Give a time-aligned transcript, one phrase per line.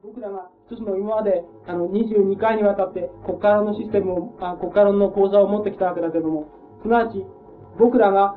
[0.00, 6.46] 僕らが一つの今まであの22回にわたって国家論のシステムを、あ国家論の講座を持ってきたわけだけども、
[6.82, 7.26] すなわち
[7.80, 8.36] 僕らが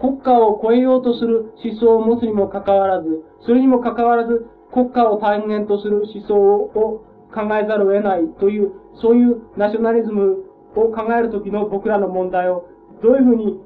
[0.00, 7.04] 国家を超えようとする思想を持つにもかかわらず、それにもかかわらず国家を体現とする思想を
[7.34, 8.70] 考えざるを得ないという、
[9.02, 10.44] そういうナショナリズム
[10.76, 12.68] を考えるときの僕らの問題を
[13.02, 13.58] どういうふうに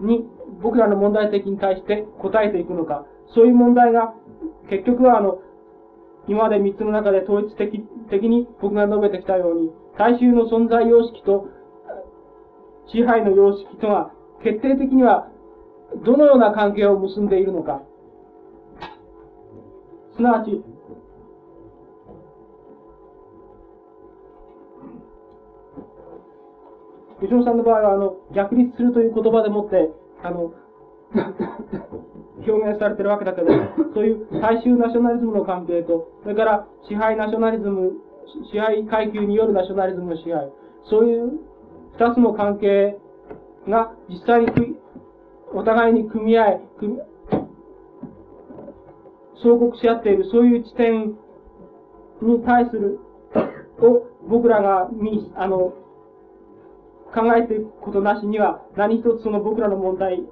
[0.00, 0.28] に
[0.62, 3.06] 僕らの問題的に対して答えていくのか。
[3.34, 4.14] そういう問題が、
[4.68, 5.38] 結局はあの、
[6.28, 7.80] 今まで三つの中で統一的
[8.10, 11.48] 的に僕が述べてきたように、大衆の存在様式と
[12.86, 14.12] 支配の様式とは、
[14.42, 15.28] 決定的には
[16.04, 17.82] どのような関係を結んでいるのか。
[20.16, 20.62] すなわち、
[27.20, 29.90] 吉野さんの場合は、あの、逆立するという言葉でもって、
[30.22, 30.52] あの、
[32.50, 33.48] 表現されてるわけだけど、
[33.94, 37.92] そういう大衆ナショナリズムの関係と、それから支配ナショナリズム、
[38.50, 40.50] 支配階級によるナショナリズムの支配、
[40.84, 41.38] そういう
[41.98, 42.96] 二つの関係
[43.68, 44.76] が実際に
[45.52, 46.98] お互いに組み合い、組
[49.42, 51.16] 相国し合っている、そういう地点
[52.22, 53.00] に対する、
[53.80, 54.90] を僕らが、
[55.36, 55.72] あの、
[57.14, 60.22] 考えていくことなしには、何一つその僕らの問題、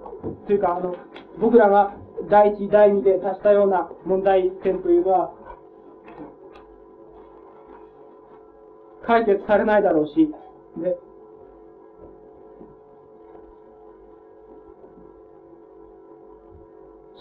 [0.47, 0.95] というか、あの、
[1.41, 1.95] 僕らが
[2.29, 5.33] 第一、第二で足したような問題点というのは、
[9.07, 10.35] 解決されないだろうし、
[10.77, 10.99] で、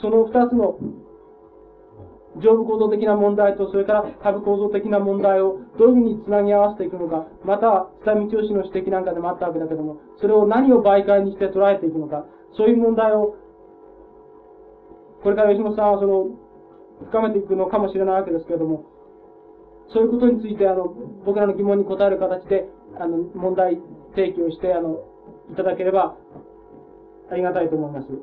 [0.02, 0.78] その二つの
[2.40, 12.26] 上部構造的な問題と、それから下部構造的な問題をどういうふうにつなぎ合わせていくのか、または下道吉の指摘なんかでもあったわけだけども、それを何を媒介にして捉えていくのか、
[12.56, 13.36] そういう問題を、
[15.24, 16.48] これから吉本さんはその、
[17.10, 18.86] 深めていくのかもしれないわけですけれども、
[19.94, 20.88] そういうことについて、あの、
[21.26, 22.66] 僕らの疑問に答える形で、
[23.00, 23.80] あの、問題
[24.16, 25.00] 提起をして、あの、
[25.52, 26.18] いただければ、
[27.30, 28.08] ありがたいと思います。
[28.08, 28.18] で、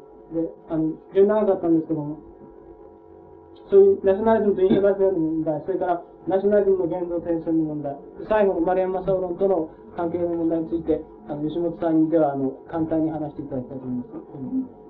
[0.68, 2.18] あの、非常に長かったんですけども、
[3.70, 7.96] そういうナショナリズムとインフラズムの問題、それからナショナリズムの現像転生の問題、
[8.28, 13.96] 最後の丸山正論との関係の問題について、あの吉本さんにではあの簡単に話していただきたいと思い
[14.54, 14.83] ます。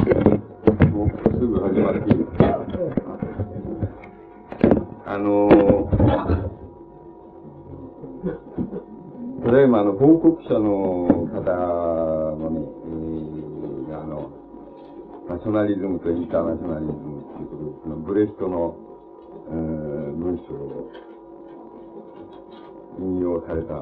[0.00, 2.44] もうすぐ始まっていいですか。
[5.06, 5.50] あの
[9.44, 11.42] ただいまあの報告者の方
[12.36, 14.30] のね、えー、あの
[15.28, 18.76] ナショナリズムとインターナショナリズムっていうことで、ブレストの、
[19.48, 19.56] えー、
[20.14, 20.92] 文章を
[23.00, 23.74] 引用された、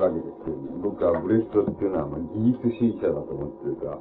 [0.00, 3.98] わけですけど、僕はブレストっていうのは、まあ、技術主義者だと思ってるから、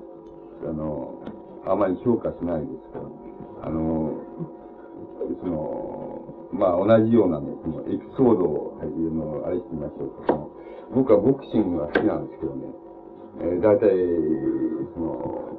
[0.67, 1.23] あの、
[1.65, 4.13] あまり評価しないですから、あの、
[5.41, 10.39] その、まあ同じようなね、そのエピソードを、はい、のあれしてみましょうか。
[10.93, 12.65] 僕はボクシングが好きなんですけどね、
[13.41, 13.89] えー、大体、
[14.95, 15.49] その、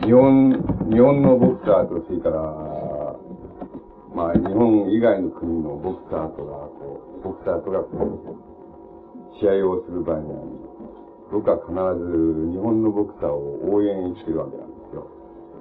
[0.00, 0.52] 日本、
[0.90, 2.40] 日本のボクサーと、それから、
[4.14, 7.84] まあ、日本以外の国のボクサーとが、こう、ボクサーとが、
[9.38, 10.40] 試合をする場合には、
[11.30, 15.06] 僕は必ず日本のボクサーを応援してるわけなんですよ。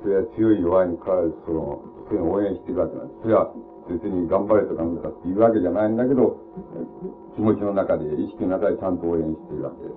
[0.02, 3.22] それは強い弱いに変わらず、その、そういうのを応援してるわけなんです。
[3.24, 3.52] それは
[3.90, 6.40] 別に頑張れとかなんとかっていうわけじゃないんだけど、
[7.36, 9.90] 気持ちの中で、意識の中でちゃんと応援してるわけで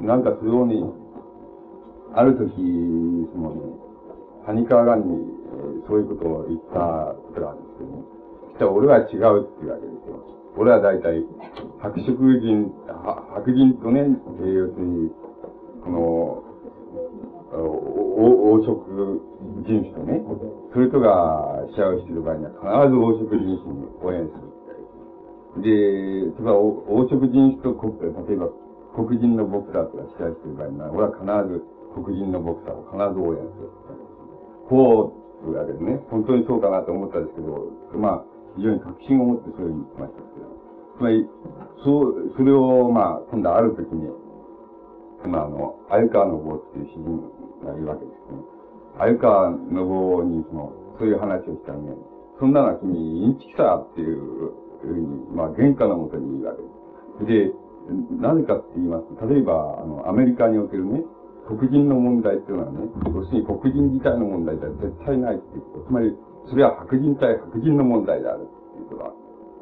[0.00, 0.04] す。
[0.04, 0.76] なんかそれをね、
[2.12, 2.52] ある時、
[3.32, 3.60] そのね、
[4.46, 5.32] 谷川がんに、
[5.88, 8.04] そういうことを言ったことがあるんですけどね。
[8.52, 10.35] そしたら俺は違うっていうわけですよ。
[10.56, 11.24] 俺は大体、
[11.80, 12.72] 白色人、
[13.34, 14.00] 白人とね、
[14.40, 15.10] えー、要するに、
[15.84, 16.42] この、
[17.52, 19.20] 黄色
[19.64, 20.22] 人種とね、
[20.72, 24.56] それとが試合をしている場合には必ず黄色人種に応援する。
[25.62, 27.76] で、それから黄色人種と
[28.28, 28.48] 例えば
[28.96, 33.68] 黒人のボクサーとか試合している場合には、俺は必ず黒人のボクサーを必ず応援する。
[34.68, 37.68] こう、というわけでね、本当にそうかなと思ったんですけど、
[38.00, 38.24] まあ、
[38.56, 40.20] 非常に確信を持ってそれを言ってました、
[40.98, 41.26] つまり、
[41.84, 44.08] そう、それを、まあ、今度ある時に、
[45.26, 47.20] まあ、あの、鮎川の坊っていう詩人
[47.64, 48.40] がいるわけですね。
[48.98, 51.92] 鮎川の坊に、その、そういう話をしたらね、
[52.38, 54.52] そんなのは君、インチキさっていう
[54.82, 56.62] ふうに、まあ、原価のもとに言うわけ
[57.24, 57.52] です。
[57.52, 57.66] で、
[58.20, 61.04] なぜかって言いますと、例えば、あの、アメリカにおけるね、
[61.46, 65.86] 黒人の問題っていうのはね、要するに黒人自体の問題では絶対ないっていうこと。
[65.86, 66.12] つまり、
[66.50, 68.44] それは白人対白人の問題であるっ
[68.74, 68.94] ていうこ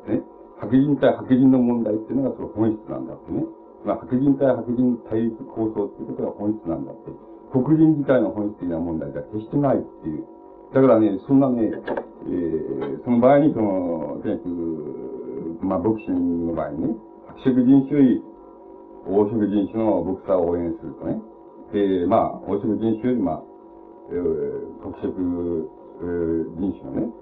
[0.06, 0.16] とだ。
[0.16, 0.22] ね。
[0.60, 3.44] 白人対白人の問題っていうのがその本質なんだってね。
[3.84, 7.10] まあ、白人対白人対立構想っていうことが本質なんだって。
[7.52, 10.26] 黒人自体の本質的な問題では決してないっていう。
[10.74, 16.96] だからね、そんなね、えー、その場合にその、とにかく、まあ、ボクシングの場合にね、
[17.44, 18.22] 白色人種より
[19.06, 21.20] 黄色人種のボクサーを応援するとね、
[21.72, 23.42] で、まあ、黄色人種よりまあ、
[24.10, 25.70] えー、黒色、
[26.00, 27.12] えー、人種のね、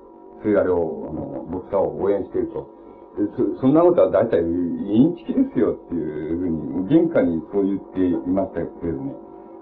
[0.41, 2.72] それあれを、あの、ボクサーを応援していると。
[3.13, 9.13] そそんなことは大体インチキですよっていうふうに、玄関にそう言っていましたけどね。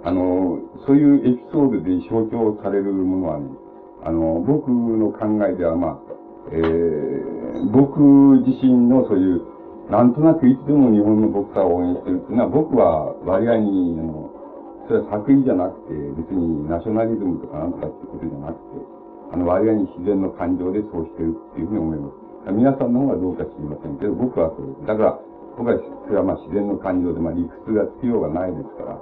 [0.05, 3.51] あの、そういうエピソードで象徴されるものはね、
[4.05, 5.99] あの、僕の考えではまあ、
[6.53, 8.01] えー、僕
[8.47, 9.43] 自身のそういう、
[9.91, 14.31] なんとなくいつでも日本のボクサーを応援してるっていうのは、僕は割合に、あの、
[14.87, 18.61] それは作為じゃなくて、別にナショナリズムとかなんとかってことじゃなくて、
[19.35, 22.20] あの、割合に自然の感情でそうしてるっていうふうに思います。
[22.49, 24.87] 皆さんの方はどうか知りませんけど、僕はそうです。
[24.87, 25.19] だから、
[25.59, 25.77] 僕は、
[26.07, 28.99] それはまあ自然の感情で、まあ理屈がつきようがないですから、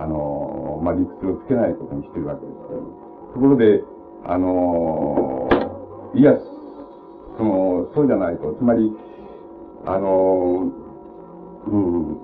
[0.00, 2.80] あの、まあ理屈をつけないことにしてるわけですけど、
[3.34, 3.84] ところで、
[4.24, 5.48] あの
[6.14, 6.32] いや、
[7.36, 8.90] その、そうじゃないと、つまり、
[9.84, 10.72] あの
[11.66, 12.16] うん、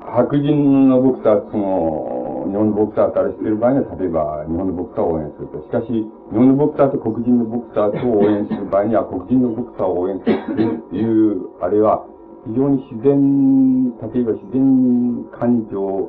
[0.00, 2.17] 白人のボクサー、その、
[2.48, 5.60] 日本のボクサーからしている場合には、例えば、日本のボクサーを応援すると。
[5.62, 12.04] しかし、日本のボクサーと黒人のボクサーと応援する場合には、黒人のボクサーを応援するっていう、あれは、
[12.46, 16.08] 非常に自然、例えば自然感情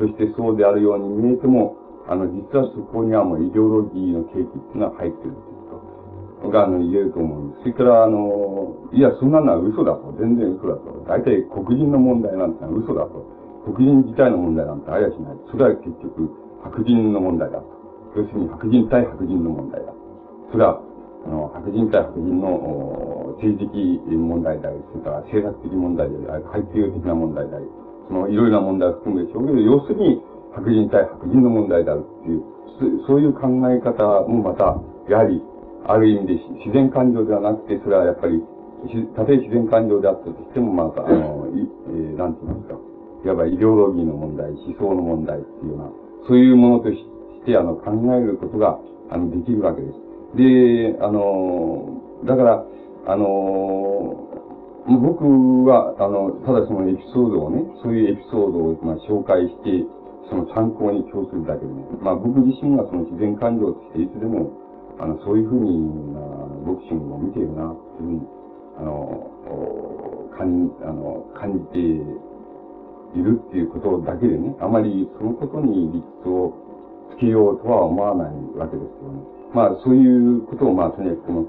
[0.00, 1.76] としてそうであるように見えても、
[2.08, 5.34] あの、実はそこにはもうイデオロギーの契機っていうのは入ってる
[6.42, 7.60] とが、あの、言えると思うんです。
[7.62, 10.14] それから、あの、いや、そんなのは嘘だと。
[10.18, 11.04] 全然嘘だと。
[11.08, 13.24] 大体黒人の問題なんてのは嘘だと。
[13.66, 15.36] 黒人自体の問題なんてありゃしない。
[15.50, 16.30] それは結局、
[16.62, 17.58] 白人の問題だ。
[18.14, 19.90] 要するに白人対白人の問題だ。
[20.52, 20.78] それは、
[21.26, 27.66] あの、白人対白人の政治的問題であり、それから政策的問題であり、背景的な問題であり、
[28.06, 30.22] そのいろいろな問題を含むでしょうけど、要するに、
[30.54, 32.42] 白人対白人の問題であるっていう、
[33.06, 34.78] そういう考え方もまた、
[35.10, 35.42] やはり、
[35.86, 36.34] ある意味で
[36.64, 38.42] 自然感情ではなくて、それはやっぱり、
[39.14, 42.85] たとえ自然感情であったとしても、また、あの、いえー、なんて言いますか、
[43.26, 45.90] いわばイデオロギーの問題、思想の問題っていうような、
[46.28, 47.02] そういうものとし
[47.44, 48.78] て、あの、考えることが、
[49.10, 49.98] あの、できるわけです。
[50.38, 52.64] で、あの、だから、
[53.06, 54.30] あの、
[55.02, 55.26] 僕
[55.66, 59.82] は、あの、ただそのエピソードをね、そういうエピソードを、まあ、紹介して、
[60.30, 61.82] その参考に供するだけでね。
[62.00, 64.50] まあ僕自身がその自然感情としていつでも、
[64.98, 66.14] あの、そういうふうに、
[66.66, 68.20] ボクシングを見ているな、というふうに、
[68.78, 69.30] あの、
[70.36, 71.80] 感じあの感じて
[73.16, 76.52] いるっていうことだけでね、あまりそのことに理屈を
[77.16, 79.20] つけようとは思わないわけですよね。
[79.54, 81.46] まあそういうことをまあとにかくこの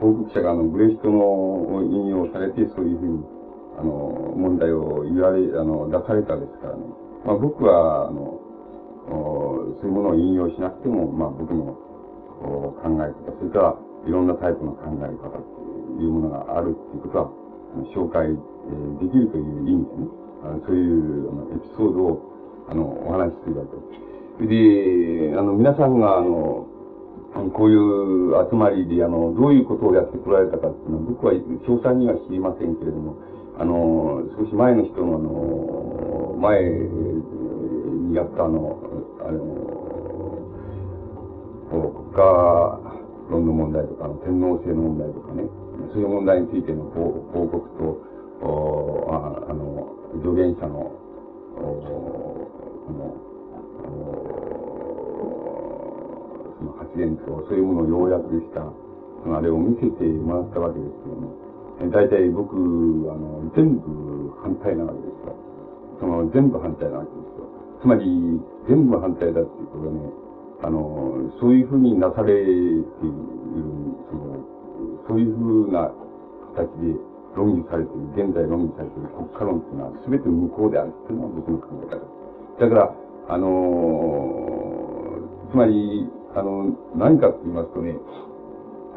[0.00, 3.24] 報告者があのブレストの引用されてそういうふうに
[3.78, 6.82] あの問題を言われ、あの出されたですからね。
[7.26, 8.38] まあ、僕は、あの、
[9.08, 11.74] そういうものを引用しなくても、まあ、僕の
[12.42, 13.76] 考え方、それから
[14.06, 15.42] いろんなタイプの考え方っ
[15.98, 17.30] ていうものがあるっていうことは、
[17.94, 20.08] 紹介できるという意味でね、
[20.66, 24.06] そういうあのエピソードをあのお話しするわけで。
[24.44, 26.66] で、あの、皆さんが、あの、
[27.54, 33.16] こういう集まりで、あの、どういうことをやってこられたかっていうのは、僕は詳細には知りませんけれども、
[33.58, 38.78] あの、少し前の人の、あの、前にやったあの、
[39.24, 39.66] あの、
[41.70, 41.82] 国
[42.14, 42.80] 家
[43.30, 45.44] 論の問題とか、天皇制の問題とかね、
[45.92, 48.04] そういう問題についての報告と、
[49.10, 49.75] ああの、
[50.22, 50.92] 助言者の、
[51.56, 51.82] お
[52.86, 53.16] その、
[56.58, 58.60] その発言と、そういうものを要約した、
[59.22, 61.28] そのあれを見せてもらったわけですよね。
[61.92, 65.34] 大体僕、あの、全部反対なわけですよ。
[66.00, 67.46] その、全部反対なわけですよ。
[67.82, 70.00] つまり、全部反対だっていうことはね、
[70.62, 74.40] あの、そういうふうになされている、その、
[75.08, 75.92] そういうふうな
[76.56, 76.96] 形で
[77.36, 82.60] 論議されている、現在論議されている国家論っていうのは全て無効であるっていうのは僕の考え方です。
[82.60, 82.94] だから、
[83.28, 84.56] あの
[85.52, 87.96] つまり、あの、何かって言いますとね、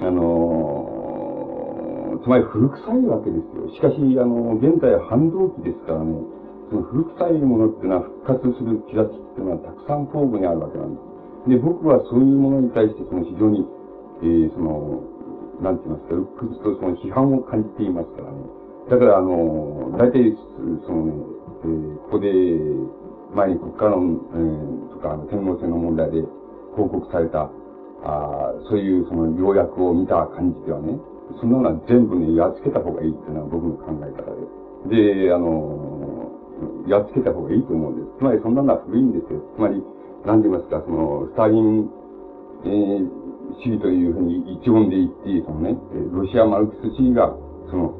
[0.01, 1.00] あの
[2.24, 3.67] つまり古臭いわけですよ。
[3.75, 6.15] しかし、あの、現在反動期ですからね、
[6.69, 11.00] その古臭いものっていうのは復活する兆しっていうのはたくさん頭部にあるわけなんで
[11.48, 11.50] す。
[11.50, 13.65] で、僕はそういうものに対してその非常に、
[14.22, 15.01] えー、その、
[15.62, 18.38] なんて言いますか、鬱屈とその批判を感じていますからね。
[18.89, 20.36] だから、あの、大体、
[20.86, 21.13] そのね、
[21.63, 22.30] えー、ここで、
[23.36, 26.24] 前に国家論、えー、とか、天皇制の問題で
[26.75, 27.51] 報告された、
[28.01, 30.98] あそういうその要約を見た感じではね、
[31.39, 34.32] そんなのは全部ね、やっつけた方がいいっていうのは僕の考え方
[34.89, 35.25] で。
[35.28, 36.32] で、あの、
[36.88, 38.18] やっつけた方がいいと思うんです。
[38.18, 39.42] つまりそんなのは古いんですよ。
[39.56, 39.84] つまり、
[40.25, 41.92] なんて言いますか、その、スターリン、
[42.66, 43.18] えー、
[43.58, 45.77] 主義というふうに一音で言っていい、そのね、
[46.12, 47.34] ロシアマルクス主義が、
[47.70, 47.94] その、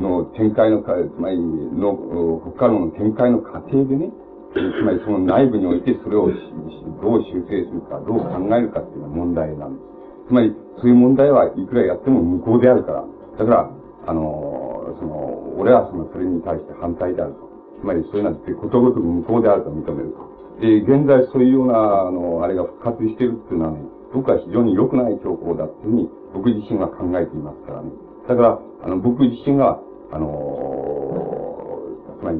[0.00, 0.86] の展開の、つ
[1.20, 1.94] まり、の、
[2.42, 4.10] 国家論の展開の過程でね、
[4.54, 9.94] つまりその内部においてそれをどう修正するか、どう考えるかっていうのは問題なんです。
[10.28, 13.04] つまり、そういう問題はいくらやっても無効であるから。
[13.38, 13.70] だから、
[14.06, 17.50] あの、その、俺はその、それに対して反対であると。
[17.80, 20.34] つまり、そういうのはことごとく無効であると認めると。
[20.60, 23.78] で、現在そういうような、あの、あれが復活してるっていうのはね、
[24.14, 27.90] 僕は非常に良くない兆候だっていうふうに、僕自身は考えていますからね。
[28.28, 29.80] だから、あの、僕自身が、
[30.12, 31.82] あの
[32.20, 32.38] つまり、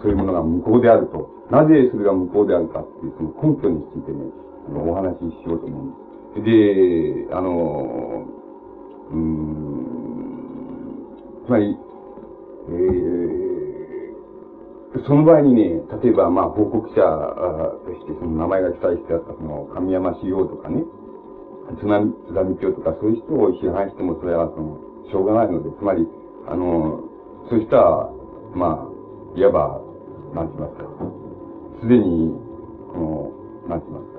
[0.00, 4.30] そういうものが無効であると、なぜそれが無効であるかっていうその根拠についてね、
[4.68, 6.46] あのお話ししようと思うんです。
[6.46, 8.24] で、あの、
[9.10, 9.88] うーん、
[11.46, 11.76] つまり、
[12.68, 13.47] えー、
[15.06, 20.84] その場合にね、例えば、まあ、報告者として、その名前が記載してあった、その、神山市陽とかね、
[21.80, 24.78] 津波、津波教とか、そういう人を批判しても、それは、その、
[25.10, 26.06] しょうがないので、つまり、
[26.48, 27.04] あの、
[27.50, 27.76] そうした、
[28.54, 29.80] まあ、いわば、
[30.34, 30.84] なんて言いますか。
[31.82, 32.32] すでに、
[32.92, 33.32] こ
[33.66, 34.18] の、なんて言いますか。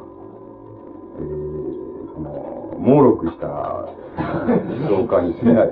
[1.17, 3.48] えー、その、猛録した
[4.17, 5.69] 思想家に過ぎない、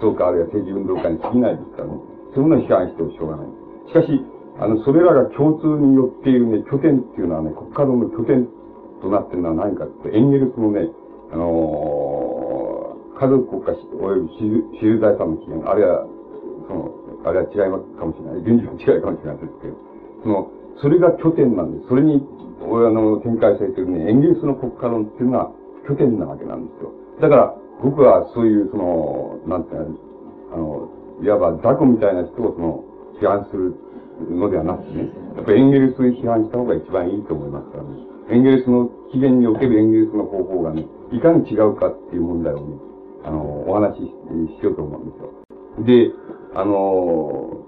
[0.00, 1.94] 思想家あるいは政治運動家に過ぎないですからね。
[2.34, 3.59] そういうのを批判してもしょうがない。
[3.90, 4.06] しかし、
[4.60, 8.46] あの、それらが共通によっているね、拠点っていうのはね、国家論の拠点
[9.02, 10.86] となっているのは何かって、エンゲルスのね、
[11.32, 13.82] あのー、家族国家及
[14.22, 16.06] び私有財産の起源、あるいは、
[16.68, 16.94] その、
[17.24, 18.46] あれは違いますかもしれない。
[18.46, 19.76] 現実は違いかもしれないですけど、
[20.22, 21.88] その、それが拠点なんです。
[21.88, 22.22] それに、
[22.62, 25.50] あの、展開されているね、エンゲルスの国家論っていうのが
[25.88, 26.92] 拠点なわけなんですよ。
[27.20, 29.98] だから、僕はそういう、その、なんていうの、
[30.52, 30.88] あの、
[31.22, 32.84] いわば雑魚みたいな人をその、
[33.20, 33.74] 批判する
[34.30, 37.90] のではなくてね、やっぱエンゲルスに批判した方が一番いいと思いますからね。
[38.30, 42.76] エンゲルスの起源におけるエンゲルスの方法がね、いかに違うかっていう問題をね、
[43.24, 44.06] あの、お話し
[44.60, 45.30] しようと思うんですよ。
[45.84, 46.12] で、
[46.54, 47.66] あの、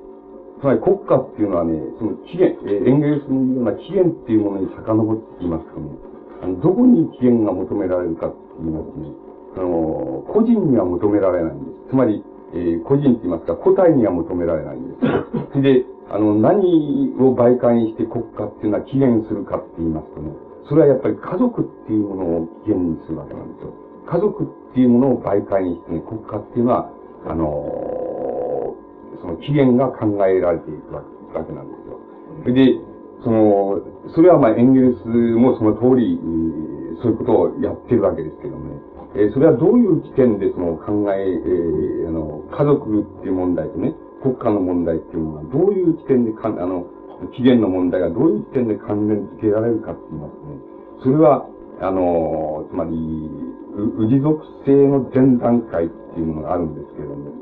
[0.61, 5.91] つまり国家っていうのはね、その起源、えエンゲルスのような起源っていうものに遡っていますとね、
[6.43, 9.11] あの、どこに起源が求められるかって言いますとね、
[9.57, 11.91] あの、個人には求められないんです。
[11.91, 12.23] つまり、
[12.55, 14.95] えー、個人って言いますか、個体には求められないんで
[15.53, 15.61] す。
[15.63, 20.33] で、あの、何を媒介にして国家っていうのは起源するかって言いますとね、
[20.69, 23.73] それはやっぱり家族っていうものを起源にするわけなんですよ。
[24.07, 26.91] 家族っていうものを媒介にしてね、国家っていうのは、
[27.27, 31.75] あのー、その起源が考えられていくわけなんで
[32.45, 32.55] すよ。
[32.55, 32.81] で、
[33.25, 33.81] その、
[34.15, 36.19] それはまあエンゲルスもその通り、
[37.01, 38.82] そういうことをやってるわけですけどね。
[39.14, 46.87] えー、それはどういう視点でその考え、えー、あの、家族っていう問題とね、国家の問題っていうのはどういう視点でかん、あの、
[47.35, 50.73] 起源の問題がどういう視点で関連付けられるかって言いますね。
[51.02, 51.47] それは、
[51.81, 52.95] あの、つまり、
[53.75, 57.33] う氏属性の前段階っていうものがあるんですけれども、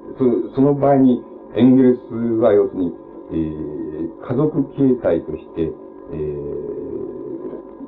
[0.51, 1.23] そその場合に、
[1.55, 2.95] エンゲルスは要するに、
[3.33, 5.73] えー、家族形態として、
[6.13, 6.17] え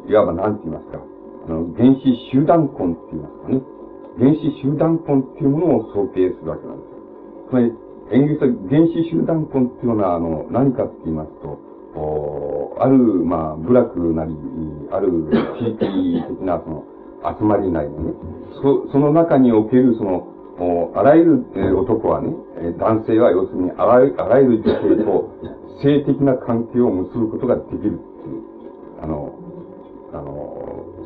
[0.07, 0.99] ー、いわば何て言いますか、
[1.47, 3.63] あの、原子集団根って言いますかね。
[4.19, 7.03] 原子集団根っていうものを想定するわけなんですよ。
[7.49, 7.73] つまり、
[8.13, 11.59] エンゲルスは原子集団根っていうのは、あの、何かって言いますと、
[11.95, 14.33] おある、まあ、部落なり、
[14.91, 15.11] ある
[15.59, 16.85] 地域的な、その、
[17.39, 18.15] 集まりなりのね、
[18.63, 22.35] そ、その中における、その、おあらゆる、えー、男はね、
[22.79, 25.31] 男性は要するにあら、あらゆる女性と
[25.83, 27.99] 性的な関係を結ぶことができる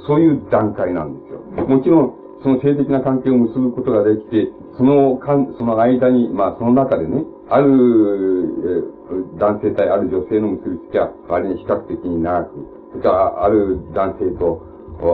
[0.06, 1.66] そういう段階なんですよ。
[1.66, 12.50] もちろん、その性的な関係を結ぶことができて、その間、その間に、まあその中でね、ある、え男性対ある女性の結びつきは、割に比較的に長く、
[12.90, 14.62] それからある男性と、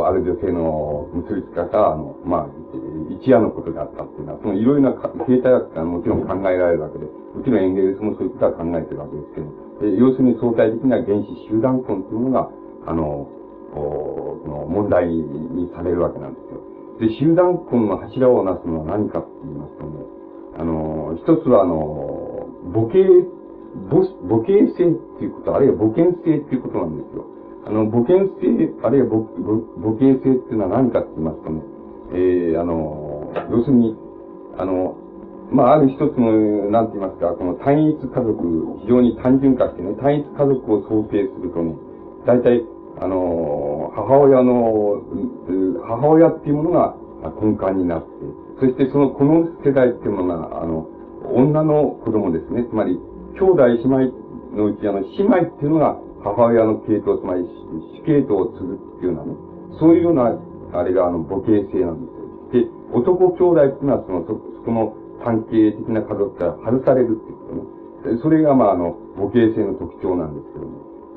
[0.07, 2.47] ある女性の結びつき方は、あの、まあ、
[3.11, 12.51] 一夜のことであったっていうのは、そのいろいろな形態はもちろん考えられるわけで、うちのエンゲルスもそういうことは考えてるわけですけど、要するに相対的な原子集団根というものが、
[12.87, 13.29] あの、
[13.75, 17.09] の問題にされるわけなんですよ。
[17.09, 20.05] で、集団根の柱をなすのは何かって言いますとね、
[20.59, 23.03] あの、一つはあの、母系、
[23.89, 27.27] 母母系性っていうこと、あるいは母権性っていうことなんですよ。
[27.65, 29.25] あの、母権性、あるいは母
[29.81, 31.63] 母系性っていうのは何かって言いますとね、
[32.13, 33.97] えー、あの、要するに、
[34.59, 34.97] あの、
[35.53, 41.77] まあ、ある一つの、なんて言いますか、この単一家族、非常に単純化してね、単一家族を想定するとね、
[42.27, 42.65] 大体、
[43.03, 45.03] あの、母親の、
[45.83, 46.95] 母親っていうものが
[47.43, 48.07] 根幹になって、
[48.61, 50.87] そしてその、この世代っていうものが、あの、
[51.35, 52.65] 女の子供ですね。
[52.71, 52.99] つまり、
[53.35, 53.99] 兄弟姉妹
[54.55, 57.43] のうち、あの、姉妹っていうのが母親の系統、つまり
[57.99, 59.37] 死系統を継ぐっていうようなね、
[59.81, 60.39] そういうような、
[60.75, 62.13] あれがあの母系性なんで
[62.53, 62.65] すよ。
[62.65, 64.95] で、男兄弟っていうのはその、そ、その
[65.25, 68.19] 関係的な家族から外されるっていうことね。
[68.23, 70.67] それがまああの、母系性の特徴なんですけど。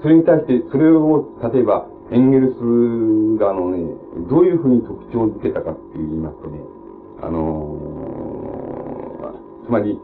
[0.05, 3.89] それに対して、それを、例えば、エンゲルスがあのね、
[4.29, 6.59] どういうふうに特徴づけたかって言いますとね、
[7.23, 9.97] あのー、つまり、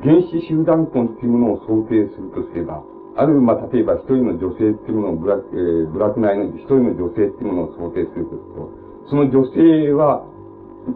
[0.00, 2.84] 原子集団婚っていうものを想定するとすれば、
[3.16, 8.70] ある、まあ、例えば一人の女性っていうものをブラ、えー、ブラック内の一人の女性っていうものを想定するとすると、
[9.10, 10.22] その女性は、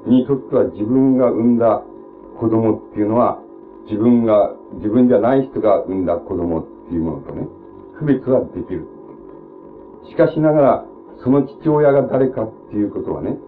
[0.07, 1.83] にとっては自分が産んだ
[2.39, 3.43] 子供っていうのは、
[3.91, 7.49] 自分が、自分じゃない人が産んだ子供っていうものとね、
[8.03, 8.87] 区別はできる。
[10.11, 10.85] しかしながら、
[11.23, 13.39] その父親が誰かっていうことはね、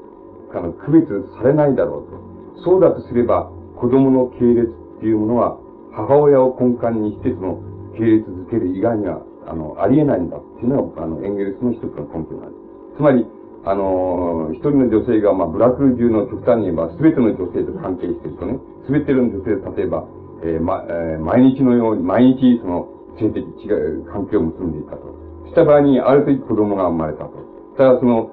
[0.55, 2.63] あの、区別されないだろうと。
[2.63, 5.59] そうだとすれば、子供の系列っていうものは、
[5.93, 7.63] 母親を根幹にしてその
[7.99, 12.59] 系列づける以外には、あの、ありえないんだっていうのが、あの、エンゲルスの一つの根拠なんで
[12.95, 12.97] す。
[12.97, 13.27] つまり、
[13.67, 20.07] あの、一人の女性が、まあ、ブラック中の極端に言えば、すべての女性と関係してるとね、すべての女性例えば、
[20.45, 25.15] えー、ま、えー、毎日のように、毎日、その、性的違う関係を結んでいたと。
[25.49, 27.33] した場合に、ある時子供が生まれたと。
[27.77, 28.31] ただその、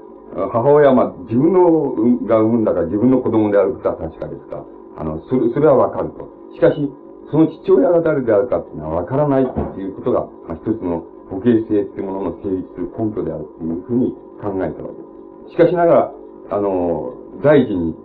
[0.51, 4.63] 母親は、まあ、自分のが産んだから自分の子供であることは確かですが、
[4.97, 6.29] あの、それ、それはわかると。
[6.55, 6.89] しかし、
[7.31, 9.45] その父親が誰であるかっていうのはわからないっ
[9.75, 14.11] ていうことが、まあ、一つの母系性っていうものの成立する根拠であるっていうふうに
[14.41, 15.03] 考えたわけで
[15.49, 15.51] す。
[15.51, 16.11] しかしながら、
[16.51, 17.95] あの、第一に、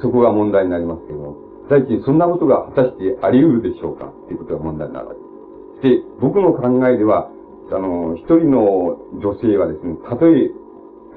[0.00, 1.36] そこが問題になりますけど、
[1.68, 5.21] 第一にそんなことが果たしてあり得るでしょうかっていうことが問題になるわけ
[5.82, 6.02] で。
[6.20, 7.28] 僕の考えでは、
[7.72, 10.50] あの、一人の女性はですね、たとえ、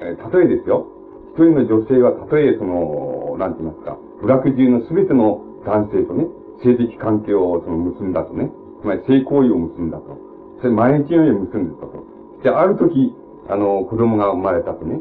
[0.00, 0.86] えたとえですよ、
[1.34, 6.26] 一人の女性はたとえその、なんて言いますか、部落中のすべての男性とね、
[6.62, 8.50] 性的関係をその結んだとね、
[8.82, 10.18] つまり性行為を結んだと。
[10.60, 12.04] それ毎日のように結んでたと。
[12.42, 13.14] で、ある時、
[13.48, 15.00] あの、子供が生まれたとね、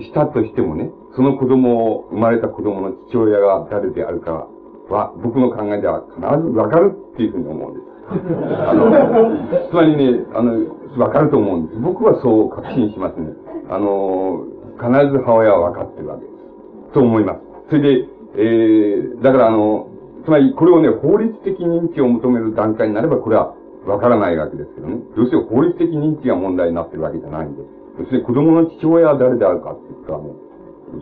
[0.00, 4.48] したとしてもね、その子供を、生まれた子供の父親が誰であるか
[4.90, 7.95] は、僕の考えでは必ずわかるっていうふうに思うんです。
[8.08, 11.80] あの、つまりね、あの、わかると思うんです。
[11.80, 13.28] 僕はそう確信しますね。
[13.68, 14.44] あの、
[14.78, 16.94] 必ず母親はわかってるわけです。
[16.94, 17.40] と思います。
[17.68, 19.88] それで、えー、だからあの、
[20.24, 23.54] つまりこれをね、法律的認知を求める段階になれば、これは
[23.86, 24.98] わからないわけですけどね。
[25.16, 27.68] 要するに法律的認知が問題になってるわけじゃないんです。
[28.00, 30.30] 要するに子供の父親は誰であるかって言ったらね、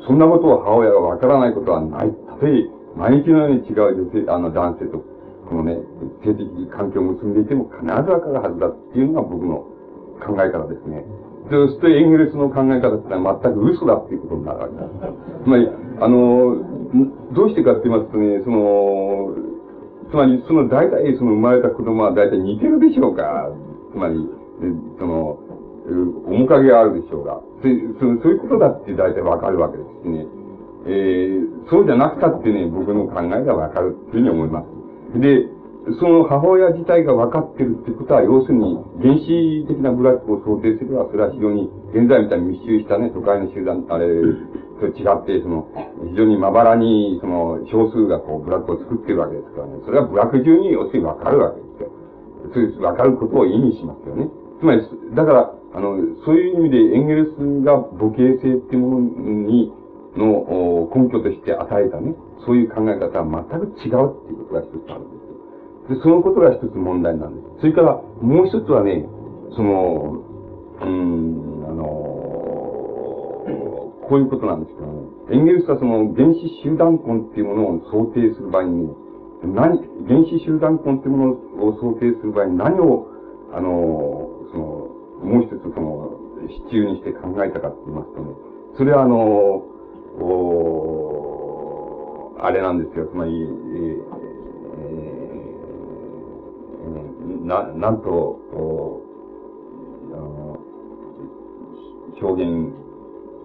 [0.07, 2.11] そんなことを母親がわからないことはない。
[2.29, 5.03] たとえ、毎日のように違う女性、あの男性と、
[5.48, 5.78] このね、
[6.24, 9.66] 性的関係を結んでいても必ずわかるはずだっていうのが僕の
[10.24, 11.04] 考え方ですね。
[11.50, 15.44] そうするとエンゲルスの考え方ってのは全く嘘だっていうことになるわけです。
[15.44, 15.68] つまり、
[16.00, 16.57] あの、
[17.35, 19.37] どうしてかって言いますとね、その、
[20.11, 23.50] つまり、その大体、その生まれた子供は大体似てるでしょうか。
[23.92, 24.16] つまり、
[24.98, 25.38] その、
[26.26, 30.26] 面影があるでしょうが、そういうことだって大体わかるわけですね。
[30.87, 34.74] えー、そうじゃなくたってね、僕の考えがわかるというふうに思います。
[35.20, 35.48] で、
[36.00, 44.09] その母親自体が分かってるってことは、要するに原子的なブラックを想定すれば、それは非常に現在みたいに密集したね、都会の集団、あれ、
[44.81, 45.68] と違って、その、
[46.11, 49.79] 非常にまばらに、その、少数がこう、ブラックを作ってるわけですからね。
[49.85, 51.90] それはブラック中に要するに分かるわけですよ。
[52.53, 54.29] そういう分かることを意味しますよね。
[54.61, 54.83] つまり、
[55.14, 59.07] だから、あの、そういう意味でエンゲルスが母系性っていうもの
[59.46, 59.72] に、
[60.16, 62.14] の根拠として与えたね、
[62.46, 65.18] そういう考え方は全く違うっていうことが一つあるんで
[65.88, 65.96] すよ。
[65.96, 67.61] で、そのことが一つ問題なんです。
[67.61, 69.05] それから、もう一つはね、
[69.57, 70.22] その、
[70.83, 71.85] うん、あの、
[74.09, 74.92] こういうことなんですけどね。
[75.31, 78.90] エンゲルスはその原子集団根っていうものを想定する場合に、
[79.42, 83.09] 何、原子集団根っていうものを想定する場合に何を、
[83.53, 84.64] あの、その、
[85.24, 88.29] もう一つその、支柱にして考えたかって言いますとね、
[88.77, 89.64] それはあの、
[90.20, 91.24] お
[92.40, 93.07] あれなんですよ。
[93.07, 93.48] つまり、えー
[94.79, 99.03] えー、な、なんと、お
[100.12, 100.59] あの
[102.20, 102.72] 表現、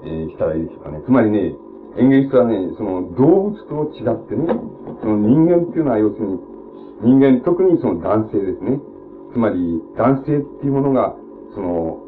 [0.04, 1.02] えー、したらいいでしょうかね。
[1.06, 1.56] つまりね、
[1.98, 4.48] 演劇はね、その動物と違ってね、
[5.02, 6.40] その人間っていうのは要するに、
[7.02, 8.80] 人間、特にその男性ですね。
[9.34, 11.16] つまり、男性っていうものが、
[11.56, 12.04] その、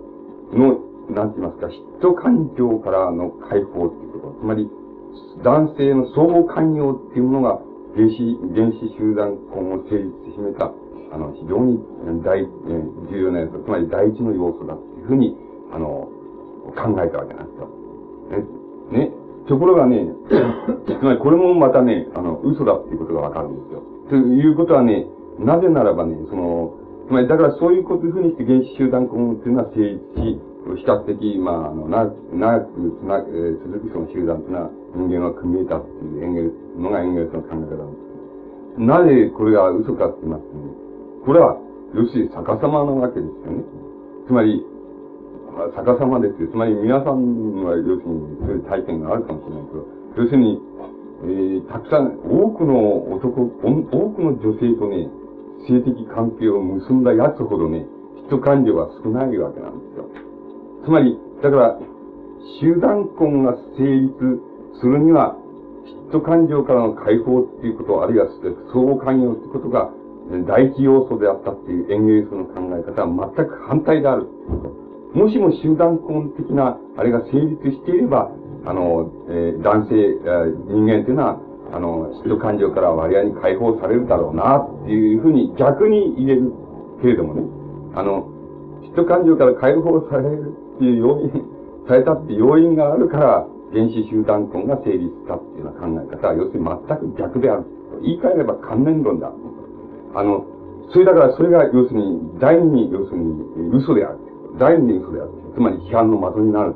[0.53, 4.39] の、なんて言いますか、嫉妬感情からの解放っていうこと。
[4.41, 4.69] つまり、
[5.43, 7.59] 男性の相互関与っていうものが、
[7.95, 8.15] 原子、
[8.55, 10.71] 原子集団婚を成立してめた、
[11.11, 11.79] あの、非常に
[12.23, 12.47] 大、
[13.11, 15.35] 重要なやつ、つまり第一の要素だっていうふうに、
[15.73, 16.07] あの、
[16.75, 17.67] 考えたわけなんですよ。
[18.91, 19.07] ね。
[19.07, 19.11] ね。
[19.47, 20.13] ところがね、
[20.87, 23.81] つまりこれもまたね、あの、嘘だっていうことがわかるんですよ。
[24.09, 25.07] ということはね、
[25.39, 26.73] なぜならばね、その、
[27.07, 30.39] つまり、だからそういうこというふうにして原子集団根っていうのは成立し、
[30.75, 38.11] 比較的、まあ、あの、長く、長くつな、えー、続くその集団というのは人間は組み得たっていうエンゲル、のがエンゲルスの考え方なんです
[38.77, 40.71] なぜこれが嘘かって言いますとね、
[41.25, 41.57] これは、
[41.93, 43.63] 要するに逆さまなわけですよね。
[44.27, 44.63] つまり、
[45.75, 46.47] 逆さまですよ。
[46.47, 49.85] つまり皆さんは要するにそういう体験があるかもしれないけど、
[50.17, 50.61] 要するに、
[51.23, 55.09] えー、たくさん、多くの男、多くの女性とね、
[55.67, 57.85] 性的関係を結んだ奴ほどね、
[58.27, 59.90] 人感情は少ないわけなんです。
[60.83, 61.79] つまり、だから、
[62.59, 64.41] 集団婚が成立
[64.79, 65.35] するには、
[66.11, 68.27] 嫉妬感情からの解放っていうこと、あるいは
[68.73, 69.91] 相互関与ってことが
[70.47, 74.27] 第一要素であったっていう演芸術の考え方は全く反対である。
[75.13, 78.31] もしも集団婚的な、あれが成立していれば、
[78.65, 79.95] あの、えー、男性、
[80.67, 81.39] 人間っていうのは、
[81.73, 86.53] あの、嫉妬感情から割合に解放されるだろうな、っていうふうに逆に言える
[87.01, 87.43] けれどもね、
[87.95, 88.29] あの、
[88.95, 91.29] 嫉妬感情から解放されるっていう要因、
[91.87, 97.65] されたって要因があるから、原子集団婚が成立したっていうような考え方は、要するに全く逆である。
[98.01, 99.31] 言い換えれば関連論だ。
[100.15, 100.43] あの、
[100.91, 104.17] それだからそれが要するに、第二に要するに嘘である。
[104.57, 105.31] 第二に嘘である。
[105.53, 106.75] つまり批判の的になる。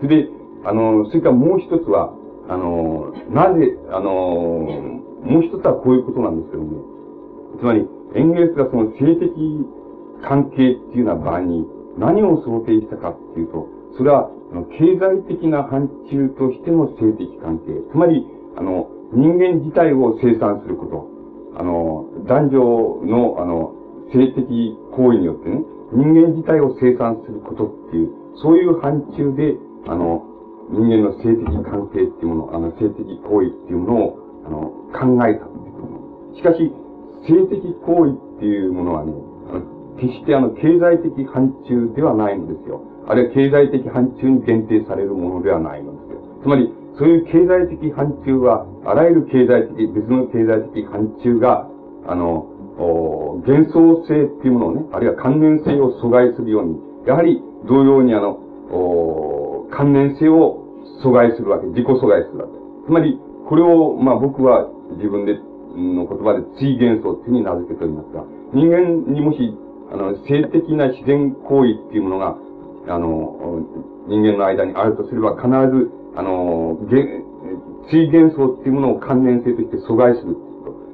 [0.00, 0.28] それで、
[0.64, 2.14] あの、それからもう一つは、
[2.48, 6.84] あの、なぜ、あの、もう一つはこういうことなんですけども、
[7.58, 9.32] つまり、エンゲルスがその性的
[10.22, 11.66] 関係っていうような場合に
[11.98, 14.30] 何を想定したかっていうと、それは、
[14.78, 17.74] 経済的な範疇としての性的関係。
[17.90, 18.26] つまり、
[18.56, 21.14] あの、人間自体を生産すること。
[21.56, 23.74] あの、男女の、あの、
[24.12, 28.10] 性的行為によってね、人間自体を生産することっていう、
[28.42, 29.54] そういう範疇で、
[29.86, 30.24] あの、
[30.70, 34.60] 人間の性的関係っていうもの、あの、性的行為っていうものを、あの、
[34.92, 35.88] 考えたっていうこ
[36.32, 36.36] と。
[36.36, 36.72] しかし、
[37.26, 39.12] 性的行為っていうものはね、
[40.00, 42.82] 決してあの、経済的範疇ではないんですよ。
[43.06, 46.20] あるいは経済的範疇に限定されるものではないのですよ。
[46.42, 51.68] つまり、そういう経済的範疇は、あらゆる経済的、別の経済的範疇が、
[52.06, 52.46] あの、
[53.46, 58.38] 幻想性っていうものをね、あるいは関連性を阻害するように、やはり同様にあの、
[59.70, 60.64] 関連性を
[61.02, 62.52] 阻害するわけ、自己阻害するわけ。
[62.86, 65.38] つまり、これを、まあ僕は自分で、
[65.76, 69.52] の言葉で追幻想っていうふうに名付けておりますが、人間にもし、
[69.92, 72.36] あの、性的な自然行為っていうものが、
[72.88, 73.62] あの、
[74.06, 76.78] 人間の間にあるとすれば、必ず、あの、
[77.90, 80.36] 追幻想っていうものを関連性として阻害する。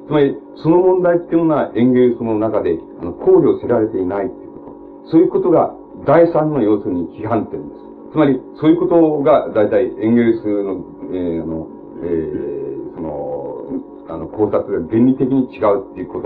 [0.07, 5.11] つまり、その問題っていうものは園芸その中で、あの、考慮せられていないっていうこと。
[5.11, 5.73] そういうことが、
[6.05, 7.81] 第三の要素に批判点です。
[8.11, 11.67] つまり、そういうことが、大体、エンゲルスの、えー、あの、
[12.03, 13.65] えー、その、
[14.09, 16.19] あの、考察が原理的に違うっていうこ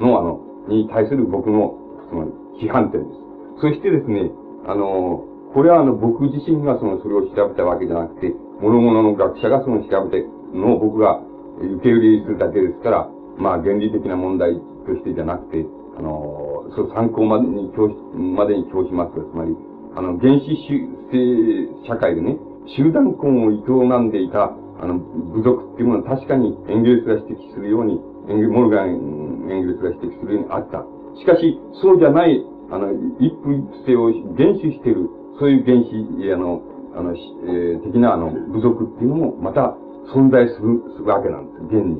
[0.00, 1.74] との、あの、に対する僕の、
[2.10, 2.26] その、
[2.60, 3.20] 批判点です。
[3.60, 4.30] そしてですね、
[4.66, 11.20] あの、これはあの、僕自身がその、それを調べたわけじゃなくて、諸々の学者がその調べてのを僕が
[11.60, 14.54] 受け売りするだけですから、まあ、原理的な問題
[14.86, 15.64] としてじゃなくて、
[15.98, 19.56] あの、そう参考までに教し、までに教しますつまり、
[19.96, 22.36] あの、原始主社会でね、
[22.76, 28.00] 集団婚を営んでいた、あの、部族っていうものは確かにエンゲルスが指摘するように、
[28.34, 30.84] モルガン・エンゲルスが指摘するようにあった。
[31.18, 36.62] しかし、そうじゃない、あの、一夫一夫制を厳守している、そういう原始、あの、
[36.94, 39.76] あの、えー、的なあの、部族っていうのも、また
[40.14, 41.64] 存在するするわけなんです。
[41.64, 41.98] 現に。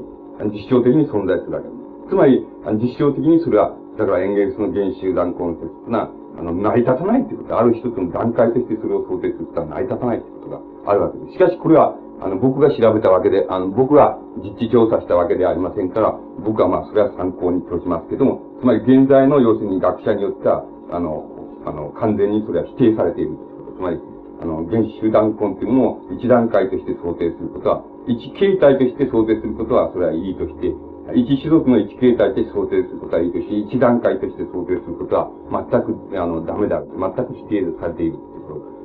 [0.52, 2.46] 実証的に存在するわけですつまり、
[2.80, 11.32] 実証的にそれは、だからエンゲルスの原集団コンセプトな、あの、成り立たないってことある一つの段階としてそれを想定するとは成り立たないってことがあるわけです。
[11.32, 21.24] しかしこれは、あの、僕が調べたわけで、あの、僕が実地調査したわけではありませんから、僕はまあ、それは参考にとしますけども、つまり現在の要するに学者によっては、あの、
[21.64, 23.36] あの、完全にそれは否定されている
[23.78, 24.00] つまり、
[24.42, 30.74] あの、原子集団根というものを一段階として想定することは、一形態として想定することは、それはいいとして、
[31.14, 36.82] 一種族の一形態として想定することはいいとし、一段階として想定することは、全く、あの、ダメだ。
[36.82, 38.18] 全く否定されている。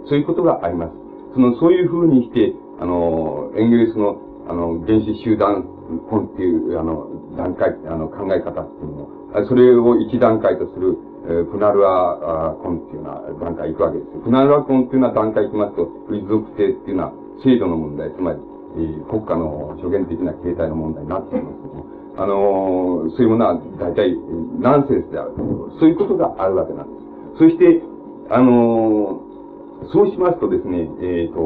[0.05, 0.93] そういうことがあります。
[1.33, 5.65] その、そういうふうにして、あの、エンゲルスの、あの、原子集団
[6.11, 7.07] 根っていう、あの、
[7.37, 14.11] 段階、あの、考え方っていうのを、それを一段階とする、えプナルアコンっていうような段階行くわけです。
[14.25, 18.39] プナルアコンっていうような段階行きますと、立属性っていうのは制度の問題、つまり、
[18.75, 21.55] えー、国家の諸言的な形態の問題になっています、
[22.17, 24.17] あのー、そういうものは大体
[24.59, 25.31] ナンセンスである。
[25.79, 26.99] そういうことがあるわけなんで
[27.37, 27.39] す。
[27.39, 27.81] そして、
[28.29, 31.39] あのー、そうしますとですね、えっ、と、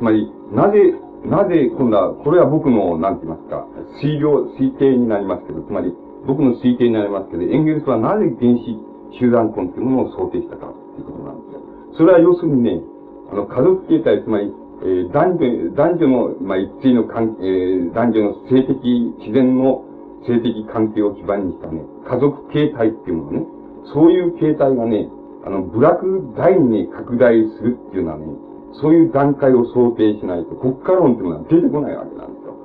[0.00, 0.96] つまり、なぜ、
[1.28, 3.68] なぜ今度は、これは僕の、なんて言いますか、
[4.02, 5.92] 推量、推定になりますけど、つまり、
[6.26, 8.80] 僕の推定になりますけど、エンゲルスはなぜ原子
[9.20, 11.60] 集団婚っていうものを想定したかっていうことなんですよ。
[11.98, 12.80] それは要するにね、
[13.30, 18.80] あの、家族形態、つまり、えー、男女、男女の、まあ、一対の関係、えー、男女の性的、
[19.20, 19.84] 自然の
[20.26, 23.46] 性的関係を基盤にしたね、家族形態っていうものね、
[23.92, 25.08] そういう形態がね、
[25.44, 28.24] あの、部落大にね、拡大するっていうのはね、
[28.74, 32.56] そういう段階を想定しないと、国家論っていうのは出てこないわけなんですよ。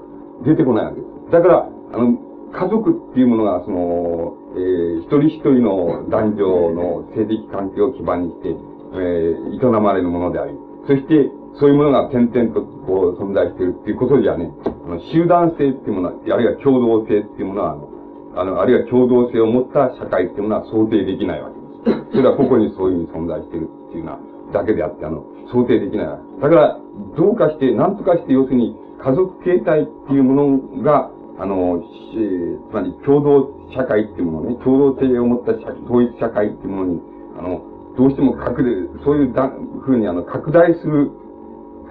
[0.46, 1.32] 出てこないわけです。
[1.32, 2.18] だから、あの、
[2.54, 10.54] 家族っていうものが、その、えー、一人一人の男女の性的関係を基盤にして、えー、営まれるものであり、
[10.88, 17.90] そして、そういうものが点々とこう存在しているっていうことじゃね、あの集団性っていうものは、あるいは共同性っていうものは、あの、
[18.36, 22.12] あの、あるいは共同性を持った社会っていうものは想定できないわけです。
[22.12, 24.20] それは個々にそういうふうに存在しているっていうのは、
[24.52, 26.08] だけであって、あの、想定できない。
[26.42, 26.80] だから、
[27.18, 37.02] どうかして、何とかして、要するに、家族形態っていうものが、あの、えー、つまり共同社会っていうものね、共同性を持った社統一社会っていうものに、
[37.38, 37.62] あの、
[37.98, 39.52] どうしても拡大、そういうだ
[39.84, 41.12] ふうにあの、拡大する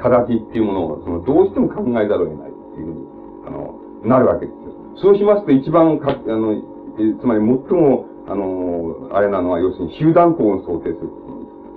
[0.02, 3.06] 形っていうものを、その、どうしても考えざるを得ないっていうふうに、
[3.46, 4.72] あの、なるわけですよ。
[4.96, 11.10] そうしますと一番か、あの、えつまり最も、あの、あれなのは、要するに集団校を想定する。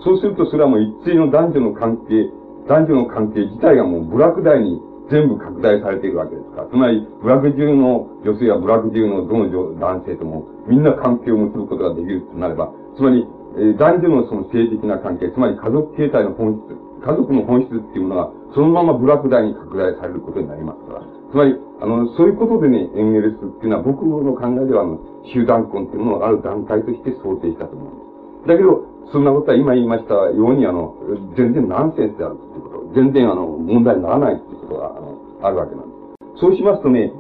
[0.04, 2.30] そうすると、それはもう一対の男女の関係、
[2.68, 6.68] 男女の関係自体がもう部落大に全部拡大されているわけですから。
[6.68, 13.26] つまり、部落中の女性や部落中のどの男性とも、みんな関係を結ぶことができるとなれば、つまり、
[13.58, 21.02] えー、男女のその性的な関係、つまり家族形態の本質、家族の本質っていうものが、そのまま部落大に拡大されることになりますから。
[21.32, 25.00] つまり、あの、そういうことでね、エンゲルスっていうのは僕の考えでは、あの、
[25.34, 28.04] 集団婚っていうものをある段階として想定したと思うんで
[28.44, 28.48] す。
[28.48, 30.96] だけど、そんなことは今言いましたように、あの、
[31.36, 35.94] 全然ナンセンスであるっていうこと、全然あの、問題にならないっていうことが、あの、あるわけなんで
[36.36, 36.42] す。
[36.42, 37.12] そうしますとね、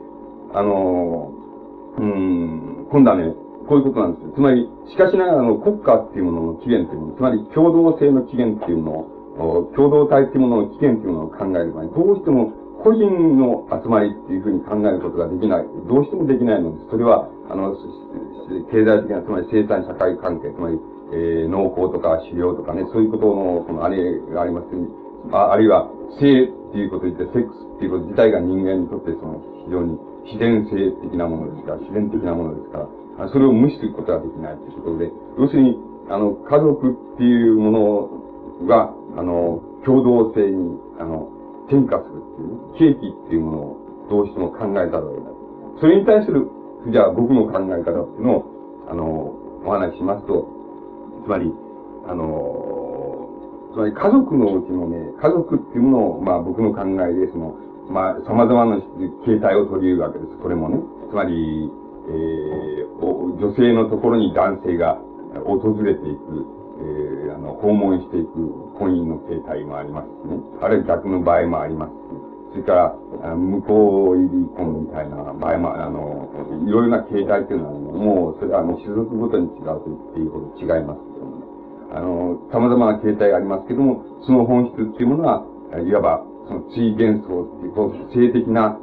[0.53, 1.31] あの、
[1.97, 3.33] うん、今度はね、
[3.67, 4.31] こういうことなんですよ。
[4.35, 15.65] つまり、しかしながらの国家っていうものの起源っていうもの、つまり共同性の起源っていうものを、共同体っていうものの起源っていうものを考える場合、どうしても個人の集まりっていうふうに考えることができない。
[15.89, 16.89] どうしてもできないのです。
[16.91, 17.75] それは、あの、
[18.71, 20.79] 経済的な、つまり生産社会関係、つまり、
[21.13, 24.67] えー、農耕とか狩猟とかね、そういうことの、このあれがあります
[25.31, 25.89] ああるいは、
[26.19, 41.29] 性っていうことを言って、セックスっていうこと自体が人間にとってその、非常に自然性的なものですから、自然的なものですから、それを無視することができないということで、要するに、あの、家族っていうものが、あの、共同性に、あの、
[41.67, 42.23] 転化する
[42.75, 43.77] っていう、ね、契機っていうものを
[44.09, 45.33] どうしても考えざるを得ない。
[45.79, 46.47] それに対する、
[46.91, 48.45] じゃあ僕の考え方っていうのを、
[48.89, 49.33] あの、
[49.65, 50.47] お話ししますと、
[51.27, 51.51] つまり、
[52.07, 53.27] あの、
[53.73, 57.53] つまり家族のうちのね、家族っていうものを、まあ僕の考えで、その、
[57.91, 58.79] まあ様々な
[59.27, 60.37] 形態を取り入れるわけです。
[60.39, 60.79] これもね。
[61.11, 61.69] つまり、
[62.07, 64.97] えー、女性のところに男性が
[65.43, 66.47] 訪れていく、
[66.79, 68.31] えー、あの、訪問していく
[68.79, 70.39] 婚姻の形態もありますしね。
[70.61, 76.29] あるいは逆の場合もありますし、それから、向こう入り婚みたいな場合も、あの、
[76.65, 81.16] いろいろな形態っていうのは、もう、それはあの、種族ごとに違うと言っていいほど違います。
[81.91, 85.45] あの、様々な形態がありますけども、その本質っていうものは、
[85.85, 88.77] いわば、その追幻想っていう、こう、性的な、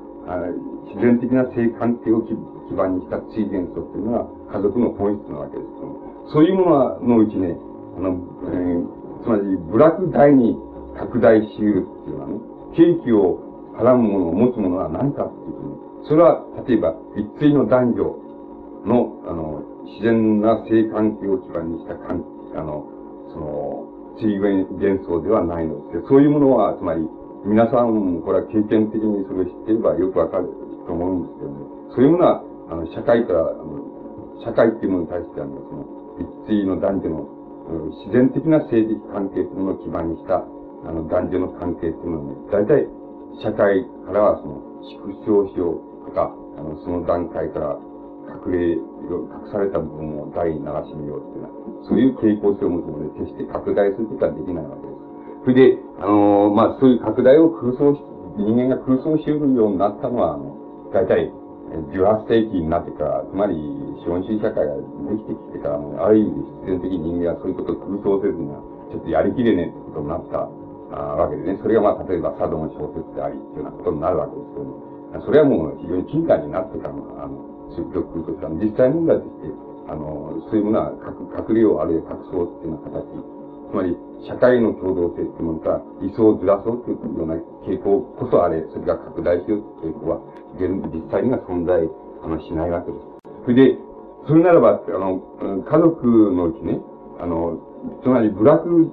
[0.89, 2.33] 自然的な性関係を基
[2.75, 7.57] 盤にした追幻想っていうのは、家族の本質なわけですけども、そういうもののうちね、
[7.99, 8.17] あの、
[8.49, 10.57] えー、つまり、部落大に
[10.97, 12.41] 拡大し得るっていうのはね、
[12.77, 13.41] 景気を
[13.77, 18.17] はらむものを持つものは何かっていうと、それは、例えば、一対の男女
[18.87, 22.25] の、あの、自然な性関係を基盤にした関
[22.57, 22.87] あの、
[23.35, 26.09] その、追幻想ではないのです。
[26.09, 27.03] そういうものは、つまり、
[27.45, 30.49] 皆さん、これは経験的にそれを知っていればよくわかる
[30.87, 31.57] と思うんですけどね。
[31.91, 33.85] そういうものは、あの、社会から、あの、
[34.47, 35.85] 社会っていうものに対して、あの、その、
[36.23, 37.29] 一対の男女の、
[38.05, 40.45] 自然的な性的関係というものを基盤にした、
[40.87, 42.89] あの、男女の関係っていうものはね、大体、
[43.43, 44.63] 社会からはその、
[45.03, 47.79] 縮小しようとか、あの、その段階から
[48.29, 55.05] 隠れ、隠された部分を大に流し見ようっていうのは、そういう傾向性を持つので、決して拡大することはできないわけです。
[55.45, 58.01] それで、あのー、まあ、そういう拡大を空想し、
[58.37, 60.57] 人間が空想し得るようになったのは、あの、
[60.93, 61.31] 大体、
[61.93, 63.57] 18世紀になってから、つまり、
[64.01, 64.83] 資本主義社会がで
[65.17, 66.33] きてきてから、ある意味
[66.65, 68.61] 必然的に人間はそういうことを空想せずには、
[68.93, 70.49] ちょっとやりきれねえってことになった
[70.95, 71.59] あわけでね。
[71.61, 74.81] それがまあ、例えば佐渡の小説であり、っていうようなことになるわけですけども、
[75.25, 79.49] それはもう非常に近代になってからの、あの、積極としては、実際問題として、
[79.89, 83.05] あの、そういうものは隠、隠れようあるいは隠そうっていうような形、
[83.71, 83.97] つまり、
[84.27, 87.35] 社会の共同性っていうものか、理想をずらそうというような
[87.67, 90.21] 傾向こそあれ、それが拡大しようという傾向は、
[90.57, 91.85] 実際には存在
[92.23, 93.05] あのしないわけです。
[93.45, 93.79] それで、
[94.27, 95.21] それならば、あの、
[95.69, 96.81] 家族のうちね、
[97.21, 97.59] あの、
[98.03, 98.91] つまりブラック、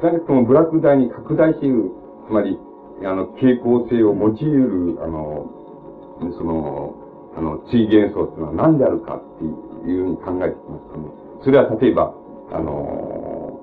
[0.00, 1.90] 少なくともブラック大に拡大している、
[2.28, 2.58] つまり、
[3.04, 5.50] あの、傾向性を用いる、あの、
[6.38, 7.01] その、
[7.36, 11.08] あの、追元素っていうのは何であるかっていうふうに考えてきますとね、
[11.44, 12.14] それは例えば、
[12.52, 13.60] あの、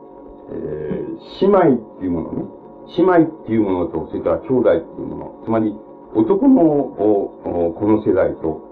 [0.52, 2.46] えー、姉妹っていうものね、
[2.98, 5.76] 姉妹っていうものと、それから兄弟っていうもの、つまり、
[6.16, 8.68] 男の、この世代と、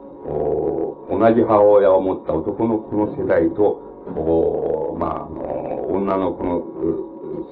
[1.09, 3.87] 同じ母親を持った男のこの世代と、
[4.97, 6.63] まあ、あの、女の子の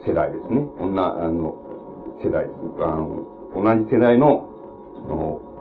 [0.05, 0.67] 世代ですね。
[0.79, 1.55] 女の
[2.23, 2.55] 世代です。
[2.81, 4.49] あの、同じ世代の、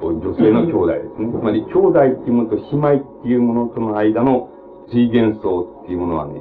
[0.08, 1.32] 女性の兄弟ですね。
[1.32, 4.50] つまり、兄弟っていうものと姉妹っていうものとの間の
[4.92, 6.40] 水元層っていうものはね、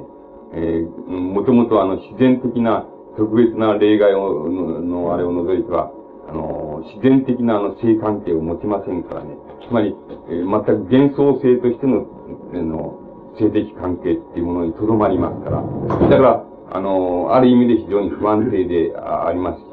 [0.54, 5.90] えー、もともとあの、自然的な特別な例外を、の、のあれを除いては、
[6.28, 9.36] あの、自然的なあの性関係を持ちませんからね。
[9.66, 9.94] つまり、
[10.28, 12.06] えー、全く幻想性としての、
[12.52, 13.00] あの、
[13.38, 15.62] 性的関係っていうものにとどまりますから。
[16.08, 19.64] だから、あの、ある意味で非常に不安定でありますし、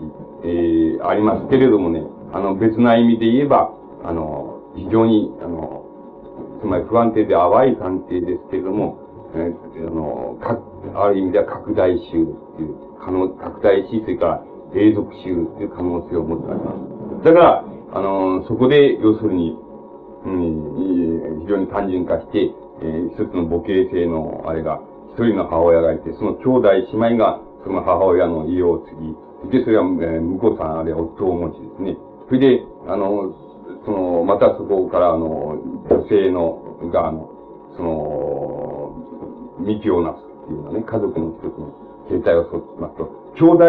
[0.43, 3.71] えー、ありますけれどもね、あの、別な意味で言えば、
[4.03, 5.85] あの、非常に、あの、
[6.61, 8.99] つまり不安定で淡い関係ですけれども、
[9.33, 10.59] えー、あの、か、
[10.95, 14.43] ある意味では拡大しうるっていう、可能、拡大し、それから
[14.75, 16.73] 永続しうるっていう可能性を持ってありま
[17.21, 17.25] す。
[17.25, 19.57] だから、あの、そこで、要するに、
[20.25, 24.81] うん、非常に単純化して、えー、一つの母系性のあれが、
[25.13, 28.95] 一人の母親がいて、その兄弟姉妹が、その母親の家を継
[29.49, 31.97] ぎ、で、それは、えー、婿さん、あれ夫を持ちですね。
[32.27, 33.33] それで、あの、
[33.85, 35.57] その、またそこから、あの、
[35.89, 37.29] 女性の、が、あの、
[37.77, 38.95] その、
[39.59, 41.73] 幹をなすっていうのはね、家族の一つの
[42.09, 43.65] 形態をそうしますと、兄弟、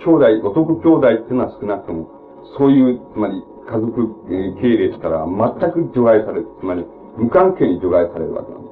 [0.00, 2.08] 兄弟、男兄弟っていうのは少なくとも、
[2.56, 6.48] そういう、つまり、家族、えー、系列から全く除外される。
[6.58, 6.84] つまり、
[7.16, 8.68] 無関係に除外されるわけなんで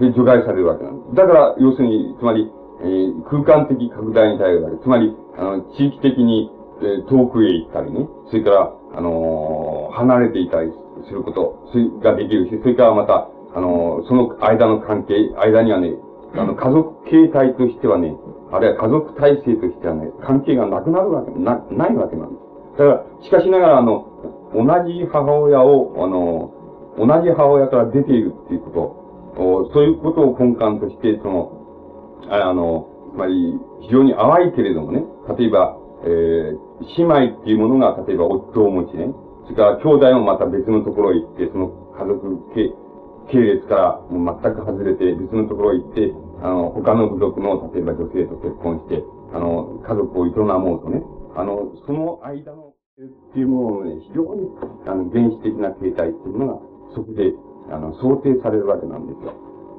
[0.00, 0.10] す。
[0.10, 1.14] で、除外されるわけなんです。
[1.14, 4.82] だから、要するに、つまり、えー、空間的拡大に対するわけ。
[4.82, 10.72] つまり、あの、地域的に、えー、遠くへ行ったりね、それから、あのー、離れていたり
[11.06, 11.70] すること、
[12.02, 15.94] ができるし、それからまた、あのー、その間の関係、間にはね、
[16.34, 18.14] あの、家族形態としてはね、
[18.52, 22.36] あるいは家族体制としてはね、関係がなくなるわけ、な、ないわけなんで
[22.74, 22.78] す。
[22.78, 24.06] だから、しかしながら、あの、
[24.54, 26.52] 同じ母親を、あの、
[26.98, 31.52] 同じ母親から出ているっていうこと、そういうことを根幹として、その、
[32.28, 35.04] あの、つまり、非常に淡いけれどもね、
[35.36, 39.12] 例えば、えー、姉妹っていうものが、例えば夫を持ちね、
[39.44, 42.72] それから兄弟もまた別のところへ行って、その家族系、
[43.30, 46.12] 系列からもう全く外れて別のところへ行って、
[46.42, 51.02] あの、他の部族の、例えば女性と結婚して、あの、家族を営もうとね、
[51.36, 54.48] あの、その間の、っていうもののね、非常に、
[54.86, 56.60] あの、原始的な形態っていうのが、
[56.94, 57.32] そこで、
[57.70, 59.32] あの、想定されるわけなんですよ。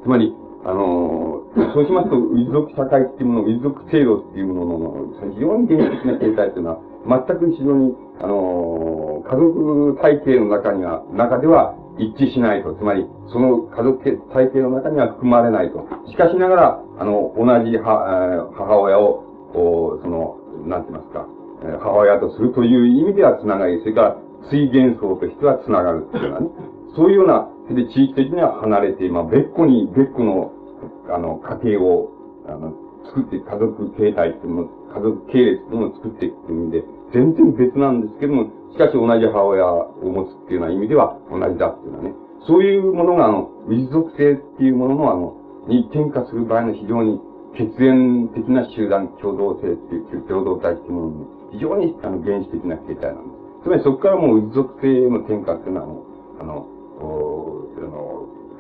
[0.04, 0.34] つまり、
[0.64, 12.74] あの、そうしますと、遺族社会っていうもの、遺族制度っていうものの、非常に原始的な形態っていうのは、全く非常に、あの、家族体系の中には、中では一致しないと。
[12.74, 15.88] つまり、その家族体系の中には含まれないと。
[16.08, 20.38] しかしながら、あの、同じ母親を、その、
[20.68, 21.28] なんて言いますか、
[21.80, 24.18] 母親とするという意味では繋がり、それから、
[24.50, 26.50] 水元層としては繋がるっていうのはね。
[26.96, 30.52] そういうような、で、地域的には離れて、まあ、別個に、別個の、
[31.10, 32.12] あの、家庭を、
[32.48, 32.74] あの、
[33.06, 42.14] 作って、家族形態っていうの家族系列っていうのを作っていく意味で、全然別なんですけども、しかし同じ母親を持つっていうような意味では同じだっていうのはね。
[42.48, 45.36] そういうものが、あの、民族性っていうものの、あの、
[45.68, 47.20] に転化する場合の非常に
[47.56, 53.42] 血縁的な集団共同性っていう、共同体っていうものに、非常に、あの、原始的な形態なんです。
[53.64, 56.04] つまりそこからもう民族性の転化っていうのは、あの、
[56.42, 56.66] あの、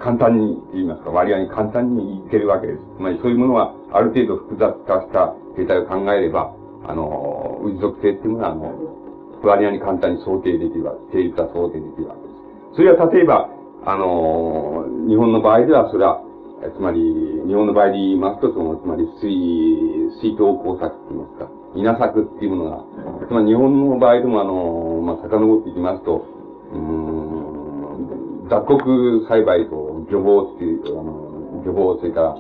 [0.03, 2.79] 簡単に言いますか、割合に簡単にいけるわけです。
[2.97, 6.53] つまりそういうものは、ある程度複雑化した形態を考えれば、
[6.87, 8.73] あの、氏属性っていうものは、あの、
[9.43, 12.75] 割合に簡単に想定できるわけ、成立は想定できるわけです。
[12.75, 13.49] それは例えば、
[13.85, 16.21] あの、日本の場合では、それは、
[16.75, 17.01] つまり、
[17.47, 19.29] 日本の場合で言いますと、その、つまり、水、
[20.21, 22.85] 水筒工作って言いますか、稲作っていうものが、
[23.27, 26.25] つまり日本の場合でも、あの、まあ、遡っていきますと、
[26.73, 27.21] うん、
[28.51, 29.75] 雑穀栽培と
[30.11, 32.35] 漁法っていう、あの、漁法、それから、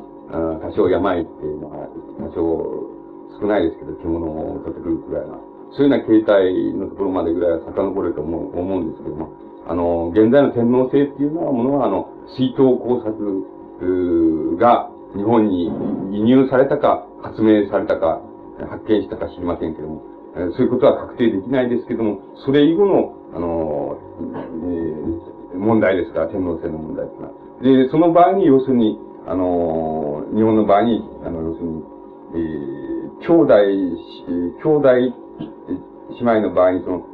[0.59, 1.87] 多少病っていうのが、
[2.19, 2.91] 多少
[3.39, 5.39] 少ないですけど、着物を取ってくるくらいな。
[5.71, 9.33] そういうような形態のところまでぐらいは遡れると思う思うんですけども、
[9.67, 15.71] あの、現在の天皇制っていうのはものは、あの、水筒工作が日本に
[16.11, 18.21] 輸入されたか、発明されたか、
[18.69, 20.03] 発見したか知りませんけども、
[20.55, 23.97] そういうことは確定できないですけども、それ以後の、あの、
[25.53, 27.40] えー、問題ですから、天皇制の問題ですから。
[27.61, 28.97] で、その場合に、要するに、
[29.27, 31.83] あの、日本の場合に、あの、要するに、
[32.33, 33.53] えー、兄弟、
[34.63, 35.15] 兄弟、
[36.15, 37.05] 姉妹の場合に、その、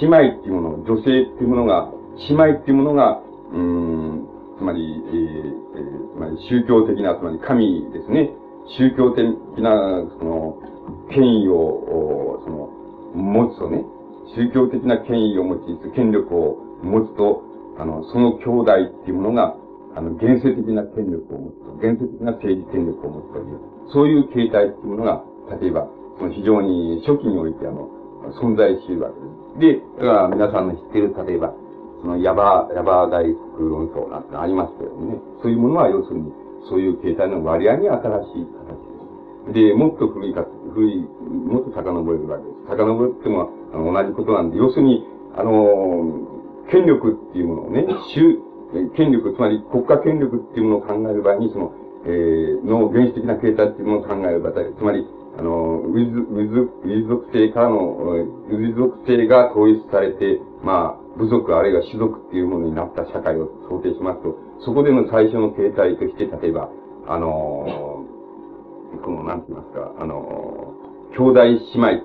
[0.00, 1.90] 姉妹っていうもの、女性っていうものが、
[2.28, 3.20] 姉妹っていうものが、
[3.52, 4.26] うん、
[4.58, 8.30] つまり、えー、つまり宗教的な、つまり神ですね。
[8.78, 9.24] 宗教的
[9.58, 10.58] な、その、
[11.10, 12.70] 権威を、その、
[13.14, 13.84] 持つとね、
[14.34, 17.42] 宗教的な権威を持ち、権力を持つと、
[17.78, 19.56] あの、その兄弟っていうものが、
[19.96, 25.24] あの、現世的な権力を持つ、現世的な政治権力を持つという、そういう形態っていうものが、
[25.58, 25.88] 例えば、
[26.18, 27.88] その非常に初期において、あの、
[28.36, 29.10] 存在しているわ
[29.56, 29.80] けです。
[29.80, 31.54] で、だから皆さんの知っている、例えば、
[32.02, 33.24] そのヤバ、ヤバ大
[33.56, 35.18] 福論争なんてありますけどもね。
[35.40, 36.32] そういうものは要するに、
[36.68, 38.76] そういう形態の割合に新しい形
[39.48, 39.52] です。
[39.54, 40.44] で、もっと古いか、
[40.74, 41.08] 古い、
[41.48, 42.76] もっと遡れるわけです。
[42.76, 46.36] 遡ってもあの同じことなんで、要するに、あの、
[46.70, 47.86] 権力っていうものをね、
[48.96, 51.72] 権力、つまり国家権力っていうものを考える場合に、その、
[52.04, 55.06] えー、の原始的な形態っていうものを考える場合、つまり、
[55.38, 66.70] あの、ウィズ、ウィズ、ウィズ属性からの、ウィズ属性が統一されて、まあ、部族あるいは種族っていうものになった社会を想定しますと、そこでの最初の形態として、例えば、
[67.08, 68.04] あの
[69.04, 70.74] この、なんて言いますか、あの
[71.16, 72.02] 兄弟姉妹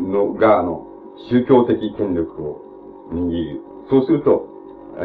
[0.00, 0.86] のが、あの、
[1.30, 2.60] 宗教的権力を
[3.12, 3.60] 握る。
[3.88, 4.48] そうすると、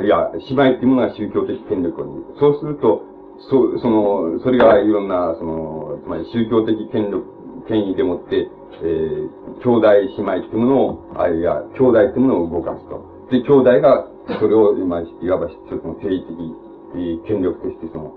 [0.04, 2.24] いや、姉妹っていうものが宗教的権力を握る。
[2.40, 3.02] そうすると、
[3.50, 7.26] そ、その、それがいろんな、その、つまり宗教的権力、
[7.68, 8.50] 権威でもって、
[8.82, 9.30] えー、
[9.62, 9.88] 兄弟
[10.18, 13.04] 姉妹っていうものを、あるいは兄弟っていうものを動かすと。
[13.32, 14.08] で、兄弟が、
[14.40, 16.38] それを、今、いわば、一つの政治
[16.94, 18.14] 的、権力として、その、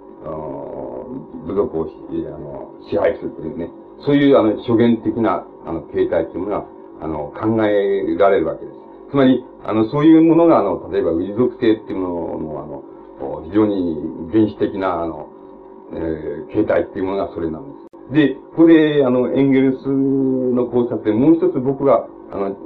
[1.47, 3.71] 部族をあの支配するというね、
[4.05, 6.67] そういう、あの、諸言的な、あの、形態というものが、
[7.03, 8.82] あの、考えられるわけです。
[9.13, 13.95] つまり、あの、そういうものが、あの、例えば、ウイ属性っていうものの、あの、非常に
[14.33, 15.29] 原始的な、あの、
[15.93, 17.71] えー、形態っていうものがそれなんで
[18.09, 18.15] す。
[18.15, 22.57] で、ここで、あの、エンゲルスの考察でもう一つ僕が、あの、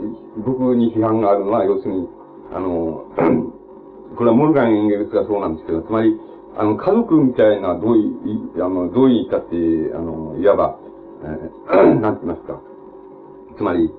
[0.47, 2.09] 僕に批判があるのは、要するに、
[2.55, 3.11] あの、
[4.16, 6.16] これはモルガン・エンゲルスがそうなんですけど、つまり、
[6.57, 8.12] あの、家族みたいな、どうい、
[8.62, 9.57] あの、どういったって、
[9.94, 10.78] あの、いわば、
[11.24, 12.61] えー、 なんて言いますか。
[13.57, 13.90] つまり、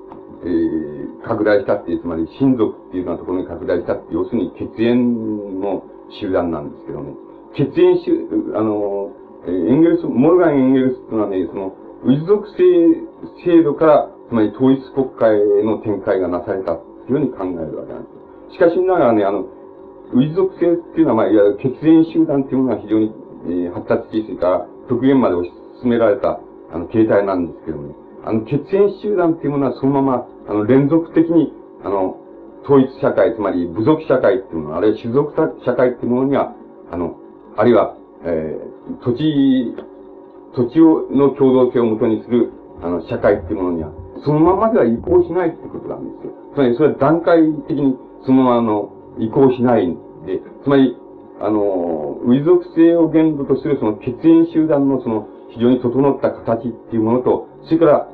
[0.43, 5.83] えー、拡大したっていう、つまり親族っていうようなところに拡大したって、要するに血縁の
[6.19, 7.13] 集団なんですけどね。
[7.55, 9.11] 血縁集、あの、
[9.47, 11.73] エンゲルス、モルガン・エンゲルスというのはね、その、
[12.05, 18.09] 氏属性制度から、つまり統一国家への展開がなされたっていうふうに考えるわけなんで
[18.49, 18.55] す。
[18.55, 19.45] しかしながらね、あの、
[20.13, 23.13] 氏属性っていうのは、まあ、いわゆる血縁集団っていうものが非常に、
[23.45, 25.51] えー、発達し、それから極限まで推し
[25.81, 26.39] 進められた、
[26.71, 27.95] あの、形態なんですけどね。
[28.23, 32.17] あの、血縁集団っていうものはそのまま、あの、連続的に、あの、
[32.63, 35.33] 統一社会、つまり部族社会っていうもの、あるいは種族
[35.65, 36.53] 社会っていうものには、
[36.91, 37.17] あの、
[37.55, 39.75] あるいは、えー、土地、
[40.55, 43.91] 土地をの共同性をもとにする、あの、社会っていうものには、
[44.25, 46.33] そのままでは移行しないってことなんですよ。
[46.55, 47.95] つまり、それは段階的に、
[48.25, 49.95] そのままの、移行しないん
[50.25, 50.95] で、つまり、
[51.39, 58.09] あの、ウィ属性を限度とするその血縁集団のその非常に整った形っていうものと、それから、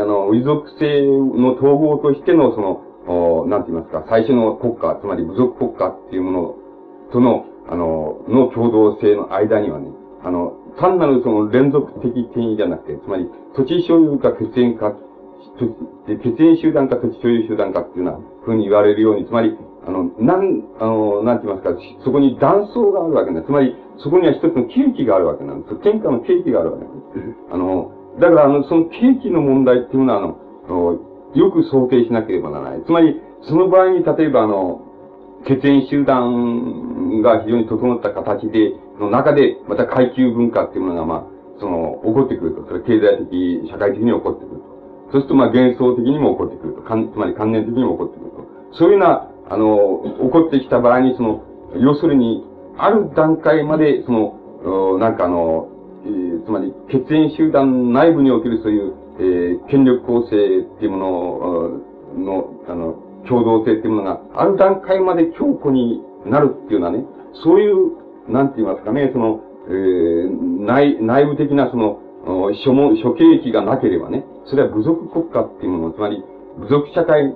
[0.00, 6.54] あの、ウィ属性の統合としてのその、おなんて言いますか、最初の国家、つまり部族国家っていうもの
[7.12, 9.88] との、あの、の共同性の間にはね、
[10.24, 14.92] あの、単なるその連続的権威じゃなくて、つまり土地所有か血縁か、
[16.06, 19.56] 血縁集団か土地所有集団かっていうようなふうに言われるように、つまり、
[19.86, 23.46] あの、なん、あの、なんて言いますか、そこに断層があるわけなんです。
[23.46, 25.76] つまり、そこには一つの契機があるわけなんです。
[25.82, 27.36] 天下の契機があるわけなんです。
[27.52, 30.98] あの、だから、あの、その契機の問題っていうのは、あの、
[31.34, 32.84] よく想定しなければならない。
[32.84, 34.80] つまり、その場合に、例えば、あの、
[35.46, 41.24] 血縁集団が非常に整った形で、の中で、また階級文化っていうものが、まあ、
[41.60, 42.66] その、起こってくると。
[42.66, 44.66] それ経済的、社会的に起こってくると。
[45.12, 46.82] そうすると、まあ、幻想的にも起こってくると。
[46.82, 48.36] かんつまり、関連的にも起こってくると。
[48.72, 51.42] そういうような、あの、起こってきた場合に、その、
[51.76, 52.44] 要するに、
[52.78, 55.68] ある段階まで、その、なんかあの、
[56.06, 60.98] えー、つまり、血縁集団内部におけるそういう、えー、権力構成っていうも
[62.14, 62.94] のの、あの、
[63.28, 67.04] 共同性っていうものが、ある段階まで強固になるっていうのはね、
[67.42, 72.00] そういう、なんて言いますかね、その、えー、内、内部的なその、
[72.64, 76.22] 諸も、諸経域がなければね、それは部族国家っていうもの、つまり、
[76.58, 77.34] 部族社会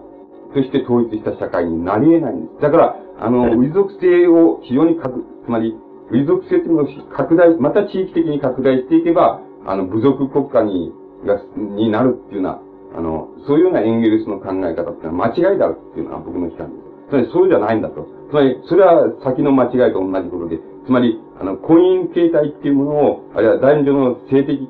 [0.55, 2.63] として統一した社会になり得ないんです。
[2.63, 5.77] だから、あの、ウィ属性を非常にく、つまり、
[6.11, 6.87] ウィ属性というのを
[7.17, 10.93] 拡大、また地域的に拡大していけば、あの、部族国家に、
[11.25, 12.61] が、になるっていうような、
[12.97, 16.91] あの、そういうようなエンゲルスの考え方っていうのは間違いだっていうのは僕の批判です。
[17.11, 18.07] つまりそうじゃないんだと。
[18.31, 24.69] つまり、それは先の間違いと同じことで、つまり、あの、婚姻形態っていうものを、あるいは男女の性的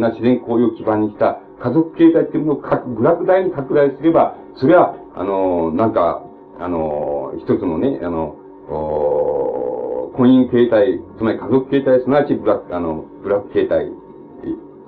[0.00, 2.62] な自然行為を基盤にした家族形態っていうものを
[2.94, 6.22] ブラック大に拡大すれば、それは、あの、なんか、
[6.58, 8.36] あの、一つのね、あの、
[10.16, 13.90] 婚姻形態、つまり家族形態、すなわちブラック、あの、ブラック形態。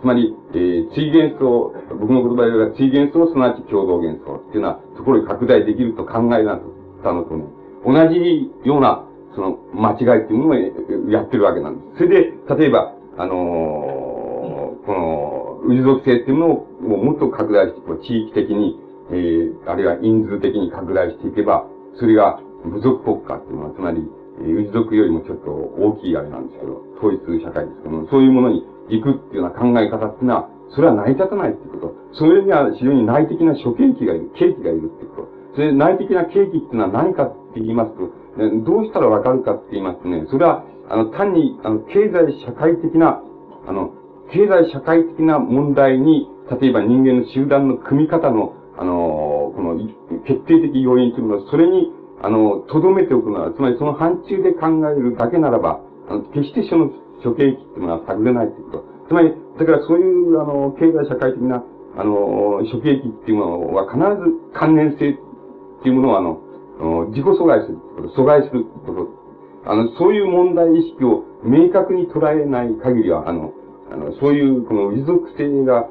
[0.00, 6.60] つまり、えー、追元素、僕の言葉で言えば追元素、すなわち共同元素っていうのは、ところに拡大できると考えなっ
[7.02, 7.44] たのとね、
[7.84, 9.04] 同じような、
[9.34, 11.96] その、間違いっていうものをやってるわけなんです。
[11.98, 18.78] それで、例えば、あのー、この、氏属性っていうものをもっと拡大して、こう地域的に、
[19.10, 21.66] えー、あるいは因数的に拡大していけば、
[21.96, 24.06] それが部族国家っていうのは、つまり、
[24.40, 26.48] 氏族よりもちょっと大きいあれなん。
[26.48, 31.94] ですけど、統一社会ですけども、そういうものに行くっていうような考え方っていうのは、それは成り立たないっていうこと。
[32.12, 35.28] それには非常に内的な諸景気がいる、景気がいるっていうこと。
[35.54, 38.10] それ内的な景気っていうのは何かって言いますと、
[38.64, 43.22] どうしたらわかるかって言いますとね、それは、あの、単に、あの、経済社会的な、
[43.66, 43.92] あの、
[44.30, 46.28] 経済社会的な問題に、
[46.60, 49.76] 例えば人間の集団の組み方の、あの、この、
[50.26, 51.90] 決定的要因というのは、それに、
[52.22, 56.90] あの、とどめておくのは、つまりその範疇で考えるだけならば、あの、決してその
[57.22, 58.84] 諸経期っていうのは探れないってこと。
[59.08, 61.62] つまり、だからそういう、あの、経済社会的な、
[61.96, 65.16] あの、諸経期っていうものは必ず関連性っ
[65.82, 67.78] ていうものを、あの、自己阻害する、
[68.16, 69.08] 阻害すること。
[69.64, 73.52] あの、そういう問題意識を明確に捉えない限りは、あの、
[73.90, 75.88] あの、そういう、この、遺族性が、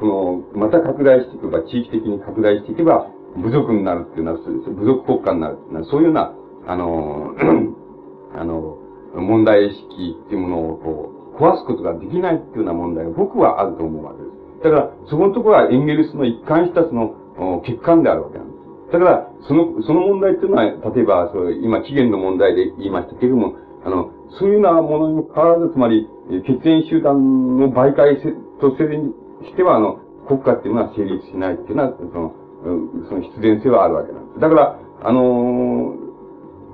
[0.00, 3.10] この、また拡大していけば、地域的に拡大していけば、
[3.42, 6.34] 部族になるっていうのは、部族国家になるっていうのは、そういうような、
[6.66, 7.34] あの、
[8.34, 8.78] あの、
[9.14, 14.64] 問題意識っていうものをこう、壊すことができないっていうような問題が僕はあると思うわけです。
[14.64, 17.14] だから、そこのところはエンゲルスの一貫したその、
[17.62, 18.92] 欠陥であるわけなんです。
[18.92, 28.20] だから、その、その問題っていうのは、例えば、そう今、期限の問題で言いましたけれども、あの、そういうようなものにもかかわらず、つまり、血縁集団の媒介
[28.60, 29.14] とせに
[29.44, 34.40] しては、あの、国家っていうのは成立しないっていうのは、その、その必然性はあるわけなんです。
[34.40, 35.94] だから、あの、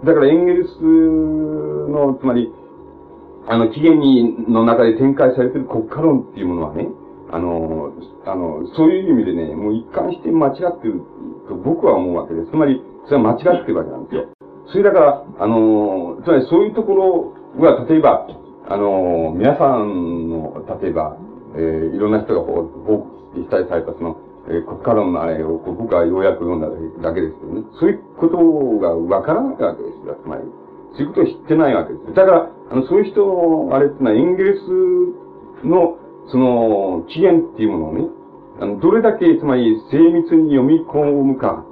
[0.05, 2.53] だからエンゲルスの、つまり、
[3.47, 6.89] あの、起源に、の中で展開されている国家論っていうものはね、
[7.31, 7.93] あの、
[8.25, 11.03] あの、そういう意味でね、もう一貫して間違ってる
[11.49, 12.51] と僕は思うわけです。
[12.51, 14.29] つまり、それは間違ってるわけなんですよ。
[14.69, 18.27] それだから、あの、つまりそういうところは、例えば、
[18.67, 21.19] あの皆さんの、例えば、
[21.55, 23.07] えー、いろんな人が報告
[23.37, 24.17] したりされたその、
[24.47, 26.69] えー、国家論のあれを僕はようやく読んだ
[27.09, 27.63] だけですけどね。
[27.81, 28.37] そういうこと
[28.79, 30.43] がわからないわけですよ、つまり。
[30.97, 32.15] そういうことを知ってないわけです。
[32.15, 34.59] だから、あの、そういう人の、あれってのは、エンゲル
[35.63, 38.09] スの、その、起源っていうものをね、
[38.61, 41.65] あの、どれだけ、つまり、精密に読み込むか、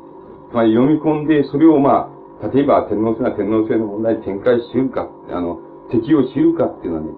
[0.50, 2.10] つまり読み込んで、それをま
[2.42, 5.60] あ、例えば天皇制な天皇制の問題に展開しるか、あの、
[5.90, 7.10] 適用しるかっていうのはね、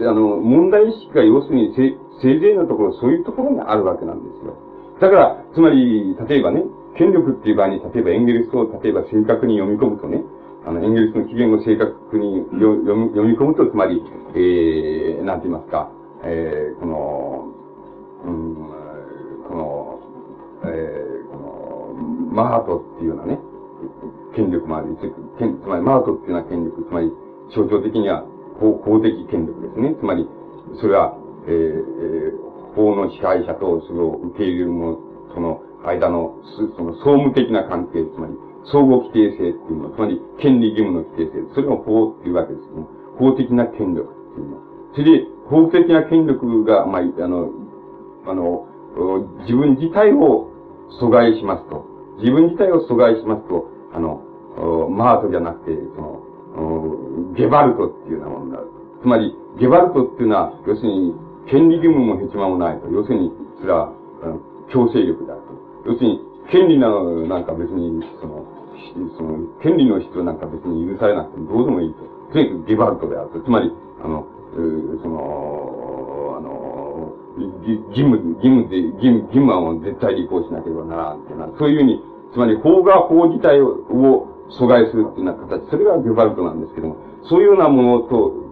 [0.00, 4.56] あの、問題意識が要するにせ、せいぜいのところ、そういうところにあるわけなんですよ。
[5.00, 6.62] だから、つまり、例えばね、
[6.96, 10.22] 権力っていう場合に、例えばエンゲルスを、例えば正確に読み込むとね、
[10.66, 14.02] あの、エンゲルスの起源を正確に読み読み込むと、つまり、
[14.34, 15.90] えー、なんて言いますか、
[16.24, 17.48] えー、この、
[18.26, 18.54] うん、
[19.48, 20.00] この、
[20.64, 23.38] えー、この、マハトっていうようなね、
[24.36, 24.94] 権力もある。
[25.38, 27.10] つまり、マートっていうような権力、つまり、
[27.54, 28.26] 象徴的には
[28.60, 29.96] 法法的権力ですね。
[29.98, 30.28] つまり、
[30.78, 32.49] それは、えー、えー
[32.80, 34.98] 法の支配者とそれを受け入れる者、
[35.34, 36.40] その間の、
[36.76, 38.32] その総務的な関係、つまり、
[38.72, 44.62] 相互規定性っていうのは、つまり、権利義務の規定性、それを法っていうわけですけども、法的な権力っていうのは。
[44.92, 47.50] それで、法的な権力が、まあ、あの、
[48.26, 48.66] あの、
[49.46, 50.50] 自分自体を
[51.00, 51.84] 阻害しますと、
[52.18, 54.20] 自分自体を阻害しますと、あの、
[54.90, 58.66] マートじゃなくて、その、ゲバルトっていうようなものになる。
[59.02, 61.14] つまり、ゲバルトっていうのは、要するに、
[61.50, 62.88] 権利義務もヘチマもないと。
[62.88, 63.92] 要するに、それは、
[64.70, 65.42] 強制力だと。
[65.84, 66.20] 要するに、
[66.50, 66.88] 権利な
[67.26, 68.46] なんか別に、その、
[69.18, 72.06] その、権利の必要なんか別に許されなくてもどうでもいいと。
[72.32, 73.40] とにかくゲバルトであると。
[73.42, 73.72] つまり、
[74.02, 74.26] あの、
[75.02, 77.12] その、あの、
[77.90, 83.82] 義務、義務で、義務、義務は絶対履行しなければならんっていうのは、そういうふうに、つまり法が法自体を
[84.54, 86.96] 阻害するっていうような形、それがゲバルトなんですけども、
[87.28, 88.49] そういうようなものと、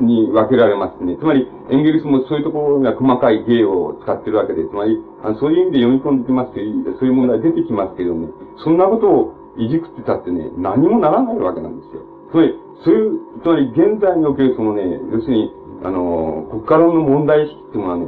[0.00, 1.16] に分けられますね。
[1.16, 8.28] つまり、エンゲルスもそういうところが細かい芸を使ってるわけで、つまり、あそういう意味で読み込んできますと、そういう問題出てきますけどね、
[8.64, 12.02] そんなことをいじくってたってね、何もならないわけなんですよ。
[12.30, 12.54] つまり、
[12.84, 15.52] そういう、つまり現在におけるそのね、要するに、
[15.84, 18.06] あの、国家論の問題意識っていうのはね、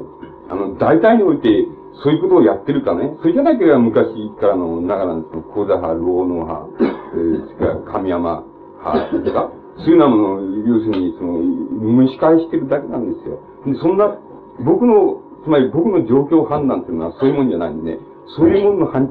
[0.49, 1.67] あの、大体において、
[2.03, 3.17] そういうことをやってるかね。
[3.21, 4.09] それじゃなければ昔
[4.41, 8.45] からのながらの講座派、労農派、えー、神山
[8.79, 13.41] 派とか、そういうようなものを、要するに、その、蒸し返してるだけなんですよ。
[13.67, 14.17] で、そんな、
[14.65, 17.99] 僕の、つまり僕の状況判断っていうのはそういうもんじゃないんでね、
[18.37, 19.11] そういうものの範、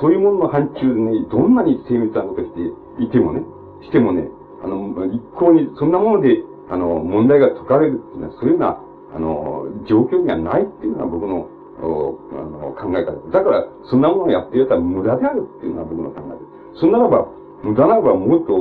[0.00, 3.42] そういうものの範疇でね、どんなに精密なことしていてもね、
[3.82, 4.28] してもね、
[4.62, 8.78] あの、一向にそんなもので、あの、問題が解かれるっていうのは、そういうような、
[9.16, 11.48] あの、状況にはないっていうのが僕の、
[11.82, 16.80] おあの考え方だから、そんなものをやってやったら無駄であるっていうのが僕の考えです。
[16.80, 17.26] そんならば、
[17.62, 18.58] 無駄ならばもっと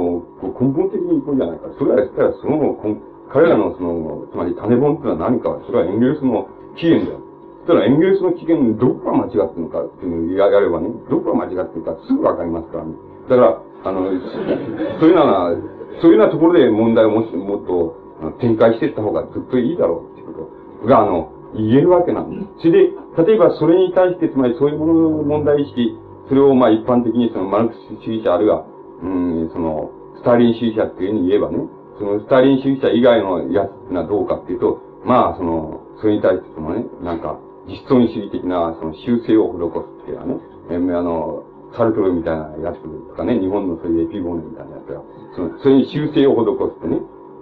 [0.62, 1.70] 根本的にいこうじゃないか。
[1.78, 2.78] それは、したらその、
[3.34, 6.47] 彼らのその、つまり種本ってのは何か、それはエンゲルスの
[6.78, 7.24] 起源だよ。
[7.66, 12.93] そしたらエンゲルスの起源どこが間違ってるのかっていうのをやればね、どこが間違ってるかすぐわかりますからね。
[13.30, 14.10] だから、あの、
[14.99, 15.56] そういうような、
[16.02, 17.97] そういうようなところで問題をもし、もっと
[18.39, 20.49] 展開していった方がずっといいだろうっていうこ
[20.82, 22.47] とが、あの、言えるわけなんです。
[22.60, 22.93] それで、
[23.26, 25.97] 例えばそれに対して、つまりそういうものの問題意識、
[26.30, 28.66] それをまあ一般的にそのマルクス主義者あるいは、
[29.04, 31.58] うん、その、スターリン主義者っていうふうに言えばね、
[31.97, 41.43] そのスターリン主義者以外のやつっていうのはどうかっていうと、まあ、その、それに対してそのね、なんか、実存主義的な、その修正を施すっていうのはね、えあの、
[41.78, 45.02] サルトルみたいなやつとかね、日本のそういうエピボーネみたいなやつが、
[45.36, 46.45] その、それに修正を施
[46.76, 46.97] してね、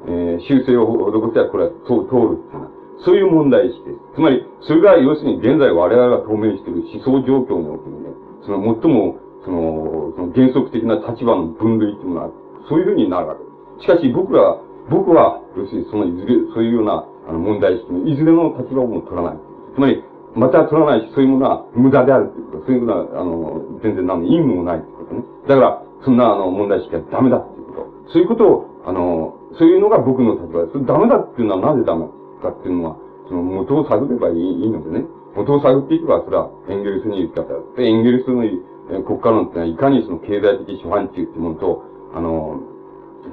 [0.07, 2.71] えー、修正を施せばこれは通るっていうのは、
[3.05, 3.99] そういう問題意識です。
[4.15, 8.09] つまり、それが要するに現在我々が当面している思想状況におけるね、
[8.45, 12.31] その最も、その、その原則的な立場の分類っていうのは、
[12.67, 13.83] そういうふうになるわけ。
[13.83, 14.57] しかし僕ら、
[14.89, 19.37] 僕は、要するにそのいずれ、そういうような、あの問題意識のいずれの立場も取らない。
[19.75, 20.03] つまり、
[20.35, 22.65] また取らないし、そういうものは無駄であるっていうこと。
[22.65, 25.23] そういうものは、あの、全然何の意味もないってことね。
[25.47, 28.13] だから、そんな、あの、問題意識はダメだっていうこと。
[28.13, 30.85] そういうことを、あの、そういうのが僕の立場です。
[30.85, 32.05] ダメだっていうのはなぜダメ
[32.41, 35.05] かっていうのは、その元を探ればいいいいのでね。
[35.35, 38.57] 元を探っていけば、それはエンゲルスに言ったで、エンゲルスの言
[39.05, 41.83] 国家論ってのは、いかにその経済的諸範疇っていうものと、
[42.13, 42.61] あの、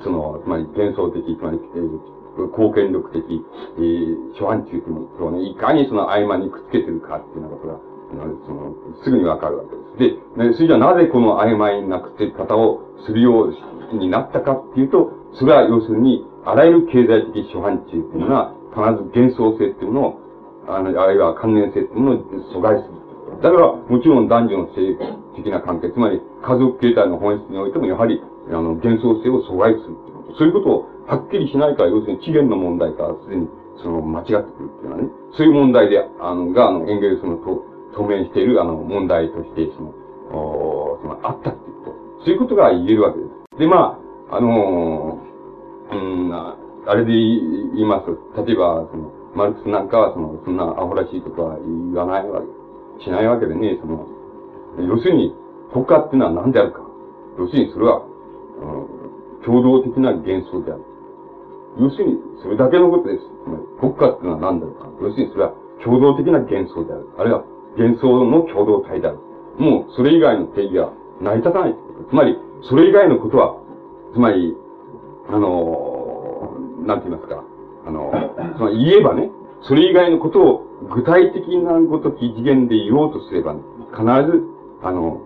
[0.05, 3.25] その、つまり幻想的、つまり、えー、貢献力的、
[3.79, 7.81] えー、諸範疇っていうものとね、いかにその合間にくっつけてるかっていうようなことが、
[8.47, 10.37] その、すぐにわかるわけです。
[10.37, 20.21] で、ね、それじゃなぜこの曖昧なくっつけ方をするようになったかっていうと、それは要するに、あらゆる経済的諸範疇っていうのは、必ず幻想性っていうものを、
[20.69, 23.43] あの、あるいは関連性っていうものを阻害する。
[23.43, 24.97] だから、もちろん男女の性
[25.37, 29.97] 的な関係、つまり家族形態の本質においても、やはり、あの、幻想性を阻害する。
[30.39, 33.49] そういうことをはっきりしないから、要するに起源の問題からすでに、
[33.83, 37.65] その、間違ってくるっていうのはね、そういう問題で、あの、が、あの、エンゲルスのと、
[37.95, 39.95] 当面している、あの、問題として、その、
[40.33, 42.25] おその、あったっていうこと。
[42.25, 43.25] そういうことが言えるわけで
[43.55, 43.59] す。
[43.61, 43.99] で、ま
[44.31, 52.41] あ、あのー、うん、あれで言いますと、例えば、その、マルクスなんかは、その、そんなアホらしいことは言わないわ
[52.99, 54.07] け、しないわけでね、その、
[54.79, 55.35] 要するに、
[55.73, 56.81] 国家っていうのは何であるか。
[57.39, 60.83] 要するにそれは、うん、共同的な幻想である。
[61.79, 63.25] 要するに、それだけのことです。
[63.81, 64.89] 国家っていうのは何だろうか。
[65.03, 65.53] 要するにそれは
[65.85, 67.09] 共同的な幻想である。
[67.19, 67.45] あるいは、
[67.77, 69.19] 幻想の共同体である。
[69.59, 71.75] もう、それ以外の定義は成り立たない。
[72.09, 73.57] つまり、それ以外のことは、
[74.15, 74.57] つまり、
[75.29, 77.45] あのー、なんて言いますか。
[77.87, 78.13] あの、
[78.59, 79.31] その言えばね、
[79.63, 83.61] それ以外のことを具体的なことき次元で言おうとすれば、ね、
[83.91, 84.43] 必ず、
[84.83, 85.21] あの、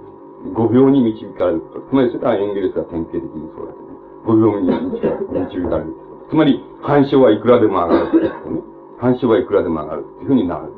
[0.54, 1.80] 5秒に導かれると。
[1.80, 4.66] つまりそれはエンゲルスは典型的にそうだけど、ね、5秒に
[5.44, 5.94] 導かれる。
[6.30, 8.60] つまり、反証はいくらでも上がるってことね。
[8.98, 10.72] 反証はいくらでも上がるっていうふうになる。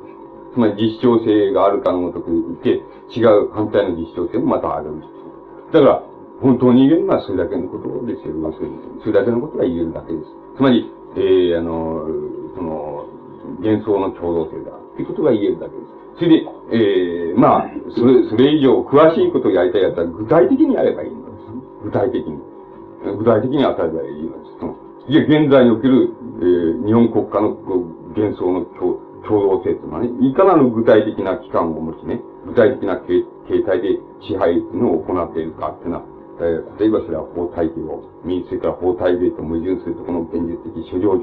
[0.55, 2.83] つまり実証性があるかのごとくいて、
[3.15, 5.03] 違う反対の実証性もまた上がる。
[5.73, 6.03] だから、
[6.41, 8.35] 本当に言えるのはそれだけのことですよ。
[9.01, 10.27] それだけのことが言えるだけです。
[10.57, 12.07] つまり、えー、あの、
[12.57, 13.07] その、
[13.61, 14.73] 幻想の共同性だ。
[14.73, 15.82] っていうことが言えるだけで。
[16.23, 21.83] それで、えー、まあ、それ、それ以上、詳しいことをやりたいやつは具体的にやればいいのです。
[21.83, 22.39] 具体的に。
[23.19, 24.59] 具体的に与えればいいのです。
[24.61, 24.77] その
[25.11, 27.59] で、現在における、えー、日本国家の
[28.15, 33.25] 幻想の共共同性というのはね、いかなる具体的な機関を持ちね、具体的な形
[33.67, 36.07] 態で支配のを行っているかっていうのは、
[36.79, 41.19] 例えばそれは法体系を見、それから法体系と矛盾するとこの現実的諸条を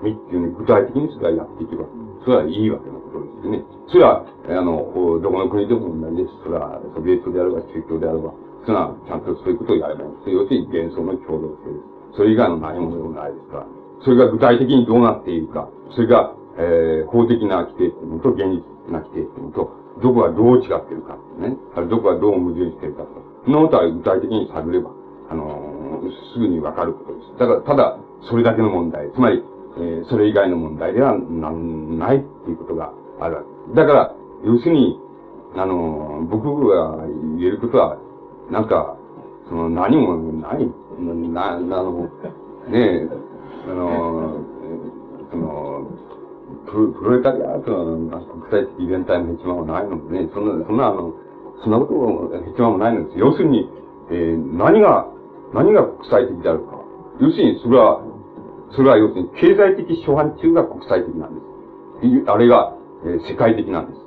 [0.00, 1.84] 見っていうふうに具体的にそれはやっていけば、
[2.26, 3.62] それはいいわけのことですね。
[3.86, 4.82] それは、あの、
[5.22, 6.34] どこの国でも同じです。
[6.42, 8.34] それは、ソビエトであれば、宗教であれば、
[8.66, 10.30] それは、ちゃんとそういうことをやればいいんです。
[10.34, 12.18] 要するに幻想の共同性です。
[12.18, 13.66] それ以外の何ものないですから。
[14.02, 19.70] それが具体的にどうなっているか、それが、えー、法的な規定っていうのと、現実的な規定っていうのと、
[20.02, 21.54] どこがどう違っているかね。
[21.78, 23.22] あるどこがどう矛盾しているかと。
[23.46, 24.90] そのことは具体的に探れば、
[25.30, 27.38] あのー、すぐにわかることです。
[27.38, 27.98] だから、ただ、
[28.28, 29.12] それだけの問題。
[29.12, 29.44] つまり、
[29.78, 33.74] えー、それ以外の問題ではなん、ないっていうことがあるわけ。
[33.74, 34.14] だから、
[34.44, 34.98] 要するに、
[35.54, 37.06] あの、僕が
[37.38, 37.98] 言えることは、
[38.50, 38.96] なんか、
[39.48, 40.66] その何もない、
[40.98, 42.08] な、あの、
[42.68, 43.08] ねえ、
[43.68, 44.40] あの、
[45.30, 45.90] その、
[46.66, 51.14] ププロレタリアートの国際的イベントのヘチマはないのでね、そんな、そんなあの、
[51.62, 53.18] そんなこともヘチマもないのです。
[53.18, 53.68] 要するに、
[54.10, 55.06] えー、何が、
[55.54, 56.80] 何が国際的であるか。
[57.20, 58.02] 要するに、それは、
[58.72, 62.30] それは要するに、経済的初版中が国際的なんです。
[62.30, 64.00] あれが、えー、世界的なんです。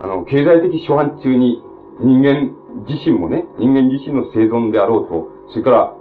[0.00, 1.62] あの、経済的初版中に
[2.00, 2.52] 人間
[2.86, 5.96] 自身もね、人間自身の生存であろうと、それから、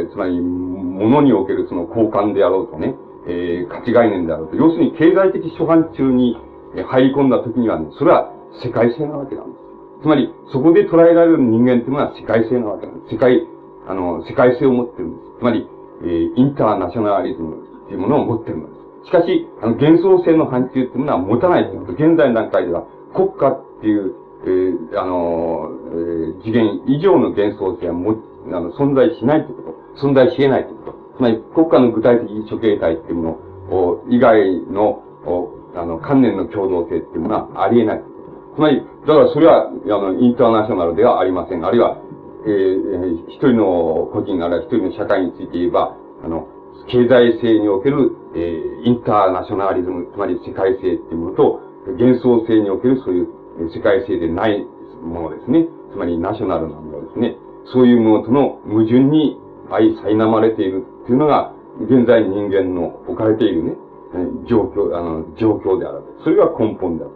[0.00, 2.94] え、つまり、物におけるその交換であろうとね、
[3.26, 4.56] えー、価値概念であろうと。
[4.56, 6.36] 要するに経済的初版中に
[6.82, 9.64] 入り込んだ時にはね、それは世界性なわけなんです。
[10.02, 13.14] つまり、そこで捉えられる人間っていうのは世界性なわけなんです。
[13.14, 13.46] 世界、
[13.88, 15.38] あの、世界性を持ってるんです。
[15.40, 15.66] つまり、
[16.02, 18.68] えー、インターナショナリズムっていうものを持ってるんで
[19.04, 19.06] す。
[19.06, 21.92] しかし、あの、幻想性の範疇っていうものは持たないということ。
[21.92, 24.14] 現在の段階では、国家っていう、
[24.44, 28.16] えー、あの、えー、次元以上の幻想性はも、
[28.48, 30.06] あの、存在しないということ。
[30.06, 30.98] 存在し得ないということ。
[31.16, 33.22] つまり、国家の具体的諸形態っていうも
[33.70, 38.02] のを、以外の、おあの、観念の共同性っていうものはあり得ない。
[38.54, 41.64] つまり、だからそれは、あの、インターナショナルではありません。
[41.64, 41.98] あるいは、
[42.46, 46.48] えー、一人の個人、あるいは一人の社会について言えば、あの、
[46.88, 51.60] 経済性における、えー、インターナショナリズム、つまり世界性っていうものと、
[51.98, 53.28] 幻想性におけるそういう
[53.72, 54.64] 世界性でない
[55.02, 55.66] ものですね。
[55.92, 57.36] つまりナショナルなものですね。
[57.72, 59.38] そういうものとの矛盾に
[59.70, 63.76] 相苛まれているっていうのが、現在人間の置かれているね、
[64.48, 66.02] 状況、あの、状況である。
[66.22, 67.12] それが根本である。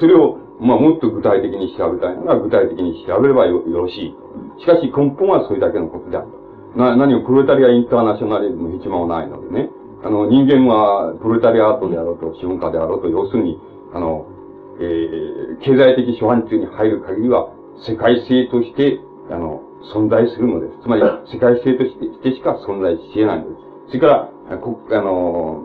[0.00, 4.16] それを、まあ、もっと具体的に調べたいなら、具体的に調べればよろしい。
[4.60, 6.28] しかし根本はそれだけのことである。
[6.76, 9.70] な、何もプロレタリアインターナショナリズムの一番はないのでね。
[10.04, 13.58] あの、人間はプロレタリアアートであろうと、資本家であろうと、要するに、
[13.92, 14.26] あの、
[14.80, 17.50] えー、経済的初版中に入る限りは、
[17.86, 19.00] 世界性として、
[19.30, 19.62] あの、
[19.94, 20.82] 存在するのです。
[20.82, 21.02] つまり、
[21.32, 23.68] 世界性としてしか存在し得ないのです。
[23.88, 24.06] それか
[24.50, 25.64] ら、こあの、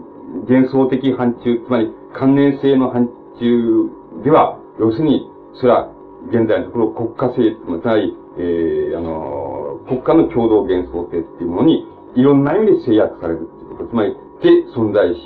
[0.50, 5.90] 幻想的範疇、つまり、関連性の範疇では、要するに、それは、
[6.30, 13.90] 現在のところ国家性、つまり、えー、あの、国家の共同幻想性っていうものに、いろんな意味で制約されるっていうこと。
[13.90, 15.22] つまり、で存在し、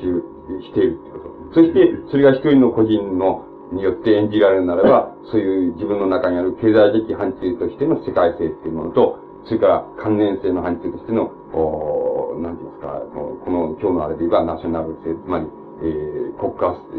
[0.64, 1.54] しているってこと。
[1.54, 1.80] そして、
[2.12, 15.48] それが一人の個人のによって演じられるならば、そういう自分の中にある経済的範疇としての世界性っていうものと、それから関連性の範疇としての、おなんて言いますか、この今日のあれで言えばナショナル性、つまり、
[15.84, 16.98] えー、国家、え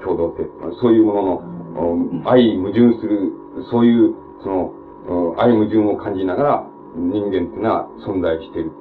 [0.00, 0.48] ー、共同性、
[0.80, 3.32] そういうものの、相矛盾する、
[3.70, 4.72] そういう、その、
[5.06, 8.72] 相矛盾を感じながら、人間っていうのは存在している。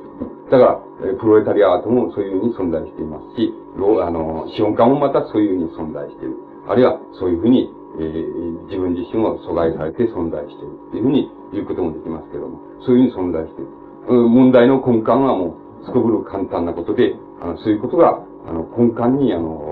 [0.51, 6.35] だから、プロレタリアートもそういうふうに存在していますし、あの、資本家もまたそういうふうに存在している。
[6.67, 13.71] あるいは、そういうふうに、えー、自分自身を阻害されて存在しているっていうふうに言うこともできますけども、そういうふうに存在している。
[14.11, 19.71] 問題の根幹はもう、すこぶる簡単なことで、あの、そういうことが、あの、根幹に、あの、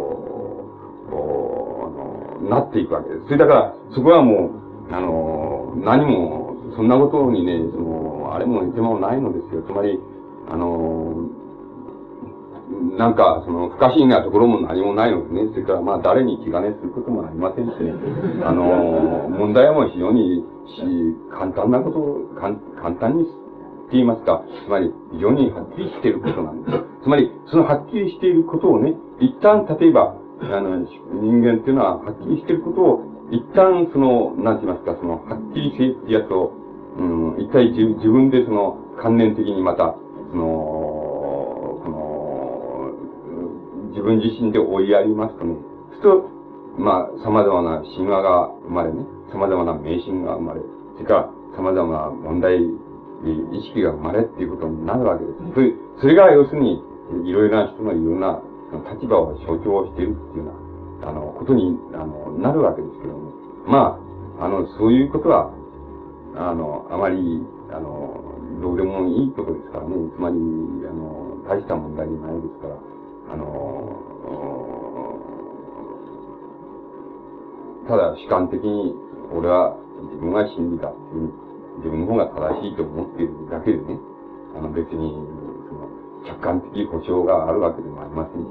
[2.50, 3.26] なっていくわけです。
[3.26, 4.50] それだから、そこはも
[4.90, 9.64] う、あの、何も、そんなことにね、その、あれも手間もないのですよ。
[9.64, 10.00] つまり、
[10.50, 11.30] あの、
[12.98, 17.94] なんか、その、不可思議なところも何もないのでね、それからまあ、誰に気兼ねすることもありませんしね、
[18.44, 20.82] あの、問題はもう非常に、し、
[21.32, 22.56] 簡単なことを、簡
[22.96, 26.78] 単にって言いますか、つまり、非常にはっきりしていることなんです。
[27.04, 36.54] つまり、そのはっきりしていることをね、一旦、例えば、あの、人間っていうのは、はっきりしていることを、一旦、その、なんて言いますか、その、はっきり性ってやつを、
[36.98, 39.96] うん、一体自分でその、観念的にまた、
[40.32, 42.92] その、その
[43.92, 45.56] 自分自身で追いやりますとね、
[45.92, 46.30] ふと、
[46.78, 50.62] まあ、様々な神話が生まれね、様々な迷信が生まれ、
[50.96, 55.38] それから様々な問題、意識が生まれっていうことになるわけです。
[55.54, 56.82] それそれが要するに、
[57.26, 58.42] いろいろな人のいろんな
[58.94, 60.54] 立場を象徴しているっていうよ
[61.02, 63.19] うな、あの、ことに、あの、なるわけですけど。
[63.70, 64.02] ま
[64.40, 65.54] あ、あの、そういうことは、
[66.36, 68.18] あの、あまり、あの、
[68.62, 69.96] どうでもいいことですからね。
[70.10, 72.76] つまり、あの、大した問題じゃないですから。
[73.34, 73.94] あの、
[77.88, 78.96] ただ主観的に、
[79.38, 81.30] 俺は自分が真理だっていう、
[81.78, 84.00] 自分の方が正しいと思っているだけでね、
[84.58, 85.14] あの別に、
[85.70, 85.90] その、
[86.26, 88.48] 客観的保証があるわけでもありませんし、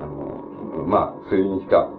[0.00, 1.90] あの、まあ、そういうにしか、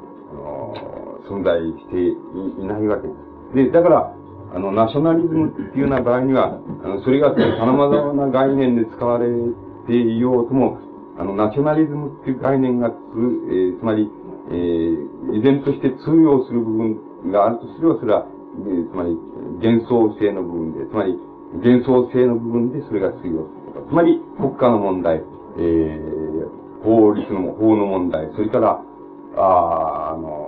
[1.30, 2.16] 存在して
[2.62, 3.56] いないわけです。
[3.56, 4.14] で、だから、
[4.54, 9.28] あの、ナショナリズムっていうような場合には、あの、それが様々な概念で使われ
[9.88, 10.80] ていようとも、
[11.20, 14.10] あの、ナショナリズムっていう概念がつ、えー、つまり、
[14.50, 19.18] えー、依然として通用する部分があるとすれば、それは、えー、つまり、
[19.60, 21.18] 幻想性の部分で、つまり、
[21.64, 25.24] 幻想性の部分でそれが通用するつまり、国家の問題、
[25.58, 28.82] えー、法律の、法の問題、それから、
[29.36, 30.47] ああの、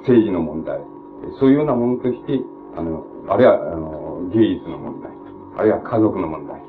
[0.00, 0.80] 政治の問題、
[1.38, 2.40] そういうようなものとして、
[2.76, 5.10] あの、あるいは、あの、芸術の問題、
[5.56, 6.62] あるいは家族の問題、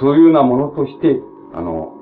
[0.00, 1.20] そういうようなものとして、
[1.54, 1.94] あの、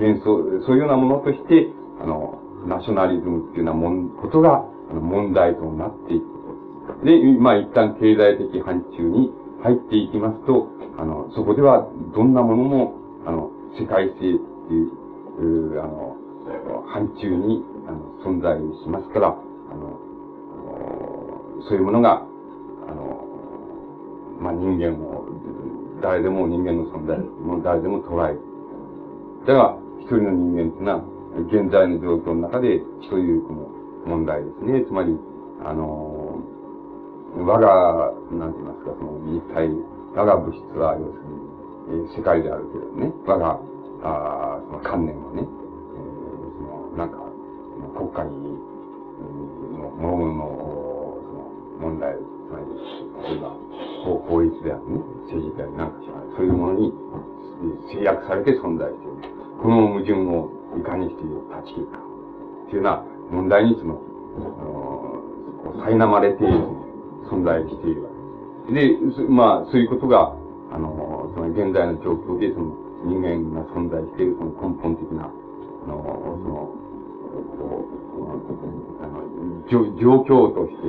[0.00, 1.68] 幻想、そういうようなものとして、
[2.00, 7.04] あの、ナショナリズムっていうようなもん、ことが、問題となっていく。
[7.04, 12.94] で、まあ一旦経済的範疇に入っていきますと、あの、そこではどんなものも、
[13.26, 16.16] あの、世界性っていう、あの、
[16.86, 19.30] 範疇にあの存在しますから、あ
[19.74, 19.98] の、
[21.68, 22.22] そういうものが、
[22.88, 23.26] あの、
[24.40, 25.24] まあ人間を、
[26.02, 28.40] 誰でも人間の存在も誰でも捉える。
[29.46, 31.04] だが、一人の人間というのは、
[31.48, 32.80] 現在の状況の中で、
[33.10, 33.68] そういうこの
[34.06, 34.84] 問題ですね。
[34.84, 35.18] つまり、
[35.64, 36.42] あの、
[37.36, 39.68] 我が、なんて言いますか、その肉体、
[40.14, 43.58] 我が物質は、要するに、えー、世界であるけどね、我が、
[44.04, 47.23] あその観念はね、えー、その、なんか、
[47.94, 48.58] 国家に、
[49.78, 52.66] の、諸々の、その、問題、つまり、
[53.30, 53.56] 例えば、
[54.28, 56.92] 法律であるね、政治であるなんかしら、そういうものに
[57.92, 59.34] 制約されて存在している。
[59.62, 61.98] この矛盾をいかにして断ち切るか。
[62.70, 64.00] というような問題にその、
[64.36, 66.44] あの、苛まれて、
[67.30, 68.10] 存在しているわ
[68.68, 69.22] けです。
[69.22, 70.34] で、まあ、そういうことが、
[70.72, 76.83] あの、その現在の状況で、その人間が存在しているその根本的な、あの、そ、の
[80.00, 80.82] 状況として、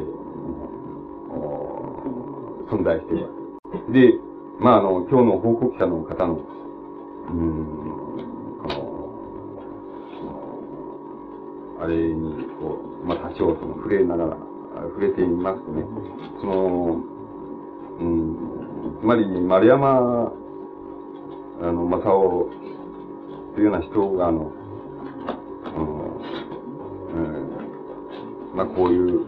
[2.70, 3.30] 存在しているわ
[3.72, 4.16] けです。
[4.18, 4.20] で、
[4.60, 6.40] まあ、あの、今日の報告者の方の、
[7.30, 7.86] うん、
[11.82, 14.38] あれに、こう、まあ、多少その触れながら、
[14.90, 15.84] 触れていますとね、
[16.42, 17.04] その、
[18.00, 18.36] うん、
[19.02, 20.34] つまり、丸山、
[21.62, 22.50] あの、正雄
[23.56, 24.52] というような人が、あの、
[25.78, 26.15] うん、
[28.56, 29.28] まあ、こういう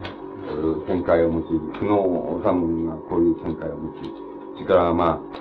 [0.87, 1.47] 見解を持ち、
[1.79, 1.97] 久野
[2.39, 2.43] 治
[2.87, 4.13] がこういう見解を持ち、
[4.55, 5.37] それからまあ、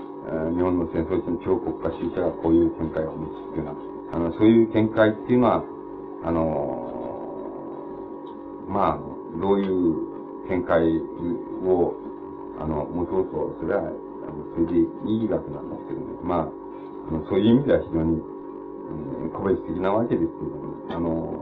[0.50, 3.74] 日本の戦争中の超国家主義者がこういう見解を持つっていうよう
[4.10, 5.62] な、あの、そういう見解っていうのは、
[6.24, 6.86] あの、
[8.68, 9.70] まあ、どういう
[10.50, 10.82] 見解
[11.62, 11.94] を、
[12.58, 13.82] あの、持とうと、それは、
[14.54, 16.06] それでいいわけなんですけどね。
[16.22, 16.50] まあ、
[17.28, 18.20] そういう意味では非常に、
[19.22, 21.35] うん、個別的なわけですけども、あの、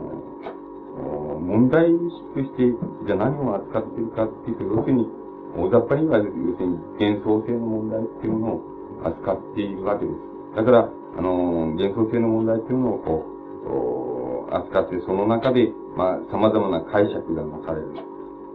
[1.45, 1.95] 問題意
[2.35, 2.73] 識として、
[3.07, 5.09] じゃあ何を扱っているかっていうと、要するに、
[5.57, 8.61] 大雑把には、要するに幻想性の問題っていうものを
[9.05, 10.17] 扱っているわけです。
[10.57, 10.89] だから、
[11.19, 11.33] あの、
[11.77, 17.93] 幻想性の問題っていうのをこう、扱って、その中で、まあ、様々な解釈がなされる、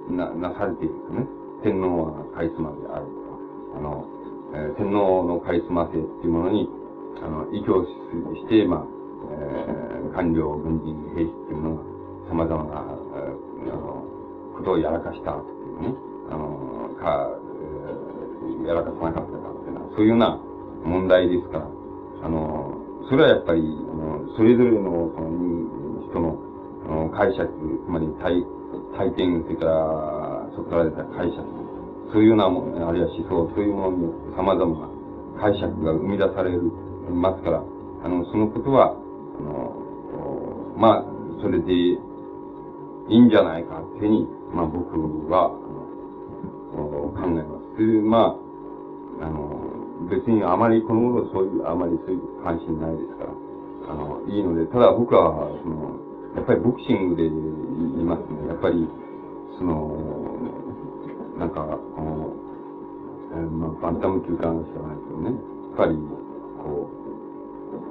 [0.10, 1.28] な、なされているとね。
[1.64, 4.08] 天皇はカリスマであるとか、あの、
[4.54, 6.70] えー、天皇のカリスマ性っていうものに、
[7.22, 8.86] あの、依拠して、まあ、
[9.32, 11.89] えー、官僚、軍人、兵士っていうものが、
[12.30, 12.86] 様々な、
[13.18, 14.06] え、あの、
[14.56, 15.96] ことをやらかしたっていうね。
[16.30, 20.40] あの、か、えー、やらかさなかったかっていうのは、そういうような
[20.84, 21.68] 問題ですから、
[22.24, 22.78] あの、
[23.10, 25.70] それはやっぱり、あのそれぞれの、その、
[26.10, 26.38] 人の、
[26.86, 28.46] あの解釈、つまり体、
[28.98, 31.42] 体験、それから、そこから出た解釈、
[32.14, 34.90] そういうようなもの、あるいは思想、そういうものによって様々な
[35.42, 36.62] 解釈が生み出される、
[37.10, 37.64] ますから、
[38.04, 39.74] あの、そのことは、あの、
[40.78, 41.98] まあ、それで、
[43.10, 44.96] いいんじゃないかってに、まあ僕
[45.30, 45.50] は、
[46.70, 47.82] 考えます。
[48.06, 48.38] ま
[49.22, 53.32] あ、あの、別にあまりこの頃そういう、あまりそういう関心ないですから、
[53.92, 56.00] あの、いいので、ただ僕は、その、
[56.36, 58.48] やっぱりボクシングで言いますね。
[58.48, 58.88] やっぱり、
[59.58, 59.98] その、
[61.38, 62.34] なんか、この、
[63.32, 65.32] えー、まあ、バンタム級かの人ないですよね。
[65.32, 65.36] や
[65.74, 65.96] っぱり、
[66.64, 66.90] こ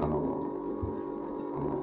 [0.01, 0.17] う、あの
[1.57, 1.83] あの、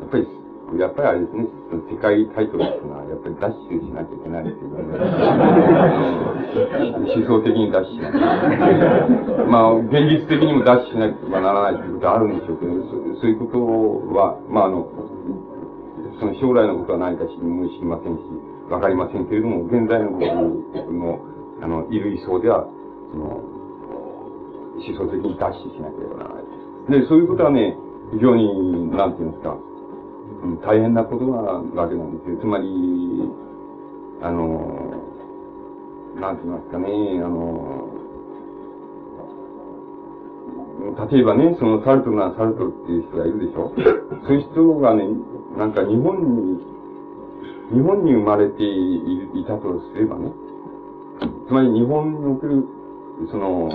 [0.00, 1.46] やっぱり、やっぱりあれですね、
[1.86, 4.82] 世界タイトルっていうのは、やっぱりダッシュしなきゃいけないっていうね、
[7.06, 9.46] 思想的にダッシュしなきゃいけない。
[9.46, 12.72] まあ、現実的にもダッシュしなければならないってことはあるんでしょうけど、
[13.22, 13.62] そういうこと
[14.18, 14.90] は、まあ、あの、
[16.18, 17.46] その将来のことは何か知り
[17.86, 18.20] ませんし、
[18.68, 20.26] わかりませんけれども、現在の僕
[20.90, 21.20] の、
[21.62, 22.66] あの、いる位相では、
[23.12, 23.26] その、
[24.76, 26.40] 思想的にダッシュしなければならな
[26.98, 27.00] い。
[27.00, 27.76] で、そういうことはね、
[28.12, 29.56] 非常に、なんていうんですか、
[30.62, 32.38] 大変なことなわけなんですよ。
[32.40, 32.66] つまり、
[34.22, 35.02] あの、
[36.20, 36.86] なんて言いますかね、
[37.22, 37.88] あの、
[41.10, 43.72] 例えばね、そのサルトルなサルトルっていう人がいるでしょ
[44.26, 45.08] そういう人がね、
[45.58, 46.58] なんか日本に、
[47.72, 50.32] 日本に生まれていたとすればね、
[51.46, 52.64] つままり日本における、
[53.30, 53.68] その、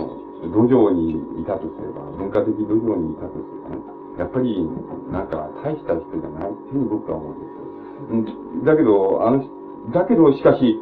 [0.50, 3.38] 土壌にいたとすれば、文化的土壌にいたとす
[3.70, 3.91] ればね、
[4.22, 4.70] やっぱり、
[5.10, 8.66] なんか、大した人じゃないっていうふうに僕は思うんですよ。
[8.66, 9.44] だけど、あの、
[9.92, 10.78] だけど、しかし、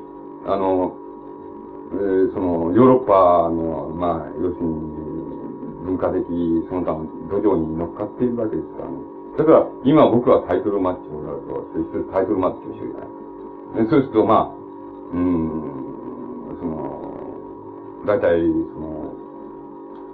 [0.46, 0.92] あの、
[1.92, 5.00] えー、その、ヨーロッパの、まあ、要するに、
[5.88, 6.28] 文化的、
[6.68, 8.98] その他の土壌に乗っかっているわけですからね。
[9.38, 11.64] だから、今僕はタイトルマッチをやると、
[11.96, 13.90] そうタイトルマッチをしるじゃない。
[13.90, 18.44] そうすると、まあ、うん、その、大体、
[18.76, 19.14] その、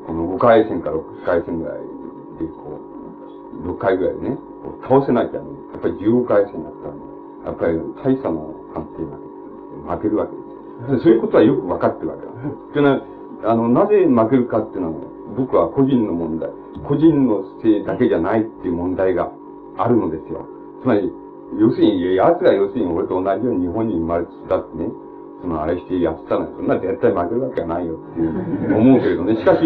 [0.06, 1.80] この5回戦か6回戦ぐらい
[2.38, 2.85] で、こう、
[3.66, 4.38] 6回ぐらいね、
[4.88, 7.02] 倒せなきゃね、やっぱり15回戦だったらね、
[7.46, 11.04] やっぱり大差の判定が負けるわけです。
[11.04, 12.32] そういうことはよく分かってるわけだ。
[12.74, 13.02] というのは、
[13.52, 15.00] あの、なぜ負けるかっていうのは、
[15.38, 16.50] 僕は個人の問題、
[16.88, 19.32] 個人のせいだけじゃないっていう問題が
[19.78, 20.46] あるのですよ。
[20.82, 21.12] つまり、
[21.58, 24.90] 要するに、奴が要するに俺と同じように日本に生まれてたってね、
[25.42, 29.36] そのあれしてやってたのそんな絶対負けるわけはないよっていう 思うけれどね。
[29.36, 29.62] しかし、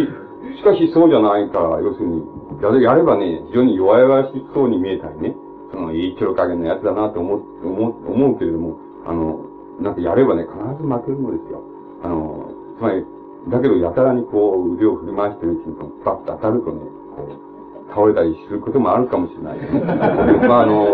[0.58, 2.24] しかしそうじゃないから、要するに、
[2.62, 5.36] やれやればね、非常に弱々しそうに見えたりね、
[5.72, 9.40] その、一丁加減のやつだなと思う、思う、思うけれども、あの、
[9.80, 11.64] なんかやればね、必ず負けるのですよ。
[12.04, 13.06] あの、つまり、
[13.48, 16.82] だけど、やたらにこう、腕を振り回してるうちに、バッと当たるとね、
[17.16, 19.68] こう、倒れたりすることもあるかもしれない、ね。
[20.48, 20.88] まあ、あの、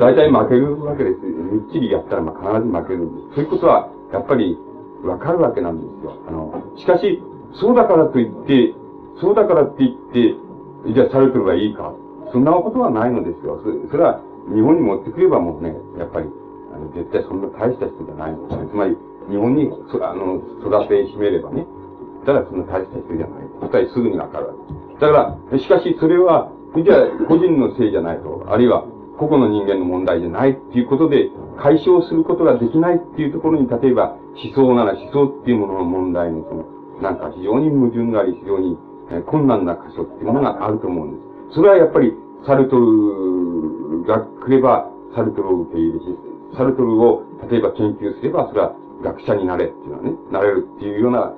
[0.00, 1.20] 大体負けるわけです。
[1.22, 3.34] みっちりやったら、まあ、必ず負けるんです。
[3.34, 4.58] そういうことは、やっぱり、
[5.04, 6.14] わかるわけなんですよ。
[6.28, 7.22] あの、しかし、
[7.54, 8.74] そうだからといって、
[9.20, 10.34] そうだからって言って、
[10.94, 11.94] じゃあ、サルトルがいいか。
[12.32, 13.60] そんなことはないのですよ。
[13.90, 14.20] それは、
[14.52, 16.28] 日本に持ってくればもうね、やっぱり、
[16.74, 18.70] あの、絶対そんな大した人じゃないのです。
[18.70, 18.96] つまり、
[19.28, 21.66] 日本に、あの、育てしめればね、
[22.26, 23.82] ただそんな大した人じゃない。
[23.82, 24.54] 二人すぐにわかるわ
[24.98, 25.06] け。
[25.06, 28.84] だから、しかしそれは、じゃあ個人のせいじゃないと、あるいは
[29.18, 36.64] 個々の人間の問題じゃないっていうことで解消することができないっていうところに、例えば思想なら思想っていうものの問題のその、
[37.02, 38.78] なんか非常に矛盾があり、非常に
[39.26, 41.16] 困難な箇所っていうものがあると思うんで
[41.50, 41.56] す。
[41.56, 42.14] それはやっぱり
[42.46, 46.16] サルトルが来れば、サルトルを受け入れし、
[46.56, 51.34] サルトルを例えば研究すれば、それは学者になれっていうのはね、なれるっていうような、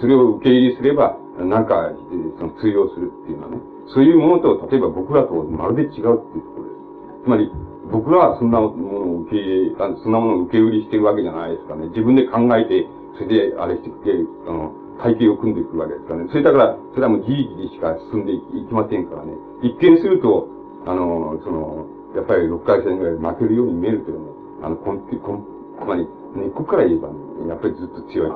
[0.00, 1.90] それを受け入れすれば、なんか、
[2.38, 7.24] その通用するっていうのはね、そういうものと、例えば僕らとまるで違うっていうところです。
[7.24, 7.50] つまり、
[7.90, 11.88] 僕らはそんなものを受け入れ、そんなものを受け売りしてるわけじゃないですかね。
[11.88, 12.86] 自分で考えて、
[13.18, 14.12] それであれしてきて、
[14.48, 14.72] あの、
[15.02, 16.28] 体系を組んでいくわけですからね。
[16.30, 19.32] それだから、それはもう事実でしか進んでいきませんからね。
[19.62, 20.48] 一見すると、
[20.86, 24.30] あの、その、やっぱり6回戦ぐらい負けるように見えるけどね、
[24.62, 25.42] あの、根底、根、
[25.78, 27.14] つまり、根っこから言えばね、
[27.48, 28.30] やっぱりずっと強い。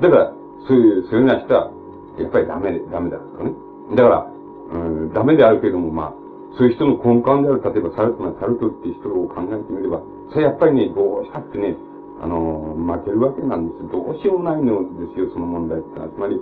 [0.00, 0.32] だから、
[0.66, 1.70] そういう、そういうような人は、
[2.18, 3.52] やっぱりダメで、ダメだとかね。
[3.94, 4.32] だから、
[4.72, 6.14] うん、ダメであるけれども、まあ、
[6.56, 11.76] そういう人の根幹である、例えばサルトなサルトっていう人を考えてみれば、それやっぱりね、どうしたってね、
[12.22, 16.08] あの、負けるわけなんですよどうしようもないのですよ、その問題ってのは。
[16.08, 16.38] つまり、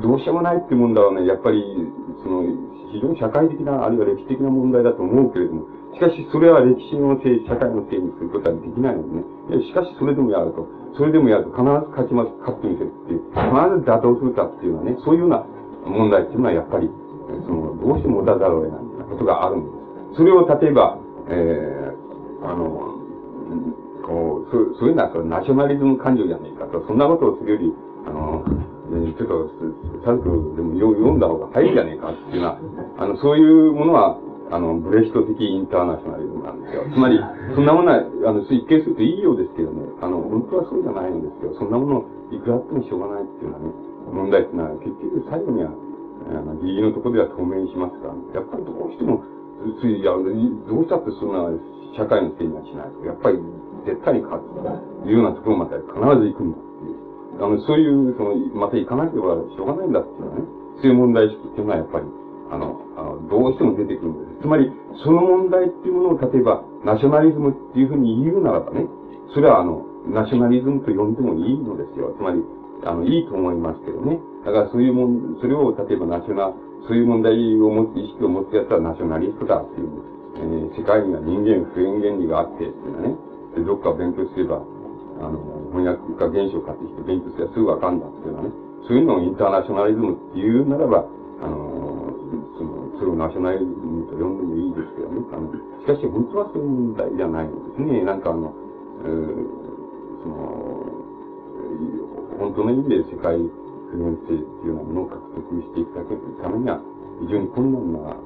[0.00, 1.60] どうしようもないって問題はね、やっぱり、
[2.24, 2.48] その、
[2.92, 9.04] 非常に社会的な、あるいは歴史的な問題だと思うけれども、しかしそれは歴史のせい、社会のせいにすることはできないの
[9.48, 9.64] でね。
[9.68, 10.64] しかしそれでもやると、
[10.96, 15.44] それでもやると必ず勝ちます、勝ってみせるっていう、必ず打倒するかっていうのはね、そういうような
[15.84, 16.88] 問題っていうのはやっぱり、
[17.44, 19.68] その、どうしても持たざるを得ないことがあるんで
[20.16, 20.16] す。
[20.16, 20.96] それを例えば、
[21.28, 22.92] えー、あの、
[24.52, 27.72] そうそういうのはナショナリズム感情じゃないかと、そんなことをするより、
[28.04, 28.44] あの、
[28.92, 29.48] えちょっと、
[30.04, 32.60] サルトルでも読んだ方が早いじゃねえかっていうのは、
[33.00, 34.20] あの、そういうものは、
[34.52, 36.84] あの、ブレヒト的インターナショナリズムなんですよ。
[36.92, 37.16] つまり、
[37.56, 41.56] そんなものは、あの、一見するといいようですけどね、あの、本当はそうじゃないんですよ。
[41.56, 43.72] そんなもの、いくらあってもしょうがないっていうのはね、
[44.12, 49.24] 問題っていうのは、結局最後には、あの、ギリのところでは透明にしますから、やっぱりどうしても、
[49.80, 51.48] つい、いや、どうしたってそんな
[51.96, 53.08] 社会のせいにはしないと。
[53.08, 53.40] やっぱり
[53.84, 54.46] 絶対に勝つ
[55.02, 57.44] というようなところまで必ず行くんだっていう。
[57.44, 60.44] あの、そういう、その、また行かなければしょうがないんだっていうのはね、
[60.80, 62.06] そういう問題意識っていうのはやっぱり、
[62.52, 64.42] あの、あのどうしても出てくるんです。
[64.42, 64.70] つまり、
[65.02, 68.86] その問題っていうものを例えば、ナショナリズムっていうふうに言うならばね、
[69.32, 72.12] それはあの、ナショナリズムと呼んでもいいのですよ。
[72.18, 72.42] つまり、
[72.84, 74.18] あの、いいと思いますけどね。
[74.44, 76.52] だからそういうもん、それを例えばナショナ、
[76.86, 79.88] そういう問題を持つ、意識を持つやつはナショナリストだっていう、
[80.36, 83.31] えー、世界には人間普遍原理があってっていうのはね。
[83.60, 84.64] どっか勉強すれば、
[85.20, 88.50] あの、翻訳か現象を買ってきて勉強すればすぐわかるんだっていうのはね。
[88.88, 91.04] そういうのをインターナショナリズムっていうならば、
[91.42, 92.16] あの、
[92.58, 95.22] その、それをナショナリズムと呼んでもいいですけどね。
[95.32, 98.02] あの、しかし本当はそういう問題じゃないんですね。
[98.02, 98.52] なんかあの、
[99.04, 100.82] えー、その、
[102.38, 105.94] 本当の意味で世界普遍性っていうようなものを獲得していく
[106.42, 106.80] ためには、
[107.20, 108.16] 非常に困難な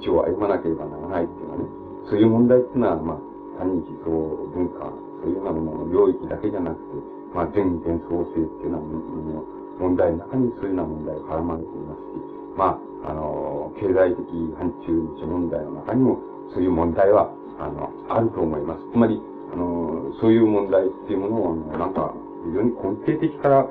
[0.00, 1.64] 道を歩まなければならないっていうのはね、
[2.08, 3.29] そういう問題っていうのは、まあ、
[3.60, 4.88] 単に思想、文化、
[5.20, 9.44] そういうようなものの領域だけじゃなくて、まあ、全幻想性っていうのは、
[9.78, 16.18] 問題の中にそういうような問題が絡まれていますし、まあ、あの、経済的範疇日問題の中にも、
[16.52, 17.30] そういう問題は、
[17.60, 18.90] あの、あると思います。
[18.92, 19.20] つまり、
[19.52, 23.68] あの、そういう問題っていうものを、あの、なんか、非常に根底的から、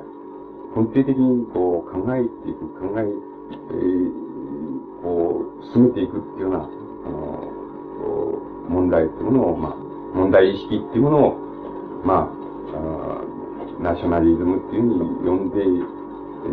[0.76, 7.49] 根底的にこう考えていく、考え、えー、こう、進めていくっていうような、あの、
[8.70, 9.76] 問題っていうものを、まあ、
[10.14, 11.36] 問題意識っていうものを、
[12.06, 13.22] まあ、あ
[13.82, 15.66] ナショナリズムっていうふうに呼んで、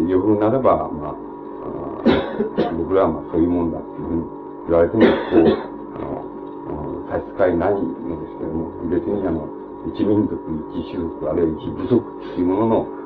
[0.09, 4.25] 呼ぶならば、まあ、あ僕らはまあそういうもんだっていうふうに
[4.67, 6.27] 言われても、こう、あの
[7.07, 9.47] 差し支えないのですけども、別にあの、
[9.85, 10.35] 一民族、
[10.73, 12.97] 一種族、あるいは一部族っていうものの、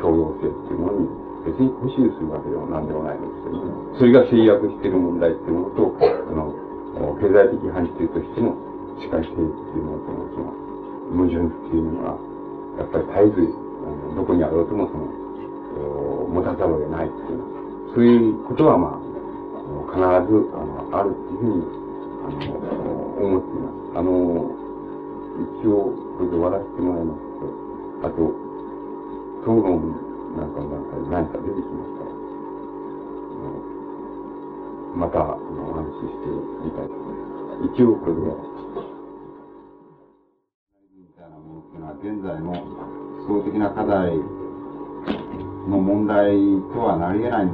[0.00, 1.08] 共同性っていうものに、
[1.44, 6.54] 別に固執するわけでは何でもないんですけども、それが制約している問題っていうものと、あの、
[6.92, 8.56] 経済的範疇としての
[9.00, 9.44] 社会性ってい
[9.80, 10.52] うものとのその
[11.12, 12.18] 矛盾っていうのは、
[12.78, 15.06] やっぱり絶えず、あのどこにあろうともその、
[16.28, 17.40] 持たざるを得ないっていう、
[17.94, 19.00] そういうことはまあ、
[19.92, 21.64] 必ずあのあるっていうふうに
[22.24, 22.36] あの、
[23.20, 23.98] 思っています。
[23.98, 24.10] あの、
[25.60, 28.28] 一応、これで終わらせてもらいますと、あと、
[29.42, 29.96] 討論
[30.36, 32.01] なんかの中で何か出てきました、
[34.94, 36.28] また、お話しして
[36.64, 37.80] みたいと思います。
[37.80, 38.20] 一応、これで、
[40.98, 44.16] みたいなものっていうのは、現在の思想的な課題
[45.68, 46.36] の問題
[46.74, 47.46] とはなり得ない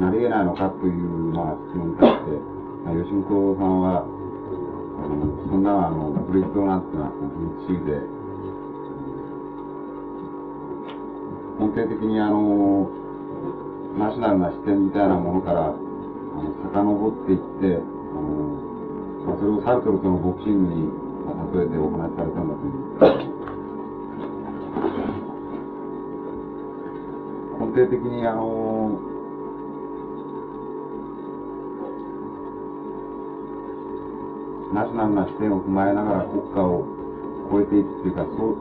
[0.00, 0.94] なり得ないのかという、
[1.36, 2.32] まあ、質問に対して、
[2.84, 8.00] まあ吉本さんは、あのそんなあのブレッドなんていうのは民主主義で、
[11.60, 12.88] 根底的にあの、
[13.98, 15.74] ナショナルな視点みたいなものから、
[16.42, 17.84] の、遡っていって、あ
[18.16, 18.24] の、
[19.26, 20.88] まあ、それをサルトルとのボクシングに、
[21.26, 23.30] まあ、例えてお話しされたんだという。
[27.60, 29.10] 根底的にあの、
[34.72, 36.86] ナショナルな視点を踏まえながら国家を
[37.50, 38.56] 超えていくっていうか、そう、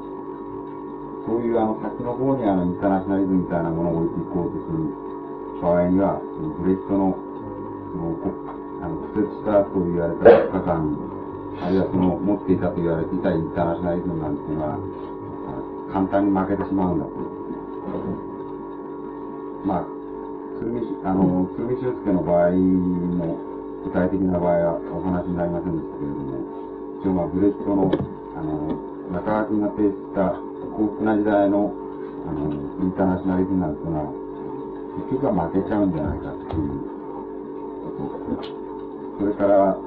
[1.26, 4.90] そういうあの先の方にあのインターナショナリズムみたいなものを置いていこうとする
[5.62, 7.14] 場合には、ブレスト、の、
[7.90, 10.94] あの、苦節したと言われた国家間、
[11.60, 14.78] あるいはその持っていたと言われていたインターナショナリズムなんていうのは、
[15.92, 17.12] 簡単に負けてしまうんだと。
[19.66, 19.86] まあ、
[20.60, 23.50] 鶴見、あの、鶴見俊介の場合も、
[23.84, 26.40] 具体的な場合はお話になりませんでしたけれども、
[27.02, 27.92] 一応まあブレストの、
[28.36, 28.76] あの、
[29.12, 31.74] 中川君が提出した幸福な時代の、
[32.28, 34.12] あの、インターナショナリズムなんていうのは、
[35.10, 36.99] 結局は負けちゃうんじゃないかっていう。
[39.20, 39.78] それから、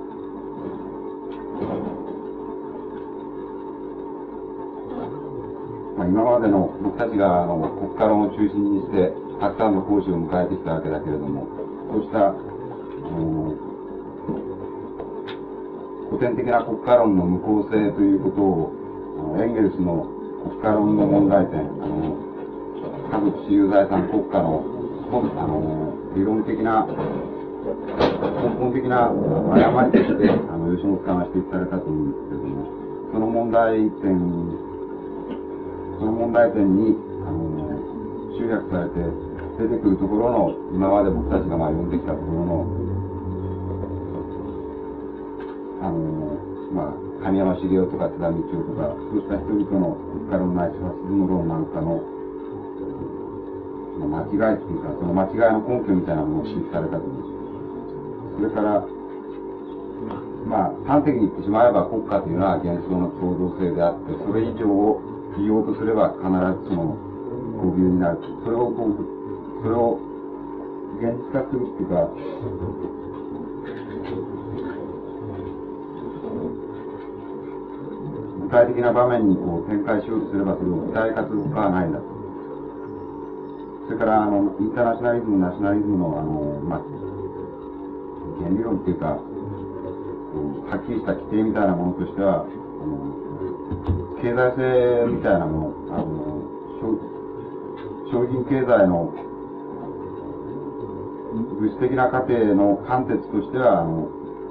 [5.96, 11.46] ま、今までの僕たちがあの国家論を中心にしてたくさんの講師を迎えてきたわけだけれども、
[11.90, 13.72] こうしたあの
[16.12, 18.76] 古典的な国家論の無効性ということを、
[19.40, 20.04] エンゲルスの
[20.44, 22.20] 国家論の問題点、あの、
[23.10, 24.60] 各私有財産国家の、
[25.08, 26.86] あの、理論的な、
[28.62, 32.70] 根的な誤りとして、あの、吉本さんは指摘されたと思うんですけれども、
[33.10, 34.14] その問題点、
[35.98, 36.94] その問題点に、
[37.26, 39.02] あの、集約されて
[39.58, 42.62] 出てくるところの、今まで僕たちがまあ読んできたところの、
[45.82, 46.38] あの、
[46.70, 46.94] まあ、
[47.26, 51.98] 神山茂雄とか津田道夫とか、そうした人々の国家論ないしは鈴の論なんかの、
[53.98, 57.41] その間違いっていうか、その間違いの根拠みたいなものを指摘されたと思うんです。
[58.42, 58.82] それから、
[60.50, 64.98] まあ、端的に言ってしまえば国家というのは幻想の共同性であって、それ以上を
[65.38, 66.98] 利用とすれば必ずその、
[67.62, 68.18] 交流になる。
[68.42, 68.98] それをこう、
[69.62, 69.94] それを
[70.98, 72.10] 現実化するっていうか、
[78.42, 82.04] 具体的な場面にこう展開しようとすればそれを具体化する他はないんだと。
[83.86, 87.02] それからあのインターナショナリズム、ナショナリズムのあの、まあ、
[88.42, 92.48] 原理論っていうか、はっきりした規定みたいなものとしては、あ
[92.82, 93.14] の
[94.18, 96.42] 経済性みたいなもの、あの
[98.10, 99.14] 商品経済の
[101.32, 104.10] 物質的な過程の貫徹としては、あの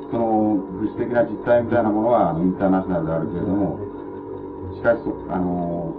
[0.09, 3.79] その物質的な実態みたいなものはインターナショナルであるけれども、
[4.75, 5.93] しかし、あの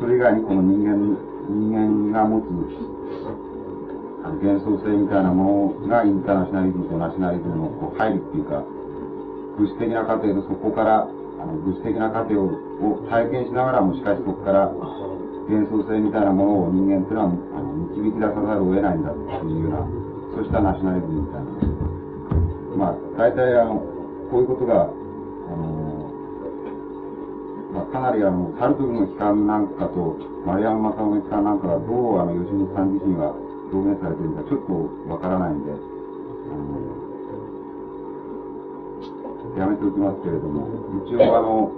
[0.00, 1.16] それ以外にこの人間、
[1.48, 2.44] 人間が持つ
[4.24, 8.64] 幻想性みたいなものがインターナショナリズムとナショナリズムのこう入るっていうか、
[9.58, 12.48] 物質的な過程でそこから、あの物質的な過程を
[12.80, 14.72] を体験しながらも、しかしそこから
[15.46, 19.84] 幻想性みたいなものを人間っていうのはあの導き出さざるを得ないんだっていうような、
[20.34, 21.50] そうしたナショナリズムみたいな。
[22.74, 23.78] まあ、大体あの、
[24.30, 24.86] こういうことが、あ
[25.54, 26.10] の、
[27.72, 33.34] まあ、かなりあの、サルトルの期間なんかと、マリアン・マサオの期間なんかがどうあの、吉本さん自身が
[33.74, 35.74] 表現されているかちょっとわからないんで、あ
[36.54, 36.78] の、
[39.58, 40.70] やめておきますけれども、
[41.10, 41.74] 一応あの、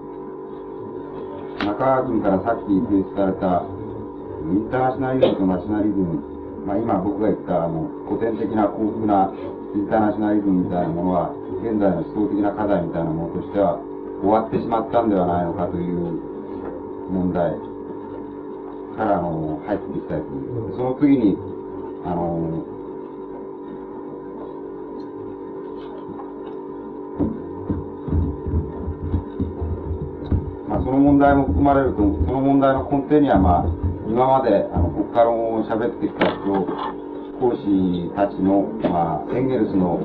[1.65, 3.65] 中川君からさっき提出された、
[4.45, 6.21] インターナショナリズムとナショナリズム、
[6.69, 9.33] まあ今僕が言ったあの、古典的な幸福な
[9.75, 11.33] インターナショナリズムみたいなものは、
[11.65, 13.81] 現在の思想的な課題みたいなものとしては、
[14.21, 16.21] 終わってしまったんではないのかという
[17.09, 17.53] 問題
[18.97, 20.77] からの入っていきたいと思います。
[20.77, 21.56] その次に、
[22.07, 22.65] あの、
[30.69, 32.03] まあ、その問題も含まれると、そ
[32.33, 33.67] の問題の根底には、まあ、
[34.09, 36.67] 今まであの国家論を喋ってきた人、
[37.41, 40.01] 講師たちの、まあ、エンゲルスの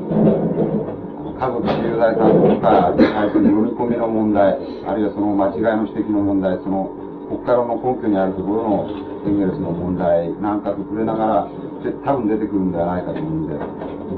[1.41, 6.91] 家族私有財産とかに対する読み込みの問題、あるいはその間違いの指摘の問題、その
[7.29, 11.47] 国家論の根拠にあるところのエンゲルスの問題なんかと触れながら、
[11.89, 13.55] 多分出てくるんではないかと思うんで、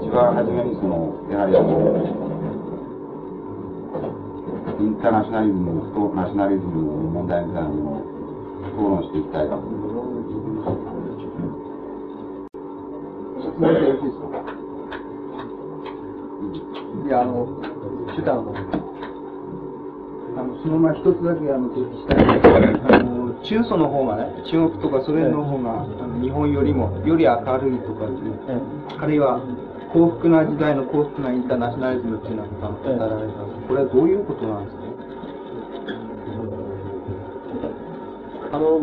[0.03, 1.69] 一番初めにその、やはりあの、
[4.79, 8.03] インターナショナリズムとナショナリズムの問題みたいなものを
[8.75, 10.83] 討論していきたいかと思います。
[13.47, 14.27] 質問してよろしいですか
[17.03, 17.47] いや、あの、
[18.11, 18.51] シュターの、
[20.35, 22.23] あの、そのまま一つだけあの、提起したい。
[22.23, 22.92] んですけど、あの、
[23.41, 28.37] 中祖の方がね、中国とかソ連の方が、あの日本よりも、より明るいとかですね、
[28.99, 29.41] あるいは、
[29.91, 33.43] 幸福な時代の幸福なインターナショナリズムっていうのは語られた。
[33.67, 34.83] これはどういうことなんですか？
[38.53, 38.81] あの、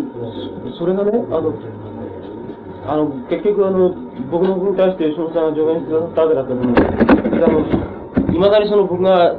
[0.79, 1.55] それがね、あの、
[2.87, 3.91] あの、結局あの、
[4.31, 6.75] 僕の分に対して吉本さんが助言してくださったわけだけども、
[8.35, 9.35] いまだにその僕が、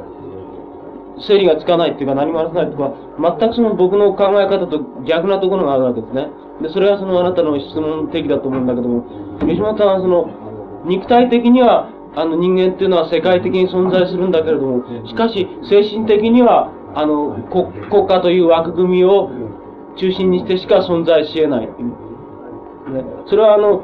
[1.26, 2.94] 整理がつかないっていうか何も話せないとか、
[3.38, 6.28] 全くその僕の考え方と逆なところがあるわけですね。
[6.62, 9.04] で、それはそのあなたの質問的だと思うんだけども、
[9.40, 10.30] 吉本さんはその、
[10.84, 19.30] 肉体的には、あの人間っていうのは世界的に存在するんだけれども、しかし精神的には、あの、国国家という枠組みを
[19.96, 21.66] 中心にしてしか存在し得ない。
[21.66, 21.72] ね、
[23.26, 23.82] それはあの、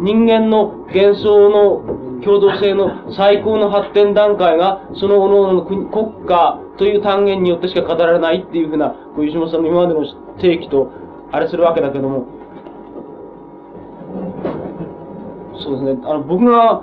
[0.00, 10.04] 人間の幻想の共同性の最高の発展段階が、その各々の国国家という単元によってしか語られないっていうふうな、小石本さんの今までの
[10.40, 10.90] 定義と、
[11.30, 12.26] あれするわけだけども、
[15.62, 16.82] そうですね、あの、僕が、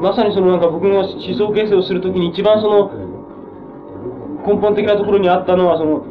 [0.00, 3.11] まさにそのなんか僕の思想形成をするときに一番その
[4.46, 6.04] 根本的なところにあったのはその、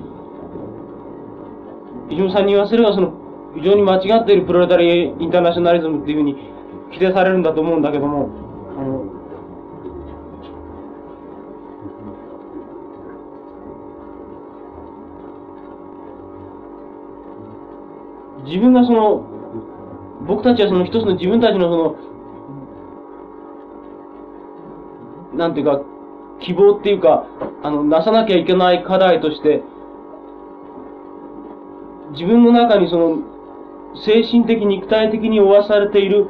[2.09, 3.13] 石本さんに言わせればその
[3.55, 6.35] 非常に間違っているプロレタリーインターナショナリズムっていうふうに
[6.91, 8.29] 規定されるんだと思うんだけども、
[8.77, 9.05] あの、
[18.45, 19.25] 自分がその、
[20.27, 21.77] 僕たちはその一つの自分たちのそ
[25.33, 25.81] の、なんていうか、
[26.41, 27.25] 希望っていうか、
[27.63, 29.63] あの、なさなきゃいけない課題として、
[32.11, 33.17] 自分の中にその、
[34.05, 36.29] 精神的、肉体的に負わされている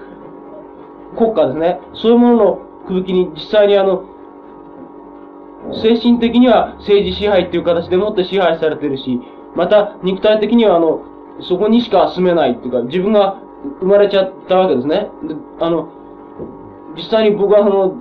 [1.17, 1.79] 国家ですね。
[1.93, 4.05] そういうものの空気に実際にあの、
[5.81, 9.21] 精神的には政治支配っていう形でもって支配されてるし、
[9.55, 11.03] また肉体的にはあの、
[11.41, 13.39] そこにしか住めないっていうか、自分が
[13.79, 15.09] 生まれちゃったわけですね。
[15.27, 15.89] であの、
[16.95, 17.95] 実際に僕はその、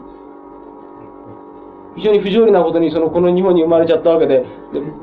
[1.97, 4.47] 非常に不条理なことに、その、この日本に生まれちゃったわけで、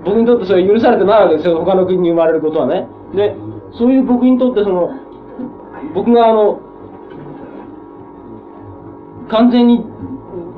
[0.05, 2.88] 僕にとってそれは許されてないわけですよ、他の国に生まれることはね。
[3.14, 3.35] で、
[3.73, 4.91] そういう僕にとってその、
[5.93, 6.59] 僕があの、
[9.30, 9.85] 完全に、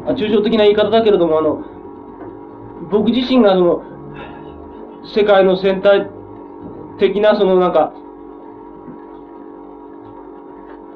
[0.10, 1.64] 抽象的な言い方だけれども、あの、
[2.92, 3.84] 僕自身がその、
[5.16, 6.10] 世界の全体
[7.00, 7.94] 的なそのなんか、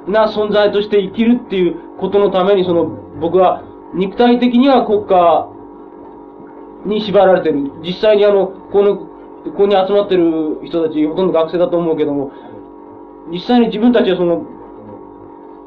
[0.07, 2.85] な存在として生きるっていうことのためにその、
[3.19, 3.63] 僕は
[3.95, 5.49] 肉体的には国家
[6.85, 7.71] に縛られてる。
[7.83, 9.07] 実際にあの、この、こ
[9.57, 12.31] こに集まってる人たち、ほとんど学生だと思うけども、
[13.31, 14.45] 実際に自分たちはその、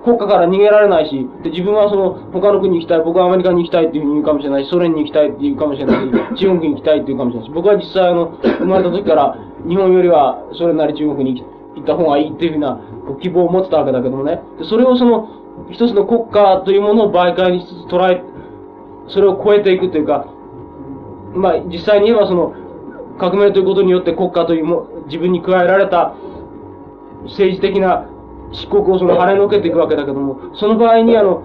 [0.05, 9.37] 国家から逃げられないし、で自分はその、他の国に行きたい、僕はアメリカに行きたいっていうふうに言うかもしれないし、ソ連に行きたいって言うかもしれないし、中国に行きたいって言うかもしれないし、僕は実際あの、生まれた時から、
[9.67, 11.43] 日本よりはそれなり中国に
[11.75, 12.81] 行った方がいいっていうふうな
[13.21, 14.41] 希望を持ってたわけだけどもね。
[14.59, 15.29] でそれをその、
[15.71, 18.23] 一つの国家というものを媒介にしつつ捉え、
[19.09, 20.27] それを超えていくというか、
[21.35, 22.55] まあ、実際に言えばその、
[23.19, 26.15] 革命ということによって国家というも、自分に加えられた
[27.25, 28.07] 政治的な
[28.53, 31.43] 漆黒をその跳ねのけていくわけだけども、その場合にあの、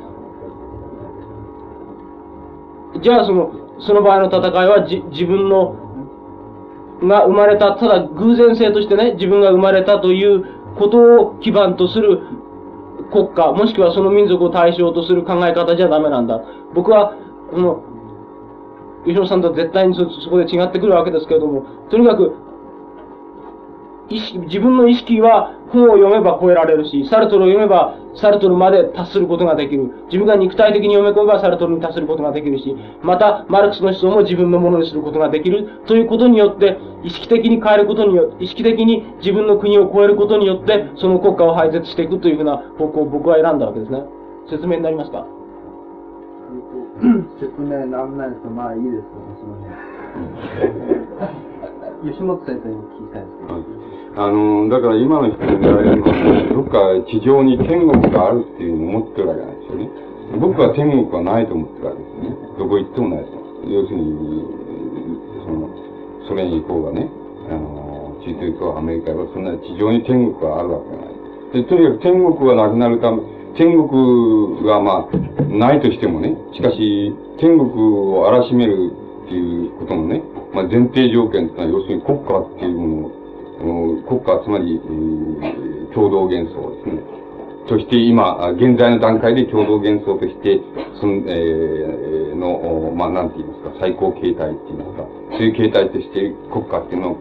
[3.01, 5.75] じゃあその、その場合の戦いはじ自分の、
[7.01, 12.21] が生まれた、ただ偶然性としてね、自分が生まれたということを基盤とする
[13.11, 16.41] 国家、もしくはその民族を対象とする考え方じゃダメなんだ。
[16.73, 17.13] 僕は、
[17.51, 17.83] この、
[19.05, 22.33] 吉野さんとは絶対にそそこで違ってくるわけですけれども、とにかく、
[24.19, 29.83] 自分の意識は本を読めば超えられるし、サルトルを読めばサルトルまで達することができる。
[30.07, 44.03] 自分が肉体的に読め込めばサルトルに達することができるし、また、マルクスの思想も自分のものにすることができるということによって、意識的に変えることによって、意識的に自分の国を超えることによって、その国家を廃絶していくというふうな方向を僕は選んだわけですね。
[44.49, 45.25] 説明になりますか？
[47.39, 49.03] 説明なんないですかまあいいですよ、
[49.39, 49.55] その
[52.03, 52.11] 辺。
[52.11, 53.80] 吉本先生に聞きたいんですけど。
[54.15, 56.13] あの、だから今の人に言われるのは、
[56.51, 59.89] どっか地上に天国があるっていうふうに思ってるわけなんですよね。
[60.39, 62.35] 僕は天国はないと思ってるわけですね。
[62.59, 63.41] どこ行ってもないと。
[63.71, 64.43] 要するに、
[65.45, 65.69] その、
[66.27, 67.07] ソ連以降がね、
[67.47, 71.63] あの、中東以降アメリカはそんな地上に天国があるわけがない。
[71.63, 73.23] で、とにかく天国がなくなるため、
[73.55, 77.71] 天国がまあ、ないとしてもね、しかし、天国
[78.11, 78.91] を荒らしめる
[79.25, 80.21] っていうことのね、
[80.53, 83.20] まあ前提条件ってのは要するに国家っていうものを
[83.61, 87.01] 国家、つまり、えー、共同幻想ですね。
[87.69, 90.59] そして今、現在の段階で共同幻想として、
[90.99, 97.15] その、えー、の、まあ、なんて言いますか、最高形態って言いますか、そういう形態として国家っていうのを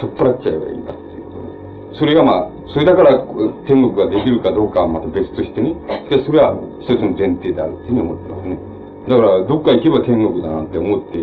[0.00, 3.18] 取っ払っちゃえばいいんだっていうことそれがまあ、それだから
[3.66, 5.74] 天国ができるかどうかはまた別としてね、
[6.10, 8.58] でそれは一つの前提であるっていうふうに思ってますね。
[9.08, 11.18] だから、どっか行けば天国だなんて思って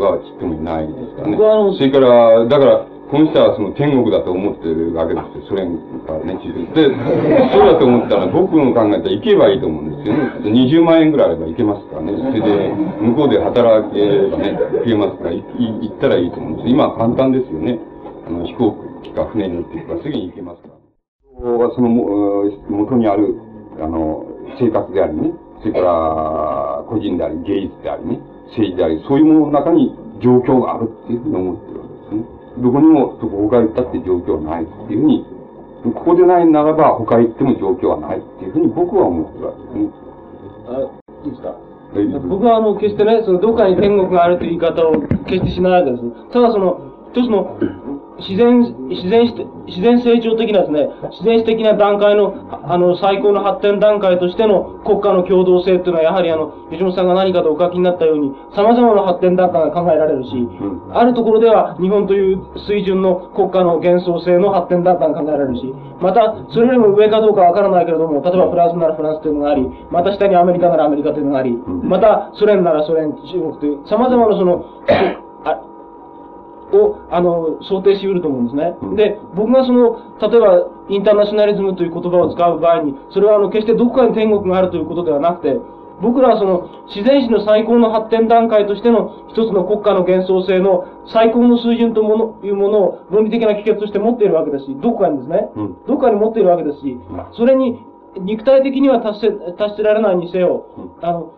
[0.00, 1.36] はちっともいないですからね。
[1.36, 6.92] それから、だから、この人はその天国だと思ってるわけですよ、ソ連からね、で、
[7.52, 10.44] そうだと思ったら僕の考えたら行けばいいと思うんですよね。
[10.44, 12.12] 20万円ぐらいあれば行けますからね。
[12.20, 12.68] それで、
[13.00, 17.78] 向こうで働けばね、行けますから、行ったらいいと思うんです今は簡単ですよね。
[18.26, 20.74] あの、飛行機か船に乗っていけばすぐに行けますから。
[21.72, 23.40] その元にある、
[23.80, 24.26] あの、
[24.60, 28.20] 生活でありね、それから個人であり、芸術でありね、
[28.52, 31.87] 政治であり、そういうものの中に状況があるっていうふうに思ってるわ
[32.62, 35.24] どこにも他行ったって状況はないっていうふうに、
[35.94, 39.90] ここでないならば他行っても状況はないっていうふうに僕は思ってるわけですね。
[40.68, 40.72] あ、
[41.24, 41.54] いいですか？
[42.28, 46.32] 僕はあの、決してね、そのどっかに天国があるという言い方を決してしないわけです。
[46.32, 47.56] ただその、一つの
[48.18, 60.30] 自然、自然して、自然成長的なですね、自然史的な段階の、あの、最高の発展段階としての国家の共同性っていうのは、やはりあの、吉本さんが何かとお書きになったように、様々な発展段階が考えられるし、
[60.92, 74.64] あるところでは日本という水準の国家の幻想性の発展段階が考えられるし、また、それよりも上かどうかわからないけれども、例えばフランスならフランスというのがあり、また下にアメリカならアメリカというのがあり、またソ連ならソ連、中国という、様々なその、
[76.72, 78.76] を、あの、想定し得ると思うんですね。
[78.96, 85.58] で、僕がその、例えば、インターナショナリズムという言葉を使う場合に、それはあの、決してどこかに天国があるということではなくて、
[86.00, 92.00] 僕らはその、自然史の最高の発展段階としての一つの国家の幻想性の最高の水準と
[92.44, 96.96] いうものを論理的な帰結として持っているわけですし、どこかにですね、うん、どこかに持っているわけですし、
[97.32, 97.84] それに
[98.20, 100.66] 肉体的には達せ、達せられないにせよ、
[101.02, 101.32] あの、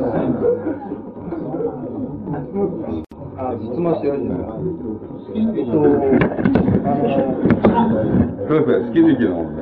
[3.39, 4.43] あ、質問してよいですか
[5.35, 7.21] えっと、そう。
[8.51, 9.55] です好き好きなもん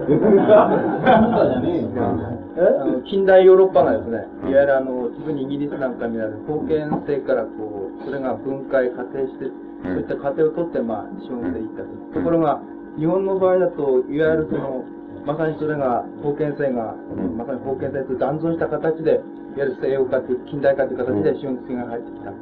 [3.05, 9.45] 近代ヨーロッパがですね、いわゆるあの、特にイギリスなんかにある封建性からこう、それが分解、仮定して
[9.85, 9.93] そう。
[10.01, 12.19] いった仮定をとって、まあ、資本でいったと。
[12.19, 12.61] ところが、
[12.99, 14.85] 日本の場合だと、いわゆるその、
[15.27, 16.95] まさにそれが、封建制が、
[17.37, 19.21] まさに封建制と断存した形で、
[19.57, 22.33] いわゆる西洋化という、近代化という形で資本主義が入ってきた。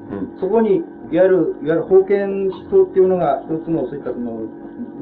[0.40, 4.40] そこに、いわゆる、いわゆる封建思想っていうのが、一つのそういったその、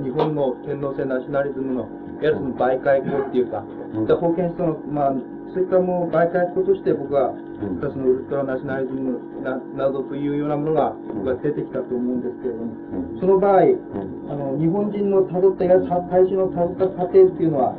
[0.02, 1.88] 日本の天皇制ナショナリズムの、いわ
[2.22, 5.12] ゆるその媒介法っていうか、封建思想の、まあ、
[5.52, 7.34] そういったもう媒介法として僕は、
[7.80, 17.76] そのウルトラナショナリズムななどというようなものが僕は出てきたと思うんですけれども、その場合、あの日本人のたどったや大衆のたどった過程っていうのは、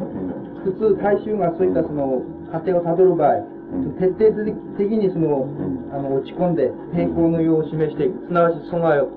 [0.64, 2.22] 普通大衆がそういったその
[2.54, 3.42] 過程をたどる場合、
[3.98, 4.30] 徹底
[4.78, 5.50] 的にその、
[5.90, 9.10] あの落ち込んで抵抗のようを示していく、すなわち損害を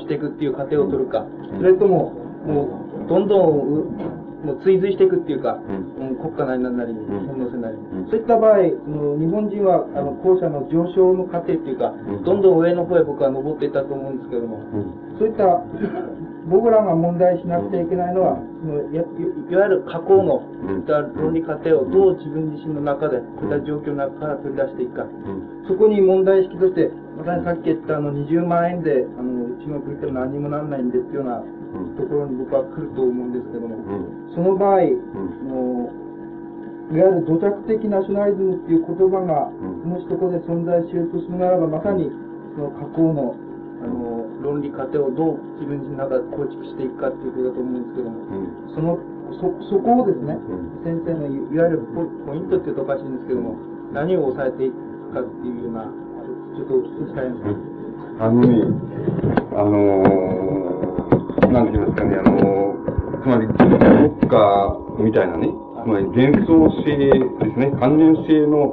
[0.00, 2.16] していくっていう過程を取るか、それとも、
[2.48, 5.60] もう、どんどんもう追随していくっていうか、
[6.00, 8.56] うん、国家なりなんなりに、天皇制なりに、そういった場合、
[8.88, 11.92] の日本人は、あの、後者の上昇の過程っていうか、
[12.24, 14.60] どんどん上の方へ僕は登っていったと思うんですけども、
[15.18, 15.60] そういった、
[16.48, 20.42] 僕らが問題しなくちゃいけないのは、そのやいわゆる過去の、
[21.14, 25.06] 論理過程をどう自分自身の中で、そういった状況の中から取り出していくか、
[25.68, 31.44] そこに問題意識として、まさにさっき言ったあの20万円で、あの、うちの国って何にもなんないんですような、
[31.96, 33.78] ところに僕は来ると思うんですけども、
[34.34, 34.90] その場合、
[35.46, 36.00] もう
[36.90, 39.46] いわゆる土着的ナショナリズムっていう言葉が、
[39.86, 42.10] もしそこで存在しようとするならば、まさに
[42.58, 43.34] その加工の
[43.80, 48.20] あの論理過程をどう自分自身の中で構築していくかっていうことだと思うんですけども、
[48.74, 48.98] その
[49.40, 50.36] そそこをですね、
[50.84, 51.86] 先生のいわゆる
[52.26, 53.56] ポイントって言うとおかしいんですけども、
[53.94, 57.56] 何を抑えていくかっていうような、ちょっとお聞きしたいんです。
[58.18, 58.66] あのね、
[59.54, 62.74] あのーなんて言いますかね、あの、
[63.22, 65.48] つまり、国家みたいなね、
[65.82, 68.64] つまり幻想性ですね、関連性の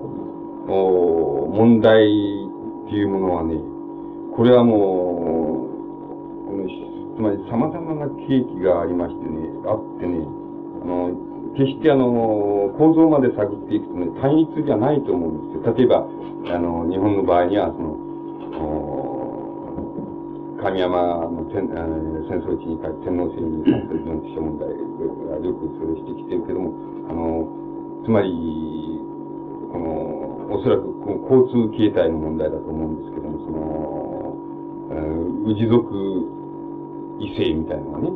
[0.67, 3.55] お問題っていうものはね、
[4.35, 5.67] これはも
[6.53, 6.67] う、
[7.17, 10.19] つまり様々な契機がありましてね、あってね、
[10.83, 11.11] あの、
[11.57, 15.73] 決してあの、構造まで探っていくとね、単一じゃないと思うんですよ。
[15.73, 16.05] 例えば、
[16.53, 17.97] あの、日本の場合には、その、
[20.57, 26.73] 神山の天戦争地に帰って天皇制に関する文知問題がよくそれ指摘してるけども、
[27.09, 27.45] あの、
[28.03, 28.33] つまり、
[29.71, 34.33] この、おそらくこの交通形態の問題だと思うんですけども、その、
[34.89, 35.85] えー、氏族
[37.21, 38.09] 異性みたいなのがね、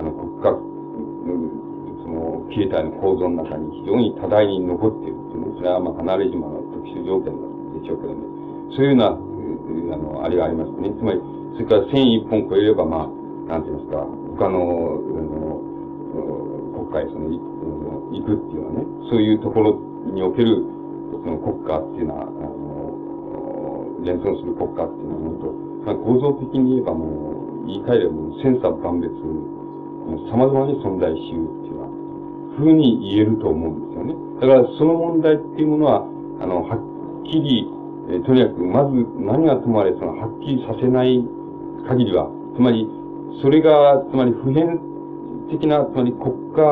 [0.00, 7.36] あの、国家、その、形態の構造の中に非常に多大に残っているっていうね、それはまあ離れ島の特殊条件
[7.76, 8.24] でしょうけどね、
[8.72, 9.12] そういうような、
[9.92, 10.88] あの、あれがありますね。
[10.96, 11.20] つまり、
[11.54, 13.08] それから線一本超えれば、まあ、
[13.48, 14.06] なんて言いますか、
[14.38, 15.60] 他の、あの、
[16.72, 17.28] 国家へその、
[18.12, 19.80] 行くっていうのはね、そういうところ
[20.12, 20.64] における、
[21.12, 25.52] その国家っていうのは、あの、連想する国家っていうのは、と、
[25.84, 29.12] まあ、構造的に言えばもう、言い換えればもう、千差万別、
[30.32, 34.14] 様々に存在しうっていうような、ふうに言えると思うんですよね。
[34.40, 36.04] だから、その問題っていうものは、
[36.40, 37.68] あの、はっきり、
[38.10, 41.22] えとにかく、まず何がともあれ、その、はっきりさせない
[41.88, 42.88] 限りは、つまり、
[43.42, 44.78] それが、つまり普遍
[45.50, 46.62] 的な、つまり国家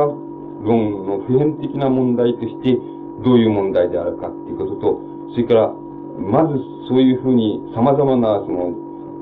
[0.62, 2.78] 論の普遍的な問題として、
[3.24, 5.00] どういう問題であるかっていうことと、
[5.32, 5.72] それから、
[6.18, 6.58] まず
[6.88, 8.72] そういうふうに様々な、その、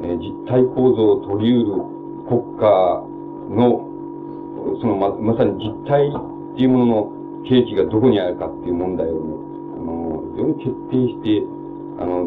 [0.03, 1.83] えー、実体構造を取り得る
[2.29, 3.05] 国家
[3.51, 3.87] の、
[4.81, 7.13] そのま、まさに実体っていうものの
[7.45, 11.47] 契機がどこにあるかっていう問題を、あの、非常に徹底して、
[12.01, 12.27] あの、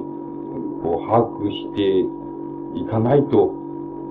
[0.83, 2.20] こう、把握して
[2.75, 3.47] いかないと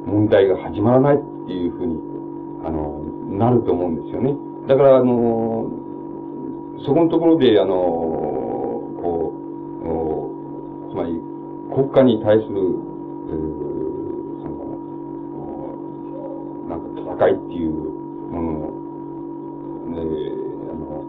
[0.07, 1.99] 問題が始まらないっていうふうに、
[2.65, 3.01] あの、
[3.39, 4.35] なると思うんですよね。
[4.69, 5.71] だから、あの、
[6.85, 9.35] そこのところで、あの、こ
[10.89, 11.21] う、つまり、
[11.75, 12.51] 国家に対する、
[14.43, 14.77] その、
[16.69, 16.87] なんか
[17.25, 18.71] 戦いっていうものの、
[19.97, 21.05] あの、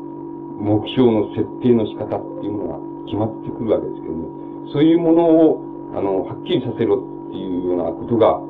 [0.60, 4.26] 目標の設定の仕方っていうのが決まってくるわけですけどね。
[4.74, 5.62] そういうものを、
[5.96, 8.44] あの、はっきりさせろっていうようなことが、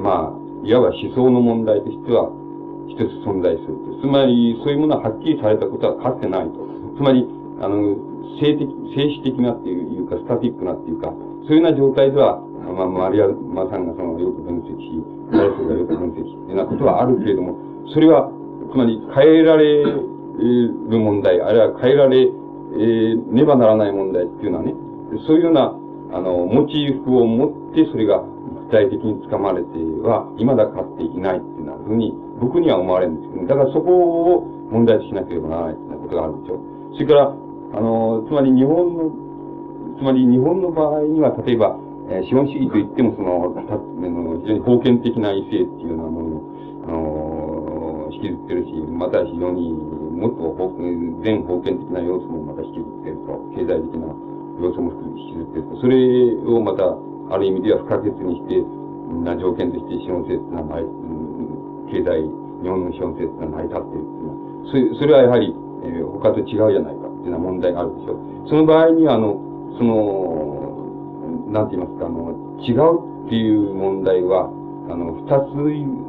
[0.00, 2.32] まあ、いわば思想の問題としては、
[2.88, 6.56] 一つ存在するつまり、そういうものははっきりされたことはかつてないと。
[6.96, 7.28] つまり、
[7.60, 8.00] あの、
[8.40, 8.64] 性的、
[8.96, 11.12] 静止的なっていうか、スタティックなっていうか、
[11.44, 17.56] そういうような状態では、まあ、マリア、マさんがその、よく分析し、ダイスがよく分析っていうようなことはあるけれども、
[17.92, 18.32] それは、
[18.72, 20.00] つまり、変えられる
[20.88, 24.74] 問題、あるいは変えられ、えー、ねばならない問題っていうのはね、
[25.26, 25.74] そういうような
[26.12, 28.22] あの、モチーフを持ってそれが
[28.66, 29.68] 具体的につかまれて
[30.02, 36.60] は、未だかっていないっていうようなふうに、僕には思われるんですけど、だからそこを問題としなければならないってことがあるんですよ。
[36.94, 37.34] それから、
[37.74, 39.12] あの、つまり日本の、
[39.98, 41.76] つまり日本の場合には、例えば、
[42.08, 46.48] えー、資本主義といっても、その、あの非常に封建的な異性っていうようなものを、
[46.88, 50.72] あの引きずってるし、また非常にもっと
[51.22, 54.08] 全封建的な要素もまた引きずってると、経済的な
[54.60, 56.96] 要素も引きずって、それをまた、
[57.30, 58.64] ある意味では不可欠にして、
[59.24, 60.80] な条件として資本性っていうのは、
[61.90, 62.22] 経済、
[62.62, 65.54] 日本の資本性っていうのは成り立っているっていうのは、それはやはり、
[65.84, 68.48] えー、他と違うじゃないかっていうような問題があるでしょう。
[68.48, 69.40] その場合には、あの、
[69.78, 74.50] その、なんて言いますか、あの、違うっていう問題は、
[74.90, 75.54] あの、二つ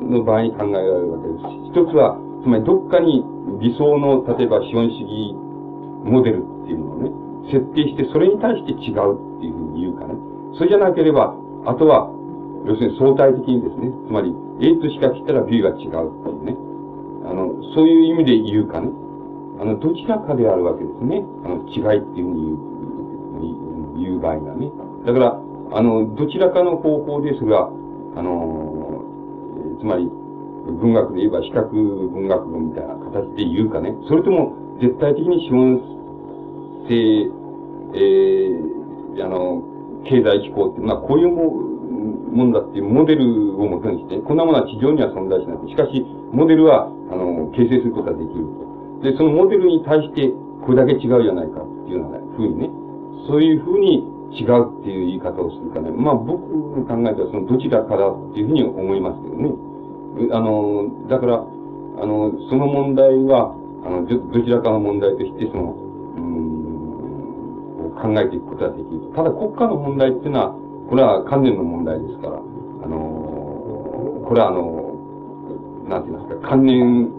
[0.07, 1.43] の場合に考えられるわけです。
[1.71, 3.23] 一つは、つまりどっかに
[3.59, 5.35] 理想の、例えば資本主義
[6.03, 7.11] モデルっていうのをね、
[7.51, 9.28] 設定して、それに対して違う
[9.79, 10.15] 言うかね。
[10.55, 11.35] それじゃなければ、
[11.65, 12.11] あとは、
[12.65, 16.57] 要するに相対的にですね、つまり A としか来たら B が違うっていうね。
[17.25, 18.89] あの、そういう意味で言うかね。
[19.61, 21.23] あの、どちらかであるわけですね。
[21.45, 22.57] あの、違いっていうふうに
[23.97, 24.71] 言う、言う場合がね。
[25.05, 25.41] だから、
[25.71, 27.69] あの、どちらかの方法ですが、
[28.15, 29.03] あの、
[29.79, 30.09] つまり、
[30.69, 33.95] 文学で言えば比較文学語みたいな形で言うかね。
[34.07, 35.81] それとも、絶対的に資本
[36.87, 37.31] 性、
[37.93, 39.63] えー、あの、
[40.05, 41.69] 経済機構って、まあ、こういうも
[42.29, 45.69] もんだっていうモデルをもとにして、こんなものは地上には存在しない。
[45.69, 49.11] しかし、モデルは、あの、形成することができると。
[49.11, 50.29] で、そのモデルに対して、
[50.61, 52.69] これだけ違うじゃないかっていうようなふうにね、
[53.27, 55.89] そういうふうに違うっていう言い方をするかね。
[55.91, 59.53] まあ、僕の考えではそのどちらかだっていうふうに思いますけどね。
[60.31, 63.55] あの、だから、あの、その問題は、
[63.85, 65.75] あの、ど、ちらかの問題として、その、
[68.01, 69.11] 考えていくことができる。
[69.15, 70.55] ただ国家の問題っていうのは、
[70.89, 74.89] これは観念の問題ですから、あのこれはあの
[75.89, 77.09] なんて言いますか、観念、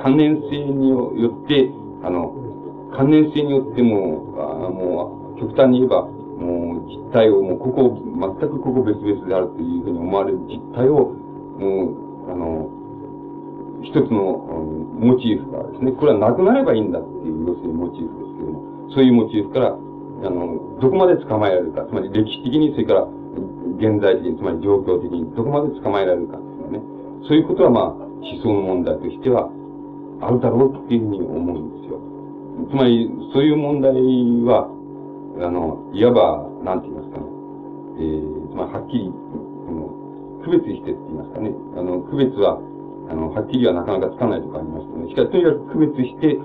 [0.00, 1.10] 観念性によ
[1.44, 1.68] って、
[2.06, 2.32] あの、
[2.96, 7.98] 観念性によっても、あもう、極端に言えば、もう実態を、もうここ、
[8.38, 11.10] 全くここ別々であるというふうに思われる実態を、
[11.58, 11.90] も
[12.28, 12.70] う、あの、
[13.82, 14.38] 一つの、
[14.94, 18.62] モチーフがですね、これはなくなればいいんだっていう、要するにモチーフですけども、
[18.94, 19.76] そういうモチーフから、
[20.24, 23.08] あの、どこまで捕まえられるか、つまり歴史的に、それから
[23.76, 26.80] 現在的に、つまり状況的に、どこまで捕まえられるかっていうね、
[27.28, 29.50] そういうことはまあ、思想の問題としては、
[30.20, 32.00] あるだろうっていうふうに思うんですよ。
[32.70, 33.92] つまり、そういう問題
[34.48, 34.70] は、
[35.44, 37.26] あの、いわば、なんて言いますかね、
[37.98, 42.62] えー、つまりはっきり、あの、区別してって言いますかね、あの、区別は、
[43.10, 46.38] あの、はっきりはなかなかつかないとかありますけどね、しかし、とにかく区別して、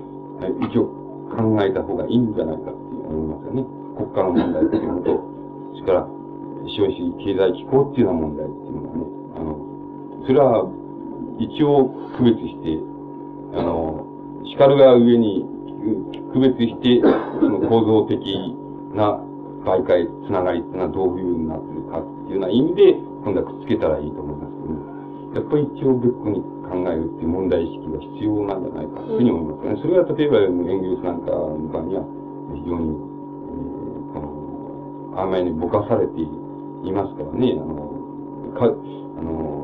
[0.68, 0.86] 一応
[1.30, 2.72] 考えた方がいいんじゃないか
[3.10, 3.64] 思いますよね。
[3.96, 5.24] 国家の問題っていうのと、
[5.74, 6.08] それから、
[6.68, 9.04] 資本主義経済機構っていうような問題っていうのはね、
[9.36, 10.70] あの、それは、
[11.38, 12.78] 一応区別して、
[13.56, 14.06] あの、
[14.44, 15.46] 叱るが上に
[16.32, 17.00] 区別して、
[17.40, 18.20] その構造的
[18.94, 19.18] な
[19.64, 29.82] 媒介、つながりっていうのはどういうふうになってるかっていうような意味で、今度はくっつけたらいいと思いますけど、やっぱり一応別個に考えるっていう問題意識が必要なんじゃないかというふうに思いますね。
[29.82, 32.04] それは例えば、演技術なんかの場合には、
[32.64, 36.26] 非常に、えー、この、甘いにぼかされてい
[36.92, 37.90] ますからね、あの、
[38.54, 39.60] か、あの、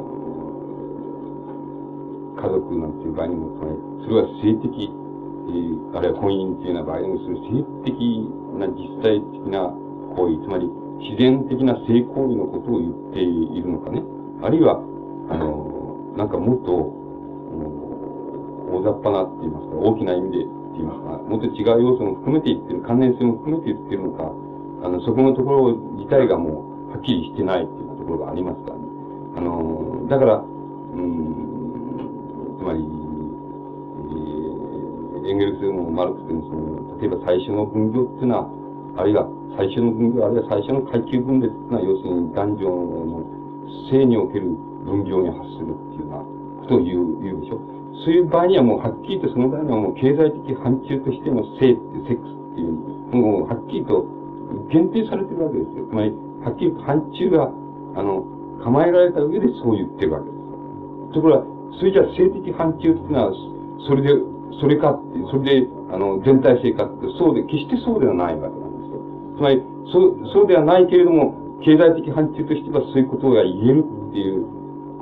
[2.36, 3.56] 家族なんていう場合にも、
[4.04, 4.90] それは性的、
[5.94, 7.96] あるいは婚姻っていうような場合にも、それ性的
[8.58, 9.72] な実際的な
[10.16, 10.68] 行為、つまり
[10.98, 14.02] 自然的な性行為のことを言っているのかね。
[14.42, 14.80] あるいは、
[15.30, 16.72] あの、なんかもっと、
[18.68, 20.38] 大雑把なって言いますか、大きな意味で
[20.74, 24.32] 言いますか、もっと違う要素も含めて言ってる、関連性も含めて言ってるのか、
[24.86, 28.82] あの、そこのところ自体がもう、はっきりしてないっていうところがありますからね。
[29.36, 30.42] あの、だから、う
[30.96, 38.48] ん、つまり、えー、エンゲルスもマルクスも、その、例えば最初の分業っていうのは、
[38.98, 39.28] あるいは
[39.58, 43.24] 最初の分業、あるいは最初の階級分裂っていうのは、要するに男女の
[43.90, 46.18] 性における分業に発するっていうような
[46.62, 47.58] ことを言う、言うでしょ。
[48.06, 52.70] そういう場合にはもうはっきりとその場合にはもう経済的範疇としての性ってセックスっていう、
[53.10, 54.06] もうはっきりと
[54.70, 55.90] 限定されてるわけですよ。
[55.90, 56.14] つまり、
[56.46, 57.50] はっきりと範疇が、
[57.98, 58.22] あの、
[58.62, 61.18] 構えられた上でそう言ってるわけです。
[61.18, 61.46] ところが、
[61.78, 63.34] それじゃあ性的範疇っていうのは、
[63.90, 64.14] それで、
[64.62, 69.02] それかって、それで、あの、全体性かって、そうで、決してそうではないわけなんですよ。
[69.34, 74.46] つまり、そう、そうではないけれども、経済的範疇としてはそういうことが言えるっていう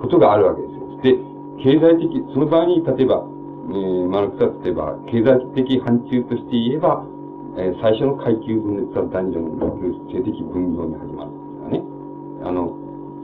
[0.00, 0.88] ことがあるわけですよ。
[1.04, 3.26] で、経済的、その場合に、例えば、
[3.70, 7.04] えー、マルクスは例えば、経済的範疇として言えば、
[7.56, 9.78] えー、最初の階級分裂は男女の
[10.10, 11.82] 性的分業に始まるんですかね。
[12.44, 12.76] あの、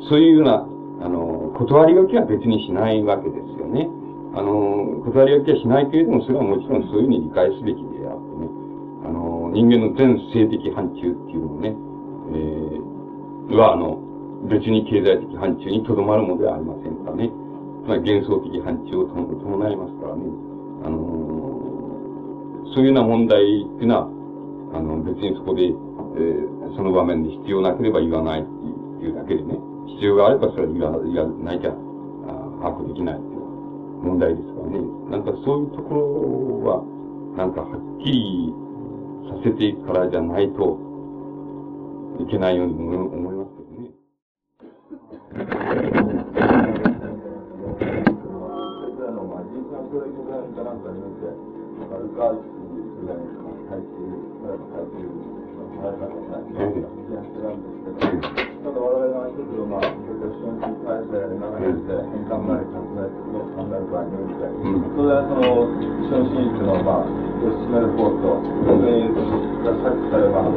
[0.08, 0.66] そういうような、
[1.02, 3.88] あの、断り書きは別にしないわけですよね。
[4.34, 8.48] あの、断り書きはしないけれども、それはもちろんそういうふうに理解すべきであってね。
[9.04, 11.74] あの、人間の全性的範疇っていうのをね、
[12.32, 13.98] えー、は、あの、
[14.48, 16.99] 別に経済的範疇にとどまるものではありません。
[17.90, 20.22] まり幻想的範疇を伴いますからね。
[20.86, 23.42] あのー、そういうような問題っ
[23.78, 24.06] ていうのは、
[24.78, 29.58] あの、別にそこで、えー、その場面で必要なければ言わないっていうだけでね、
[29.98, 31.74] 必要があればそれは言わ言わないきゃ、
[32.62, 33.40] 把握できないっていう
[34.06, 34.78] 問題ですからね。
[35.10, 36.86] なんかそういうところは、
[37.36, 38.54] なんかはっきり
[39.28, 40.78] させていくからじゃないと
[42.22, 43.62] いけないように思いますけ
[45.44, 45.99] どね
[65.00, 65.64] それはその、
[66.04, 67.08] 資本主義っていうのは、まあ、
[67.40, 68.36] 進める方と、
[68.68, 69.08] 逆に
[69.64, 70.52] がさっきからまあ、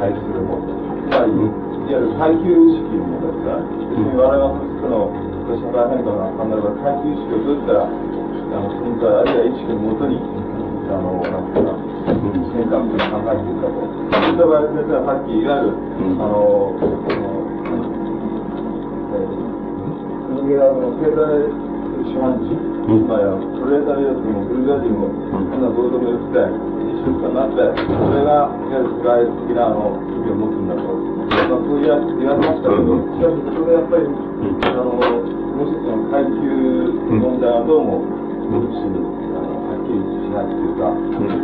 [0.00, 0.72] 対する方と。
[0.72, 5.12] つまり、いわゆる階級意識のですから、別に我々はその、
[5.52, 8.19] 社会変化が考えれば、階級意識をどうやったら、
[8.50, 10.18] あの存在、あるいは意識のもとに、
[10.90, 11.78] あの、なんていうか、
[12.50, 13.78] 変革を考えていくかと。
[13.86, 15.78] そういった場合先生はさっき、いわゆる、
[16.18, 16.74] あの、
[20.30, 21.70] 人間は経済
[22.10, 22.66] 資本主義、
[23.06, 30.90] まあ、プレータリアズムもブルガリズムも、こんなどうでもよくて、一緒になって、それが、いわゆる世界的なあの意義を持つんだと。
[31.30, 35.06] まあ、そう言われましたけど、しかし、それはやっぱり、あの、も
[35.62, 40.90] う一つの階級問題はどうも、独自に、あの、はっきりしないというか、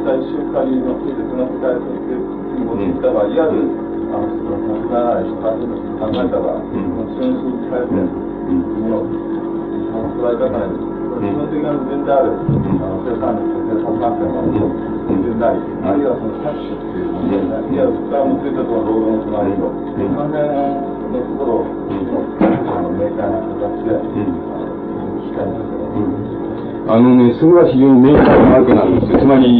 [0.03, 3.71] 最終回の数的な世界として持ってきた場合、いわゆる、
[4.11, 8.27] あの、その、なくならない社会として考えた場合、その、資本主義体制、
[8.87, 9.07] の
[10.19, 10.75] 捉え方なん。
[10.75, 10.97] です。
[11.17, 14.45] 基本的な前である、あの生産力、生産関係の
[15.07, 20.45] 基準なり、あるいはその搾取っていう問題ね、いや、そこからもついたと労働のつまりと、その辺
[21.09, 21.73] のところを、
[22.93, 24.29] 明快な形で、聞
[25.25, 25.57] きたいん。
[25.57, 26.36] です。
[26.89, 29.19] あのね、それは非常に明快なわけなんですよ。
[29.19, 29.51] つまり、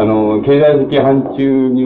[0.00, 1.84] あの、経済的範疇に、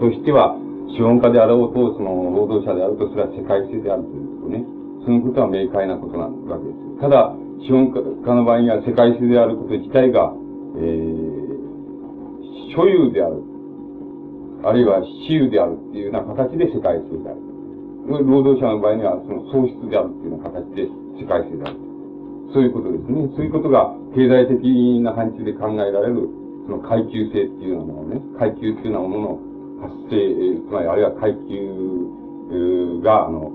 [0.00, 0.56] としては、
[0.96, 4.64] 資本家であろうと、その、労働者であると、それは世界性であるということね。
[5.04, 7.04] そのことは明快なことなわけです。
[7.04, 8.00] ただ、資本家
[8.32, 10.32] の場合には世界性であること自体が、
[10.80, 13.44] えー、所有である。
[14.64, 17.44] あるいは私有であるっていうような形で世界性である。
[18.24, 20.88] 労働者の場合にはその喪失であるっていうような形で
[21.20, 21.87] 世界性である。
[22.52, 23.28] そういうことですね。
[23.36, 26.28] そういうことが経済的な範疇で考えられる、
[26.66, 28.22] その階級性っていうようなものね。
[28.38, 29.48] 階級っていうようなものの
[29.84, 30.16] 発生、
[30.64, 33.52] つまりあるいは階級が、あの、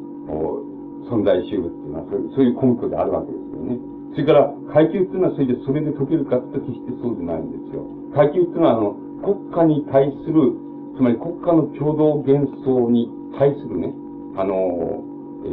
[1.10, 2.06] 存在しうるっていうのは、
[2.36, 3.78] そういう根拠であるわけですよね。
[4.14, 7.84] それから、階級っていうのはそれで、それで解けるかって決してそうでないんですよ。
[8.14, 8.96] 階級っていうのは、あの、
[9.26, 10.54] 国家に対する、
[10.96, 13.92] つまり国家の共同幻想に対するね、
[14.38, 15.04] あの、
[15.46, 15.50] え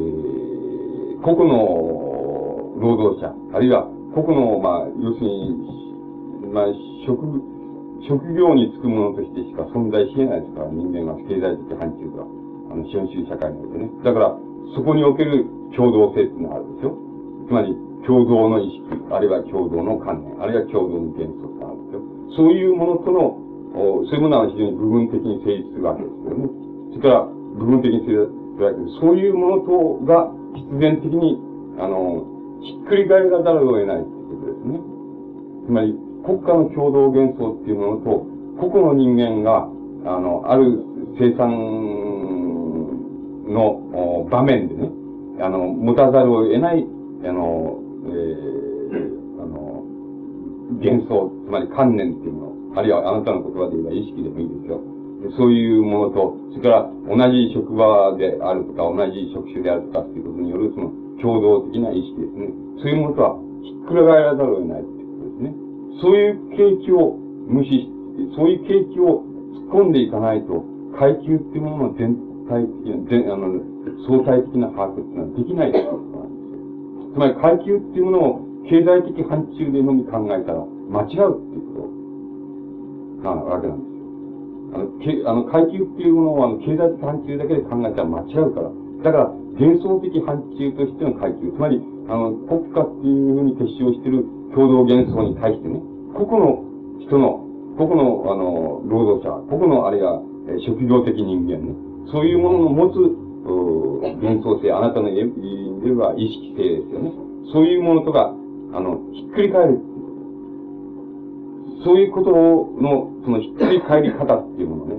[1.17, 2.10] ー、個々の
[2.81, 3.85] 労働者、あるいは
[4.17, 6.73] 個々の、まあ、要するに、まあ、
[7.07, 7.23] 職、
[8.09, 12.25] 職業に就くものとしてしか存在し得ないですから、人間は経済的範疇が、
[12.73, 13.91] あの、資本主義社会においてね。
[14.03, 14.35] だから、
[14.75, 15.47] そこにおける
[15.77, 16.97] 共同性っていうのがあるですよ。
[17.47, 17.77] つまり、
[18.09, 22.03] 共同の意識、あるいは共同の観念、あるいは共同の原則があるんですよ。
[22.35, 23.39] そういうものとの、
[24.09, 26.49] そういうものは非常に部分的に成立するわけですよね。
[26.97, 27.29] それから、
[27.61, 29.01] 部分的に成立するわけです。
[29.01, 31.39] そういうものとが必然的に、
[31.79, 34.81] あの、ひっくり返らざるを得ないということですね。
[35.67, 38.27] つまり、国家の共同幻想っていうものと、
[38.61, 39.69] 個々の人間が、
[40.05, 40.85] あの、ある
[41.19, 41.49] 生産
[43.49, 44.91] の場面でね、
[45.41, 46.87] あの、持たざるを得ない、
[47.25, 49.85] あの、えー、あの、
[50.81, 54.81] 幻想、つまり観念っていうもの、あるいはあなたの言葉で言えば意識でもいいですよ。
[55.37, 60.93] そういうものと、それから同じ職場であるとか、同じ職種であるとかっていうことによる、その
[61.23, 62.49] 共同的な意識ですね。
[62.81, 65.55] そういうものとはひっくり返らざるを得ないってことですね。
[66.01, 67.17] そういう景気を
[67.47, 69.25] 無視して、そういう景気を
[69.69, 70.65] 突っ込んでいかないと、
[70.99, 72.17] 階級っていうものの全
[72.49, 73.61] 体的な、全、あの、
[74.07, 77.13] 相対的な把握っていうのはできないということなんですよ。
[77.15, 81.89] つまり階級っていうものを経済的範疇でのみ考えたら間違うっていうこ
[83.23, 83.79] となわけなん
[84.99, 85.31] ですよ。
[85.31, 88.80] あの、あの階級っていうものをあの経済的範疇だけで考えたら間違うから。
[89.03, 89.25] だから、
[89.59, 91.53] 幻想的範疇としての階級。
[91.53, 94.25] つまり、あの、国家っていうふうに結晶している
[94.55, 95.81] 共同幻想に対してね、
[96.15, 96.65] 個々の
[97.01, 97.45] 人の、
[97.79, 100.21] 個々の、あの、労働者、個々の、あるいは、
[100.67, 101.73] 職業的人間ね、
[102.11, 102.97] そういうものの持つ、
[104.21, 107.13] 幻想性、あなたの言えば意識性ですよね。
[107.53, 108.35] そういうものとか、
[108.75, 109.81] あの、ひっくり返る
[111.85, 114.95] そういうことの、そのひっくり返り方っていうものね。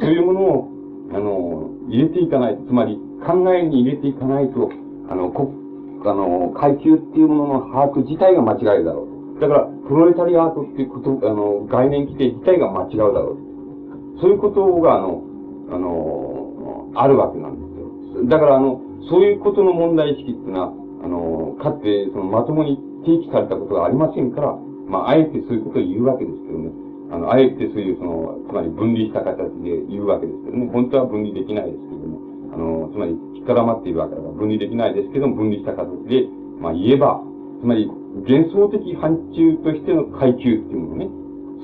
[0.00, 0.68] そういうものを、
[1.14, 4.70] あの、入れていかない、つまり考えに入れていかないと、
[5.10, 5.52] あの、こ、
[6.04, 9.40] あの、階級っていうものの把握自体が間違いだろう。
[9.40, 14.20] だから、プロレタリアートっていうこと、あの、概念規定自体が間違うだろう。
[14.20, 15.22] そういうことが、あの、
[15.70, 17.60] あの、あるわけなんで
[18.14, 18.24] すよ。
[18.28, 18.80] だから、あの、
[19.10, 20.72] そういうことの問題意識っていうのは、
[21.04, 24.56] あの、かつて、その、まともに提起されたことがありませんから、
[24.88, 26.70] まあ、あえてそういうことを言うわけですけどね。
[27.10, 30.70] あの、あえてそういう、その、つまり分離した形で言うわけですけどね。
[30.72, 31.85] 本当は分離できないです、
[32.56, 36.24] あの、つまり、引っ絡まっているわけだから分離できないですけども、分離した形で、
[36.58, 37.20] まあ、言えば、
[37.60, 37.86] つまり、
[38.24, 41.08] 幻想的範疇としての階級っていうものね。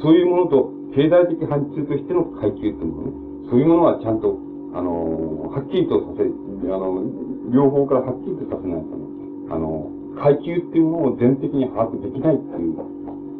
[0.04, 3.12] そういうものと、経済的範疇としての階級っていうものね。
[3.48, 4.36] そういうものはちゃんと、
[4.76, 7.00] あの、はっきりとさせ、あの、
[7.48, 9.88] 両方からはっきりとさせないと、あの、
[10.20, 12.76] 階級っていうものを全的に把握できないっていう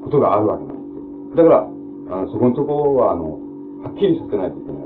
[0.05, 1.37] ことがあるわけなんです。
[1.37, 1.69] だから、
[2.17, 3.39] あの、そこのところは、あの、
[3.85, 4.82] はっきりさせないといけない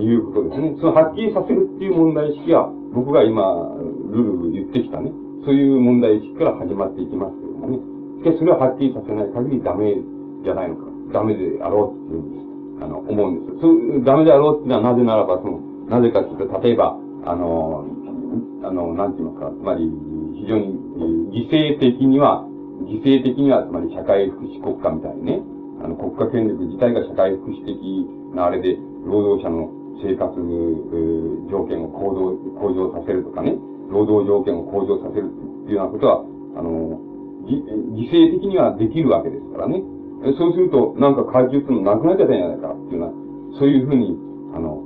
[0.00, 0.76] いうことですね。
[0.80, 3.76] そのはっきりさせるっていう問題意識は、僕が今、
[4.10, 5.12] ルール言ってきたね、
[5.44, 7.78] そういう問題意識から始まっていきますけどもね。
[8.22, 9.96] しかしそれははっきりさせない限りダメ
[10.44, 10.90] じゃないのか。
[11.12, 13.60] ダメであろうっていう、あの、思うんです。
[13.60, 15.58] そう、ダメであろうっていうのはなぜならば、その、
[15.88, 17.84] なぜかというと、例えば、あの、
[18.62, 19.90] あの、なんていますか、つまり、
[20.36, 20.78] 非常に、
[21.32, 22.46] 犠牲的には、
[22.86, 25.42] 犠牲的には、つまり社会福祉国家みたいにね、
[25.82, 27.76] あの、国家権力自体が社会福祉的
[28.34, 30.30] なあれで、労働者の生活、
[31.50, 33.56] 条件を向上、向上させるとかね、
[33.90, 36.24] 労働条件を向上させるっていうようなことは、
[36.56, 37.00] あの、
[37.46, 39.82] 犠牲的にはできるわけですからね。
[40.38, 43.12] そうすると、なんか階級ってのなくなっちゃったんじゃないかっていうのは、
[43.58, 44.16] そういうふうに、
[44.54, 44.84] あの、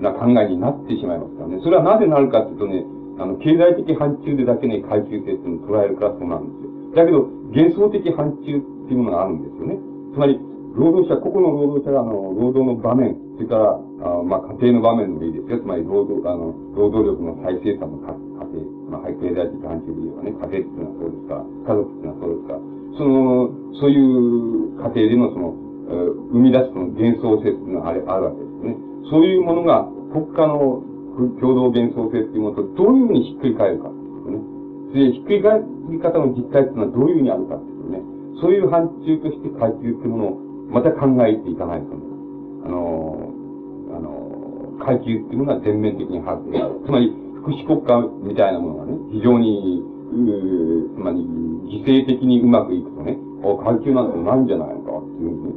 [0.00, 1.60] な考えになってしまいますからね。
[1.62, 2.84] それはなぜなるかっていうとね、
[3.20, 6.96] あの、経済的範疇でだけね、階級性っていうのを捉えるからそうなんですよ。
[6.96, 9.78] だけど、幻想的範疇っていうものがあるんですよね。
[10.14, 10.40] つまり、
[10.74, 15.60] 労働者、個々の労働者が、あの、労働の場面、それから、あまあ、家庭の場面でいいですよ。
[15.60, 18.12] つまり、労働、あの、労働力の再生産の家
[18.52, 22.60] 庭、まあ、経済的範疇で言えばね、家庭っていうのはそうですか、家族っていうのはそうですか、
[23.00, 23.48] その、
[23.80, 25.70] そういう家庭でのその、
[26.30, 28.76] 生み出すその幻想性っていうのはあるあるわけですね。
[29.10, 30.84] そういうものが国家の
[31.40, 35.10] 共同幻想性っていうものとどういうふうにひっくり返るかっていうね。
[35.10, 38.02] で、ひっくり返り方の実態っていうのはどういうふうにあるかっていうね。
[38.38, 40.38] そういう範疇として階級っていうものを
[40.70, 41.98] また考えていかないと、ね、
[42.66, 43.09] あの、あの、
[44.80, 46.80] 階級っていうのは全面的に把握できる。
[46.84, 51.20] つまり、福祉国家みたいなものがね、非常に、うつまり、
[51.70, 53.16] 犠牲的にうまくいくとね、
[53.64, 54.80] 階級なんてないんじゃないの？
[54.84, 55.54] かっていうね、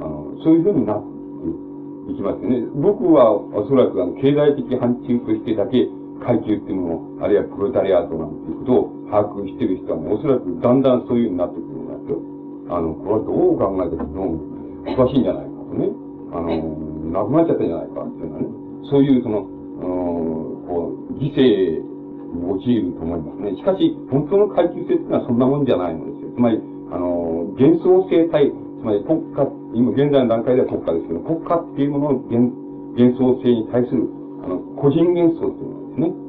[0.00, 2.64] あの、そういうふうになっていきますよね。
[2.76, 5.88] 僕はおそらくあの、経済的範疇としてだけ
[6.24, 12.22] 階級っていうものを、あるいはプロタリアートなんていうことを把握している人は、おそらくだんだんそういうふうになってくるんですよ。
[12.70, 14.40] あの、これはどう考えても
[14.86, 15.90] おかしいんじゃないかとね。
[16.32, 16.48] あの、
[17.12, 18.48] なくなっちゃったんじゃないかっていうのはね。
[18.90, 19.42] そういうその、
[20.66, 23.56] こう、犠牲に陥ると思いますね。
[23.56, 26.30] しかし、本当の階級性っていうのはそんなもんじゃないのですよ。
[26.34, 26.60] つまり、
[26.92, 34.08] あの、幻想性体、つまり国家、今現在の段階では国家ですけど、国家っていうものの幻幻想性に対する、
[34.42, 36.26] あの、個人幻想っていうのはですね、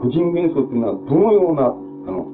[0.00, 2.28] 個人幻想っていうのはどのような、あの、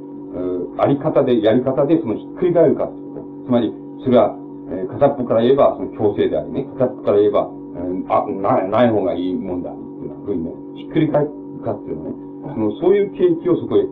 [0.83, 3.23] あり方で、やり方でそのひっくり返るかっていうと。
[3.47, 3.73] つまり、
[4.05, 4.37] それは、
[4.71, 7.49] えー、片っぽから言えば、その強制でありね、片っぽから言えば、
[8.09, 11.31] あ、ない、ない方がいいもんだ、っていうふうにね、ひっくり返る
[11.65, 12.15] かっていうのね、
[12.55, 13.91] その、そういう景気をそこへ突っ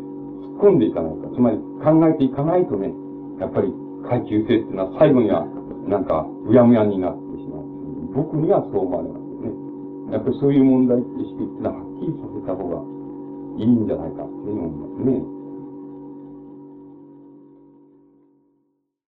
[0.73, 1.29] 込んでいかないか。
[1.35, 2.93] つまり、考えていかないとね、
[3.41, 3.73] やっぱり、
[4.09, 5.47] 階級性っていうのは最後には、
[5.89, 7.65] なんか、うやむやになってしまう。
[8.15, 10.13] 僕にはそう思われますよね。
[10.13, 12.83] やっぱりそういう問題意識っていうのははっきりさせた方が
[13.59, 15.34] いいんじゃないかっていうふうに思いますね。